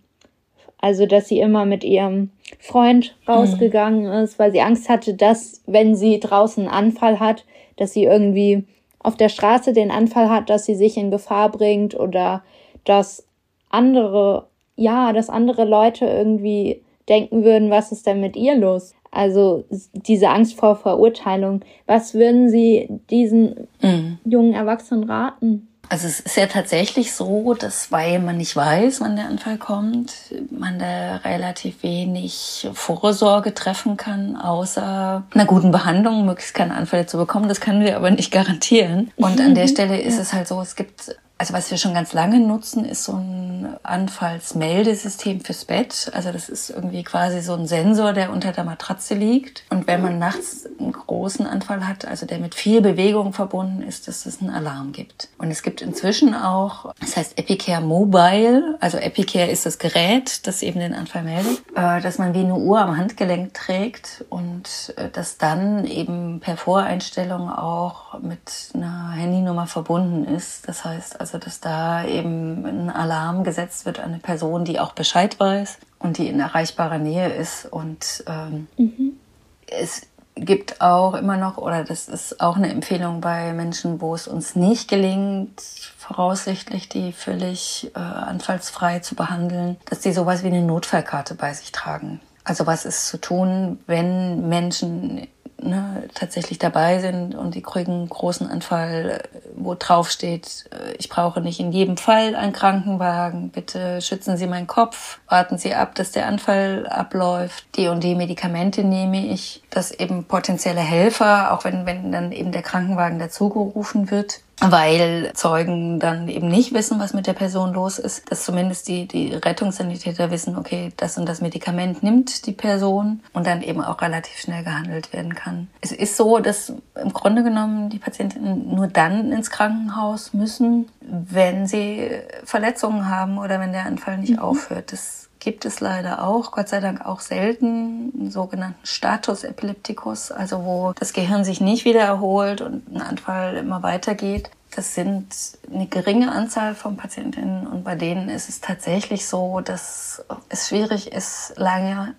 Also, 0.81 1.05
dass 1.05 1.27
sie 1.27 1.39
immer 1.39 1.65
mit 1.65 1.83
ihrem 1.83 2.31
Freund 2.59 3.15
mhm. 3.21 3.33
rausgegangen 3.33 4.05
mhm. 4.05 4.23
ist, 4.23 4.39
weil 4.39 4.51
sie 4.51 4.61
Angst 4.61 4.89
hatte, 4.89 5.13
dass, 5.13 5.61
wenn 5.67 5.95
sie 5.95 6.19
draußen 6.19 6.67
einen 6.67 6.73
Anfall 6.73 7.19
hat, 7.19 7.45
dass 7.75 7.93
sie 7.93 8.03
irgendwie 8.03 8.65
auf 8.99 9.15
der 9.15 9.29
Straße 9.29 9.73
den 9.73 9.91
Anfall 9.91 10.29
hat, 10.29 10.49
dass 10.49 10.65
sie 10.65 10.75
sich 10.75 10.97
in 10.97 11.11
Gefahr 11.11 11.49
bringt 11.49 11.97
oder 11.97 12.43
dass 12.83 13.25
andere, 13.69 14.47
ja, 14.75 15.13
dass 15.13 15.29
andere 15.29 15.65
Leute 15.65 16.05
irgendwie 16.05 16.81
denken 17.07 17.43
würden, 17.43 17.69
was 17.69 17.91
ist 17.91 18.05
denn 18.05 18.19
mit 18.19 18.35
ihr 18.35 18.55
los? 18.55 18.93
Also 19.11 19.65
diese 19.93 20.29
Angst 20.29 20.55
vor 20.55 20.75
Verurteilung. 20.75 21.61
Was 21.87 22.13
würden 22.13 22.49
Sie 22.49 22.87
diesen 23.09 23.67
mhm. 23.81 24.19
jungen 24.23 24.53
Erwachsenen 24.53 25.09
raten? 25.09 25.69
Also 25.91 26.05
es 26.05 26.19
ist 26.19 26.37
ja 26.37 26.45
tatsächlich 26.45 27.13
so, 27.15 27.55
dass 27.55 27.91
weil 27.91 28.19
man 28.19 28.37
nicht 28.37 28.55
weiß, 28.55 29.01
wann 29.01 29.15
der 29.15 29.25
Anfall 29.25 29.57
kommt, 29.57 30.13
man 30.51 30.77
da 30.77 31.15
relativ 31.17 31.81
wenig 31.81 32.69
Vorsorge 32.73 33.55
treffen 33.55 33.97
kann, 33.97 34.35
außer 34.35 35.23
einer 35.33 35.45
guten 35.45 35.71
Behandlung, 35.71 36.27
möglichst 36.27 36.53
keine 36.53 36.75
Anfälle 36.75 37.07
zu 37.07 37.17
bekommen. 37.17 37.49
Das 37.49 37.59
können 37.59 37.81
wir 37.81 37.95
aber 37.95 38.11
nicht 38.11 38.31
garantieren. 38.31 39.11
Und 39.15 39.41
an 39.41 39.55
der 39.55 39.65
mhm. 39.65 39.69
Stelle 39.69 39.99
ist 39.99 40.17
ja. 40.17 40.21
es 40.21 40.33
halt 40.33 40.47
so, 40.47 40.61
es 40.61 40.75
gibt 40.75 41.15
also 41.39 41.53
was 41.53 41.71
wir 41.71 41.77
schon 41.77 41.93
ganz 41.93 42.11
lange 42.11 42.41
nutzen, 42.41 42.83
ist 42.83 43.05
so 43.05 43.13
ein 43.13 43.77
Anfallsmeldesystem 43.83 45.39
fürs 45.39 45.63
Bett. 45.63 46.11
Also 46.13 46.33
das 46.33 46.49
ist 46.49 46.69
irgendwie 46.69 47.03
quasi 47.03 47.39
so 47.39 47.53
ein 47.53 47.65
Sensor, 47.65 48.11
der 48.11 48.31
unter 48.31 48.51
der 48.51 48.65
Matratze 48.65 49.15
liegt. 49.15 49.63
Und 49.69 49.87
wenn 49.87 50.01
man 50.01 50.19
nachts 50.19 50.67
einen 50.79 50.91
großen 50.91 51.47
Anfall 51.47 51.87
hat, 51.87 52.03
also 52.03 52.25
der 52.25 52.39
mit 52.39 52.55
viel 52.55 52.81
Bewegung 52.81 53.31
verbunden 53.31 53.81
ist, 53.81 54.09
dass 54.09 54.25
es 54.25 54.41
einen 54.41 54.49
Alarm 54.49 54.91
gibt. 54.91 55.29
Und 55.37 55.49
es 55.49 55.63
gibt 55.63 55.81
inzwischen 55.81 56.35
auch, 56.35 56.93
das 56.99 57.15
heißt 57.15 57.37
Epicare 57.37 57.81
Mobile, 57.81 58.77
also 58.81 58.97
Epicare 58.97 59.49
ist 59.49 59.65
das 59.65 59.79
Gerät, 59.79 60.45
das 60.45 60.61
eben 60.61 60.81
den 60.81 60.93
Anfall 60.93 61.23
meldet, 61.23 61.61
äh, 61.73 62.01
dass 62.01 62.17
man 62.17 62.33
wie 62.33 62.39
eine 62.39 62.55
Uhr 62.55 62.81
am 62.81 62.97
Handgelenk 62.97 63.53
trägt 63.53 64.25
und 64.29 64.93
äh, 64.97 65.07
das 65.09 65.37
dann 65.37 65.85
eben 65.85 66.41
per 66.41 66.57
Voreinstellung 66.57 67.49
auch 67.49 68.19
mit 68.19 68.71
einer 68.73 69.11
Handynummer 69.11 69.67
verbunden 69.67 70.25
ist. 70.25 70.67
Das 70.67 70.83
heißt 70.83 71.21
also, 71.21 71.28
also, 71.29 71.45
dass 71.45 71.59
da 71.59 72.05
eben 72.05 72.65
ein 72.65 72.89
Alarm 72.89 73.43
gesetzt 73.43 73.85
wird 73.85 73.99
an 73.99 74.05
eine 74.05 74.17
Person, 74.17 74.65
die 74.65 74.79
auch 74.79 74.93
Bescheid 74.93 75.39
weiß 75.39 75.77
und 75.99 76.17
die 76.17 76.27
in 76.27 76.39
erreichbarer 76.39 76.97
Nähe 76.97 77.29
ist. 77.29 77.65
Und 77.65 78.23
ähm, 78.25 78.67
mhm. 78.77 79.19
es 79.67 80.07
gibt 80.33 80.81
auch 80.81 81.13
immer 81.13 81.37
noch, 81.37 81.57
oder 81.57 81.83
das 81.83 82.07
ist 82.07 82.41
auch 82.41 82.55
eine 82.55 82.71
Empfehlung 82.71 83.21
bei 83.21 83.53
Menschen, 83.53 84.01
wo 84.01 84.15
es 84.15 84.27
uns 84.27 84.55
nicht 84.55 84.89
gelingt, 84.89 85.61
voraussichtlich 85.99 86.89
die 86.89 87.13
völlig 87.13 87.91
äh, 87.93 87.99
anfallsfrei 87.99 88.97
zu 88.97 89.13
behandeln, 89.13 89.77
dass 89.85 89.99
die 89.99 90.13
sowas 90.13 90.41
wie 90.41 90.47
eine 90.47 90.63
Notfallkarte 90.63 91.35
bei 91.35 91.53
sich 91.53 91.71
tragen. 91.71 92.21
Also 92.43 92.65
was 92.65 92.85
ist 92.85 93.07
zu 93.07 93.21
tun, 93.21 93.79
wenn 93.85 94.49
Menschen 94.49 95.27
ne, 95.61 96.03
tatsächlich 96.15 96.57
dabei 96.57 96.99
sind 96.99 97.35
und 97.35 97.55
die 97.55 97.61
kriegen 97.61 97.91
einen 97.91 98.09
großen 98.09 98.49
Anfall, 98.49 99.21
wo 99.59 99.75
drauf 99.75 100.09
steht, 100.09 100.69
äh, 100.71 100.93
ich 100.97 101.09
brauche 101.09 101.41
nicht 101.41 101.59
in 101.59 101.71
jedem 101.71 101.97
Fall 101.97 102.35
einen 102.35 102.53
Krankenwagen, 102.53 103.49
bitte 103.49 104.01
schützen 104.01 104.37
Sie 104.37 104.47
meinen 104.47 104.67
Kopf, 104.67 105.19
warten 105.27 105.57
Sie 105.57 105.73
ab, 105.73 105.95
dass 105.95 106.11
der 106.11 106.25
Anfall 106.25 106.87
abläuft, 106.87 107.65
die 107.75 107.87
und 107.87 108.03
die 108.03 108.15
Medikamente 108.15 108.83
nehme 108.83 109.25
ich, 109.27 109.61
dass 109.69 109.91
eben 109.91 110.23
potenzielle 110.25 110.81
Helfer, 110.81 111.53
auch 111.53 111.63
wenn, 111.63 111.85
wenn 111.85 112.11
dann 112.11 112.31
eben 112.31 112.51
der 112.51 112.63
Krankenwagen 112.63 113.19
dazugerufen 113.19 114.09
wird, 114.11 114.41
weil 114.61 115.31
Zeugen 115.33 115.99
dann 115.99 116.27
eben 116.27 116.49
nicht 116.49 116.73
wissen, 116.73 116.99
was 116.99 117.13
mit 117.13 117.27
der 117.27 117.33
Person 117.33 117.73
los 117.73 117.99
ist, 117.99 118.31
dass 118.31 118.43
zumindest 118.43 118.87
die, 118.87 119.07
die 119.07 119.33
Rettungssanitäter 119.33 120.31
wissen, 120.31 120.57
okay, 120.57 120.91
das 120.97 121.17
und 121.17 121.27
das 121.27 121.41
Medikament 121.41 122.03
nimmt 122.03 122.45
die 122.45 122.51
Person 122.51 123.21
und 123.33 123.47
dann 123.47 123.61
eben 123.61 123.81
auch 123.81 124.01
relativ 124.01 124.37
schnell 124.37 124.63
gehandelt 124.63 125.13
werden 125.13 125.35
kann. 125.35 125.67
Es 125.81 125.91
ist 125.91 126.17
so, 126.17 126.39
dass 126.39 126.73
im 127.01 127.13
Grunde 127.13 127.43
genommen 127.43 127.89
die 127.89 127.99
Patientinnen 127.99 128.75
nur 128.75 128.87
dann 128.87 129.31
ins 129.31 129.49
Krankenhaus 129.49 130.33
müssen, 130.33 130.89
wenn 131.01 131.67
sie 131.67 132.09
Verletzungen 132.43 133.09
haben 133.09 133.37
oder 133.37 133.59
wenn 133.59 133.71
der 133.71 133.85
Anfall 133.85 134.17
nicht 134.17 134.33
mhm. 134.33 134.39
aufhört. 134.39 134.91
Das 134.91 135.28
gibt 135.39 135.65
es 135.65 135.79
leider 135.79 136.23
auch, 136.27 136.51
Gott 136.51 136.67
sei 136.67 136.79
Dank 136.79 137.05
auch 137.05 137.21
selten, 137.21 138.11
einen 138.13 138.31
sogenannten 138.31 138.85
Status 138.85 139.43
Epilepticus, 139.43 140.31
also 140.31 140.65
wo 140.65 140.93
das 140.93 141.13
Gehirn 141.13 141.43
sich 141.43 141.61
nicht 141.61 141.85
wieder 141.85 142.01
erholt 142.01 142.61
und 142.61 142.93
ein 142.93 143.01
Anfall 143.01 143.55
immer 143.55 143.81
weitergeht. 143.81 144.51
Das 144.75 144.93
sind 144.95 145.27
eine 145.73 145.87
geringe 145.87 146.31
Anzahl 146.31 146.75
von 146.75 146.97
Patientinnen 146.97 147.65
und 147.67 147.83
bei 147.83 147.95
denen 147.95 148.29
ist 148.29 148.49
es 148.49 148.61
tatsächlich 148.61 149.27
so, 149.27 149.61
dass 149.61 150.23
es 150.49 150.67
schwierig 150.67 151.11
ist, 151.11 151.53
lange 151.55 152.15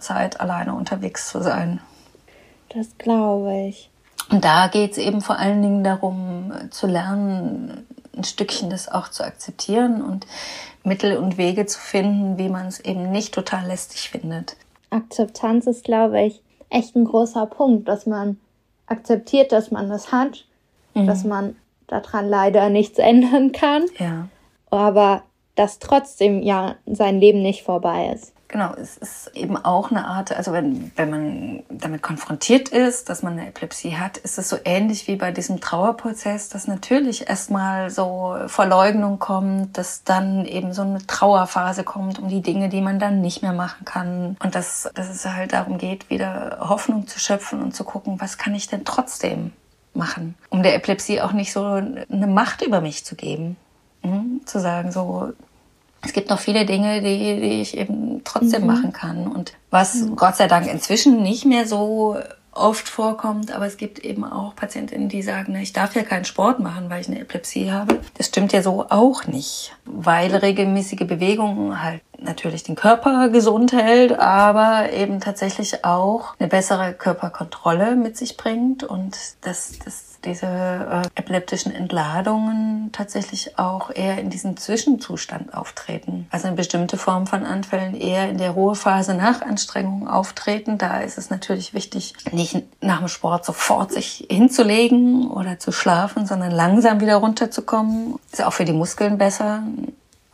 Zeit 0.00 0.40
alleine 0.40 0.74
unterwegs 0.74 1.28
zu 1.28 1.42
sein. 1.42 1.80
Das 2.70 2.88
glaube 2.98 3.68
ich. 3.68 3.90
Und 4.30 4.44
da 4.44 4.68
geht 4.68 4.92
es 4.92 4.98
eben 4.98 5.20
vor 5.20 5.38
allen 5.38 5.62
Dingen 5.62 5.84
darum, 5.84 6.52
zu 6.70 6.86
lernen, 6.86 7.86
ein 8.16 8.24
Stückchen 8.24 8.70
das 8.70 8.88
auch 8.88 9.08
zu 9.08 9.24
akzeptieren 9.24 10.02
und 10.02 10.26
Mittel 10.82 11.16
und 11.16 11.38
Wege 11.38 11.66
zu 11.66 11.78
finden, 11.78 12.38
wie 12.38 12.48
man 12.48 12.66
es 12.66 12.80
eben 12.80 13.10
nicht 13.10 13.34
total 13.34 13.66
lästig 13.66 14.10
findet. 14.10 14.56
Akzeptanz 14.90 15.66
ist, 15.66 15.84
glaube 15.84 16.22
ich, 16.22 16.42
echt 16.70 16.94
ein 16.94 17.04
großer 17.04 17.46
Punkt, 17.46 17.88
dass 17.88 18.06
man 18.06 18.38
akzeptiert, 18.86 19.52
dass 19.52 19.70
man 19.70 19.88
das 19.88 20.12
hat, 20.12 20.44
mhm. 20.94 21.06
dass 21.06 21.24
man 21.24 21.56
daran 21.86 22.28
leider 22.28 22.68
nichts 22.68 22.98
ändern 22.98 23.52
kann. 23.52 23.84
Ja. 23.98 24.28
Aber 24.70 25.22
dass 25.54 25.78
trotzdem 25.78 26.42
ja 26.42 26.76
sein 26.86 27.20
Leben 27.20 27.42
nicht 27.42 27.62
vorbei 27.62 28.12
ist. 28.14 28.32
Genau, 28.54 28.72
es 28.80 28.96
ist 28.98 29.32
eben 29.34 29.56
auch 29.56 29.90
eine 29.90 30.06
Art, 30.06 30.30
also 30.30 30.52
wenn, 30.52 30.92
wenn 30.94 31.10
man 31.10 31.62
damit 31.70 32.02
konfrontiert 32.02 32.68
ist, 32.68 33.08
dass 33.08 33.24
man 33.24 33.32
eine 33.32 33.48
Epilepsie 33.48 33.96
hat, 33.96 34.16
ist 34.16 34.38
es 34.38 34.48
so 34.48 34.58
ähnlich 34.64 35.08
wie 35.08 35.16
bei 35.16 35.32
diesem 35.32 35.60
Trauerprozess, 35.60 36.50
dass 36.50 36.68
natürlich 36.68 37.28
erstmal 37.28 37.90
so 37.90 38.36
Verleugnung 38.46 39.18
kommt, 39.18 39.76
dass 39.76 40.04
dann 40.04 40.44
eben 40.44 40.72
so 40.72 40.82
eine 40.82 41.04
Trauerphase 41.04 41.82
kommt 41.82 42.20
um 42.20 42.28
die 42.28 42.42
Dinge, 42.42 42.68
die 42.68 42.80
man 42.80 43.00
dann 43.00 43.20
nicht 43.20 43.42
mehr 43.42 43.54
machen 43.54 43.84
kann. 43.84 44.36
Und 44.40 44.54
dass, 44.54 44.88
dass 44.94 45.10
es 45.10 45.26
halt 45.26 45.52
darum 45.52 45.76
geht, 45.76 46.08
wieder 46.08 46.58
Hoffnung 46.60 47.08
zu 47.08 47.18
schöpfen 47.18 47.60
und 47.60 47.74
zu 47.74 47.82
gucken, 47.82 48.20
was 48.20 48.38
kann 48.38 48.54
ich 48.54 48.68
denn 48.68 48.84
trotzdem 48.84 49.50
machen, 49.94 50.36
um 50.50 50.62
der 50.62 50.76
Epilepsie 50.76 51.20
auch 51.20 51.32
nicht 51.32 51.52
so 51.52 51.64
eine 51.64 52.28
Macht 52.28 52.62
über 52.62 52.80
mich 52.80 53.04
zu 53.04 53.16
geben. 53.16 53.56
Mhm. 54.04 54.42
Zu 54.44 54.60
sagen, 54.60 54.92
so, 54.92 55.32
es 56.04 56.12
gibt 56.12 56.30
noch 56.30 56.38
viele 56.38 56.66
Dinge, 56.66 57.00
die, 57.00 57.40
die 57.40 57.60
ich 57.62 57.76
eben 57.76 58.22
trotzdem 58.24 58.62
mhm. 58.62 58.66
machen 58.68 58.92
kann. 58.92 59.26
Und 59.26 59.54
was 59.70 59.94
mhm. 59.94 60.16
Gott 60.16 60.36
sei 60.36 60.46
Dank 60.46 60.66
inzwischen 60.66 61.22
nicht 61.22 61.44
mehr 61.44 61.66
so 61.66 62.16
oft 62.52 62.88
vorkommt, 62.88 63.52
aber 63.52 63.66
es 63.66 63.76
gibt 63.76 63.98
eben 63.98 64.24
auch 64.24 64.54
Patientinnen, 64.54 65.08
die 65.08 65.22
sagen, 65.22 65.56
ich 65.56 65.72
darf 65.72 65.96
ja 65.96 66.02
keinen 66.02 66.24
Sport 66.24 66.60
machen, 66.60 66.88
weil 66.88 67.00
ich 67.00 67.08
eine 67.08 67.20
Epilepsie 67.20 67.72
habe. 67.72 68.00
Das 68.16 68.26
stimmt 68.26 68.52
ja 68.52 68.62
so 68.62 68.86
auch 68.90 69.26
nicht, 69.26 69.76
weil 69.84 70.34
regelmäßige 70.34 71.06
Bewegungen 71.06 71.82
halt 71.82 72.00
natürlich 72.18 72.62
den 72.62 72.74
Körper 72.74 73.28
gesund 73.28 73.72
hält, 73.72 74.18
aber 74.18 74.92
eben 74.92 75.20
tatsächlich 75.20 75.84
auch 75.84 76.34
eine 76.38 76.48
bessere 76.48 76.92
Körperkontrolle 76.92 77.96
mit 77.96 78.16
sich 78.16 78.36
bringt 78.36 78.84
und 78.84 79.16
das, 79.42 79.78
das 79.84 80.14
diese 80.24 80.46
äh, 80.46 81.02
epileptischen 81.14 81.74
Entladungen 81.74 82.90
tatsächlich 82.92 83.58
auch 83.58 83.90
eher 83.94 84.18
in 84.18 84.30
diesem 84.30 84.56
Zwischenzustand 84.56 85.54
auftreten. 85.54 86.26
Also 86.30 86.46
eine 86.46 86.56
bestimmte 86.56 86.96
Form 86.96 87.26
von 87.26 87.44
Anfällen 87.44 87.94
eher 87.94 88.28
in 88.28 88.38
der 88.38 88.52
Ruhephase 88.52 89.14
nach 89.14 89.42
Anstrengung 89.42 90.08
auftreten. 90.08 90.78
Da 90.78 91.00
ist 91.00 91.18
es 91.18 91.30
natürlich 91.30 91.74
wichtig, 91.74 92.14
nicht 92.32 92.62
nach 92.82 92.98
dem 92.98 93.08
Sport 93.08 93.44
sofort 93.44 93.92
sich 93.92 94.26
hinzulegen 94.30 95.30
oder 95.30 95.58
zu 95.58 95.72
schlafen, 95.72 96.26
sondern 96.26 96.50
langsam 96.50 97.00
wieder 97.00 97.16
runterzukommen. 97.16 98.18
Ist 98.32 98.42
auch 98.42 98.52
für 98.52 98.64
die 98.64 98.72
Muskeln 98.72 99.18
besser 99.18 99.62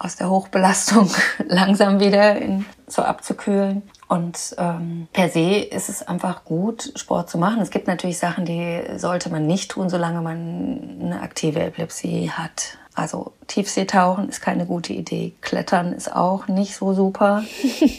aus 0.01 0.17
der 0.17 0.31
Hochbelastung 0.31 1.11
langsam 1.47 2.01
wieder 2.01 2.37
in, 2.37 2.65
so 2.87 3.03
abzukühlen. 3.03 3.83
Und 4.09 4.57
ähm, 4.59 5.07
per 5.13 5.29
se 5.29 5.59
ist 5.59 5.89
es 5.89 6.03
einfach 6.03 6.45
gut, 6.45 6.93
Sport 6.97 7.31
zu 7.31 7.39
machen. 7.39 7.61
Es 7.61 7.71
gibt 7.71 7.87
natürlich 7.87 8.19
Sachen, 8.19 8.45
die 8.45 8.83
sollte 8.97 9.31
man 9.31 9.47
nicht 9.47 9.71
tun, 9.71 9.89
solange 9.89 10.23
man 10.23 10.99
eine 11.01 11.21
aktive 11.21 11.61
Epilepsie 11.61 12.31
hat. 12.31 12.79
Also 12.95 13.33
Tiefseetauchen 13.47 14.29
ist 14.29 14.41
keine 14.41 14.67
gute 14.67 14.95
Idee. 14.95 15.35
Klettern 15.43 15.93
ist 15.93 16.13
auch 16.13 16.49
nicht 16.49 16.75
so 16.75 16.93
super. 16.93 17.45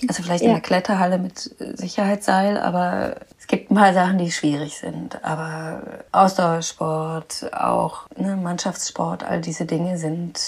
Also 0.10 0.24
vielleicht 0.24 0.44
ja. 0.44 0.50
in 0.50 0.56
der 0.56 0.62
Kletterhalle 0.62 1.20
mit 1.20 1.56
Sicherheitsseil, 1.78 2.58
aber 2.58 3.16
es 3.40 3.48
gibt 3.48 3.72
ein 3.72 3.76
paar 3.76 3.94
Sachen, 3.94 4.18
die 4.18 4.32
schwierig 4.32 4.78
sind. 4.78 5.24
Aber 5.24 5.84
Ausdauersport, 6.12 7.52
auch 7.54 8.08
ne, 8.18 8.36
Mannschaftssport, 8.36 9.24
all 9.24 9.40
diese 9.40 9.66
Dinge 9.66 9.98
sind 9.98 10.40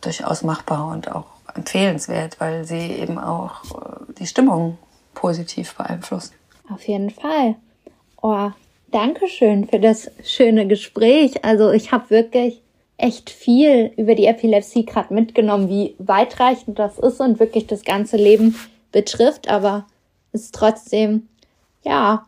durchaus 0.00 0.42
machbar 0.42 0.88
und 0.88 1.10
auch 1.10 1.26
empfehlenswert, 1.54 2.40
weil 2.40 2.64
sie 2.64 2.92
eben 2.92 3.18
auch 3.18 3.64
äh, 3.64 4.12
die 4.18 4.26
Stimmung 4.26 4.78
positiv 5.14 5.74
beeinflusst. 5.74 6.32
Auf 6.72 6.86
jeden 6.86 7.10
Fall. 7.10 7.56
Oh, 8.22 8.50
danke 8.90 9.28
schön 9.28 9.66
für 9.66 9.80
das 9.80 10.10
schöne 10.24 10.66
Gespräch. 10.66 11.44
Also 11.44 11.70
ich 11.70 11.92
habe 11.92 12.10
wirklich 12.10 12.62
echt 12.96 13.30
viel 13.30 13.92
über 13.96 14.14
die 14.14 14.26
Epilepsie 14.26 14.84
gerade 14.84 15.14
mitgenommen, 15.14 15.68
wie 15.68 15.94
weitreichend 15.98 16.78
das 16.78 16.98
ist 16.98 17.20
und 17.20 17.38
wirklich 17.40 17.66
das 17.66 17.84
ganze 17.84 18.16
Leben 18.16 18.56
betrifft, 18.92 19.48
aber 19.48 19.86
es 20.32 20.44
ist 20.44 20.54
trotzdem, 20.54 21.28
ja, 21.84 22.26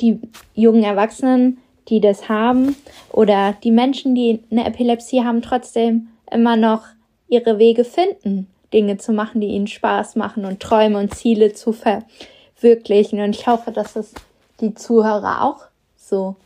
die 0.00 0.20
jungen 0.54 0.84
Erwachsenen, 0.84 1.58
die 1.88 2.00
das 2.00 2.28
haben 2.28 2.76
oder 3.10 3.54
die 3.64 3.70
Menschen, 3.70 4.14
die 4.14 4.40
eine 4.50 4.66
Epilepsie 4.66 5.24
haben, 5.24 5.40
trotzdem 5.40 6.08
immer 6.30 6.56
noch 6.56 6.84
ihre 7.28 7.58
Wege 7.58 7.84
finden, 7.84 8.48
Dinge 8.72 8.98
zu 8.98 9.12
machen, 9.12 9.40
die 9.40 9.48
ihnen 9.48 9.66
Spaß 9.66 10.16
machen 10.16 10.44
und 10.44 10.60
Träume 10.60 10.98
und 10.98 11.14
Ziele 11.14 11.52
zu 11.52 11.72
verwirklichen. 11.72 13.20
Und 13.20 13.34
ich 13.36 13.46
hoffe, 13.46 13.72
dass 13.72 13.96
es 13.96 14.14
die 14.60 14.74
Zuhörer 14.74 15.42
auch 15.44 15.64
so 15.96 16.36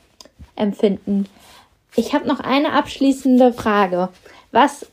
empfinden. 0.56 1.26
Ich 1.96 2.14
habe 2.14 2.26
noch 2.26 2.40
eine 2.40 2.72
abschließende 2.72 3.52
Frage. 3.52 4.08
Was 4.52 4.86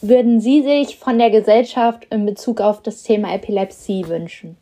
würden 0.00 0.40
Sie 0.40 0.62
sich 0.62 0.98
von 0.98 1.18
der 1.18 1.30
Gesellschaft 1.30 2.06
in 2.10 2.26
Bezug 2.26 2.60
auf 2.60 2.82
das 2.82 3.02
Thema 3.02 3.34
Epilepsie 3.34 4.08
wünschen? 4.08 4.56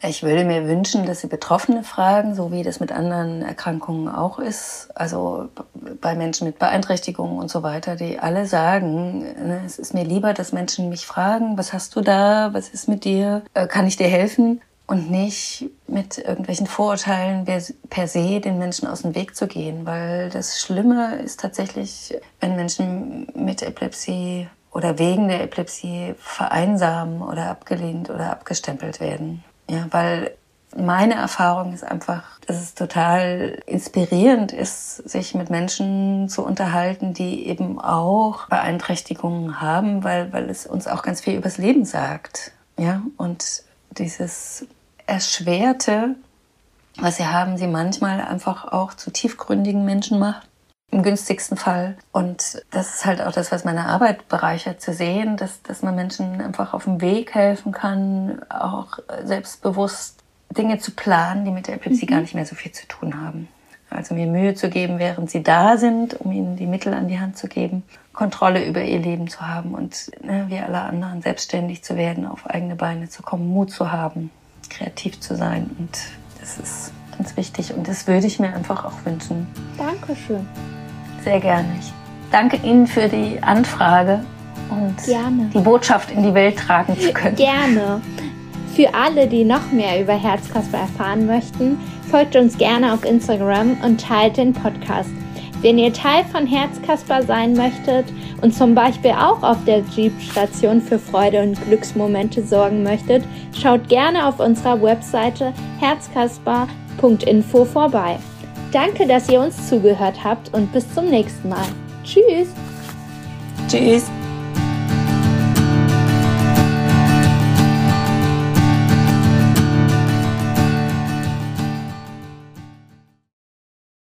Ich 0.00 0.22
würde 0.22 0.44
mir 0.44 0.68
wünschen, 0.68 1.06
dass 1.06 1.22
Sie 1.22 1.26
Betroffene 1.26 1.82
fragen, 1.82 2.36
so 2.36 2.52
wie 2.52 2.62
das 2.62 2.78
mit 2.78 2.92
anderen 2.92 3.42
Erkrankungen 3.42 4.08
auch 4.08 4.38
ist. 4.38 4.90
Also 4.94 5.48
bei 6.00 6.14
Menschen 6.14 6.46
mit 6.46 6.60
Beeinträchtigungen 6.60 7.36
und 7.38 7.50
so 7.50 7.64
weiter, 7.64 7.96
die 7.96 8.20
alle 8.20 8.46
sagen, 8.46 9.20
ne, 9.20 9.62
es 9.66 9.78
ist 9.78 9.94
mir 9.94 10.04
lieber, 10.04 10.34
dass 10.34 10.52
Menschen 10.52 10.88
mich 10.88 11.04
fragen, 11.04 11.58
was 11.58 11.72
hast 11.72 11.96
du 11.96 12.00
da, 12.00 12.54
was 12.54 12.68
ist 12.68 12.88
mit 12.88 13.04
dir, 13.04 13.42
äh, 13.54 13.66
kann 13.66 13.88
ich 13.88 13.96
dir 13.96 14.06
helfen? 14.06 14.60
Und 14.86 15.10
nicht 15.10 15.68
mit 15.86 16.16
irgendwelchen 16.16 16.66
Vorurteilen 16.66 17.44
per 17.90 18.08
se 18.08 18.40
den 18.40 18.58
Menschen 18.58 18.88
aus 18.88 19.02
dem 19.02 19.14
Weg 19.14 19.36
zu 19.36 19.46
gehen, 19.46 19.84
weil 19.84 20.30
das 20.30 20.60
Schlimme 20.60 21.16
ist 21.16 21.40
tatsächlich, 21.40 22.18
wenn 22.40 22.56
Menschen 22.56 23.26
mit 23.34 23.62
Epilepsie 23.62 24.48
oder 24.70 24.98
wegen 24.98 25.28
der 25.28 25.42
Epilepsie 25.42 26.14
vereinsamen 26.18 27.20
oder 27.20 27.50
abgelehnt 27.50 28.08
oder 28.08 28.30
abgestempelt 28.30 29.00
werden. 29.00 29.44
Ja, 29.68 29.86
weil 29.90 30.32
meine 30.76 31.14
Erfahrung 31.14 31.72
ist 31.72 31.84
einfach, 31.84 32.22
dass 32.46 32.60
es 32.60 32.74
total 32.74 33.62
inspirierend 33.66 34.52
ist, 34.52 34.96
sich 35.08 35.34
mit 35.34 35.50
Menschen 35.50 36.28
zu 36.28 36.44
unterhalten, 36.44 37.14
die 37.14 37.46
eben 37.46 37.80
auch 37.80 38.46
Beeinträchtigungen 38.48 39.60
haben, 39.60 40.04
weil, 40.04 40.32
weil 40.32 40.50
es 40.50 40.66
uns 40.66 40.86
auch 40.86 41.02
ganz 41.02 41.20
viel 41.20 41.34
übers 41.34 41.58
Leben 41.58 41.84
sagt. 41.84 42.52
Ja, 42.78 43.02
und 43.16 43.64
dieses 43.90 44.66
Erschwerte, 45.06 46.14
was 46.96 47.16
sie 47.16 47.26
haben, 47.26 47.56
sie 47.56 47.66
manchmal 47.66 48.20
einfach 48.20 48.70
auch 48.70 48.94
zu 48.94 49.10
tiefgründigen 49.10 49.84
Menschen 49.84 50.18
macht. 50.18 50.46
Im 50.98 51.04
günstigsten 51.04 51.56
Fall. 51.56 51.96
Und 52.10 52.60
das 52.72 52.96
ist 52.96 53.06
halt 53.06 53.22
auch 53.22 53.30
das, 53.30 53.52
was 53.52 53.64
meine 53.64 53.86
Arbeit 53.86 54.26
bereichert, 54.26 54.80
zu 54.80 54.92
sehen, 54.92 55.36
dass, 55.36 55.62
dass 55.62 55.80
man 55.80 55.94
Menschen 55.94 56.40
einfach 56.40 56.74
auf 56.74 56.84
dem 56.84 57.00
Weg 57.00 57.36
helfen 57.36 57.70
kann, 57.70 58.42
auch 58.48 58.98
selbstbewusst 59.22 60.24
Dinge 60.50 60.78
zu 60.78 60.90
planen, 60.90 61.44
die 61.44 61.52
mit 61.52 61.68
der 61.68 61.76
Epilepsie 61.76 62.06
mhm. 62.06 62.10
gar 62.10 62.20
nicht 62.20 62.34
mehr 62.34 62.46
so 62.46 62.56
viel 62.56 62.72
zu 62.72 62.88
tun 62.88 63.22
haben. 63.22 63.46
Also 63.90 64.16
mir 64.16 64.26
Mühe 64.26 64.54
zu 64.54 64.70
geben, 64.70 64.98
während 64.98 65.30
sie 65.30 65.44
da 65.44 65.76
sind, 65.76 66.20
um 66.20 66.32
ihnen 66.32 66.56
die 66.56 66.66
Mittel 66.66 66.92
an 66.92 67.06
die 67.06 67.20
Hand 67.20 67.38
zu 67.38 67.46
geben, 67.46 67.84
Kontrolle 68.12 68.66
über 68.66 68.82
ihr 68.82 68.98
Leben 68.98 69.28
zu 69.28 69.46
haben 69.46 69.74
und 69.74 70.10
ne, 70.24 70.46
wie 70.48 70.58
alle 70.58 70.80
anderen 70.80 71.22
selbstständig 71.22 71.84
zu 71.84 71.94
werden, 71.94 72.26
auf 72.26 72.44
eigene 72.44 72.74
Beine 72.74 73.08
zu 73.08 73.22
kommen, 73.22 73.46
Mut 73.46 73.70
zu 73.70 73.92
haben, 73.92 74.32
kreativ 74.68 75.20
zu 75.20 75.36
sein. 75.36 75.70
Und 75.78 75.96
das 76.40 76.58
ist 76.58 76.92
ganz 77.16 77.36
wichtig 77.36 77.72
und 77.72 77.86
das 77.86 78.08
würde 78.08 78.26
ich 78.26 78.40
mir 78.40 78.52
einfach 78.52 78.84
auch 78.84 79.04
wünschen. 79.04 79.46
Dankeschön. 79.76 80.44
Sehr 81.24 81.40
gerne. 81.40 81.68
Ich 81.80 81.92
danke 82.30 82.56
Ihnen 82.58 82.86
für 82.86 83.08
die 83.08 83.38
Anfrage 83.42 84.20
und 84.70 84.96
gerne. 85.04 85.50
die 85.52 85.60
Botschaft 85.60 86.10
in 86.10 86.22
die 86.22 86.34
Welt 86.34 86.58
tragen 86.58 86.98
zu 86.98 87.12
können. 87.12 87.36
Gerne. 87.36 88.00
Für 88.74 88.94
alle, 88.94 89.26
die 89.26 89.44
noch 89.44 89.72
mehr 89.72 90.00
über 90.00 90.12
Herzkasper 90.12 90.78
erfahren 90.78 91.26
möchten, 91.26 91.78
folgt 92.10 92.36
uns 92.36 92.56
gerne 92.56 92.92
auf 92.92 93.04
Instagram 93.04 93.76
und 93.82 94.00
teilt 94.00 94.36
den 94.36 94.52
Podcast. 94.52 95.10
Wenn 95.60 95.78
ihr 95.78 95.92
Teil 95.92 96.24
von 96.30 96.46
Herzkasper 96.46 97.24
sein 97.24 97.54
möchtet 97.54 98.04
und 98.40 98.54
zum 98.54 98.76
Beispiel 98.76 99.10
auch 99.10 99.42
auf 99.42 99.56
der 99.64 99.80
Jeep-Station 99.80 100.80
für 100.80 101.00
Freude 101.00 101.42
und 101.42 101.60
Glücksmomente 101.66 102.44
sorgen 102.44 102.84
möchtet, 102.84 103.24
schaut 103.60 103.88
gerne 103.88 104.28
auf 104.28 104.38
unserer 104.38 104.80
Webseite 104.80 105.52
herzkasper.info 105.80 107.64
vorbei. 107.64 108.18
Danke, 108.72 109.06
dass 109.06 109.28
ihr 109.28 109.40
uns 109.40 109.68
zugehört 109.68 110.22
habt 110.22 110.52
und 110.52 110.72
bis 110.72 110.92
zum 110.94 111.08
nächsten 111.08 111.48
Mal. 111.48 111.66
Tschüss. 112.04 112.48
Tschüss. 113.68 114.10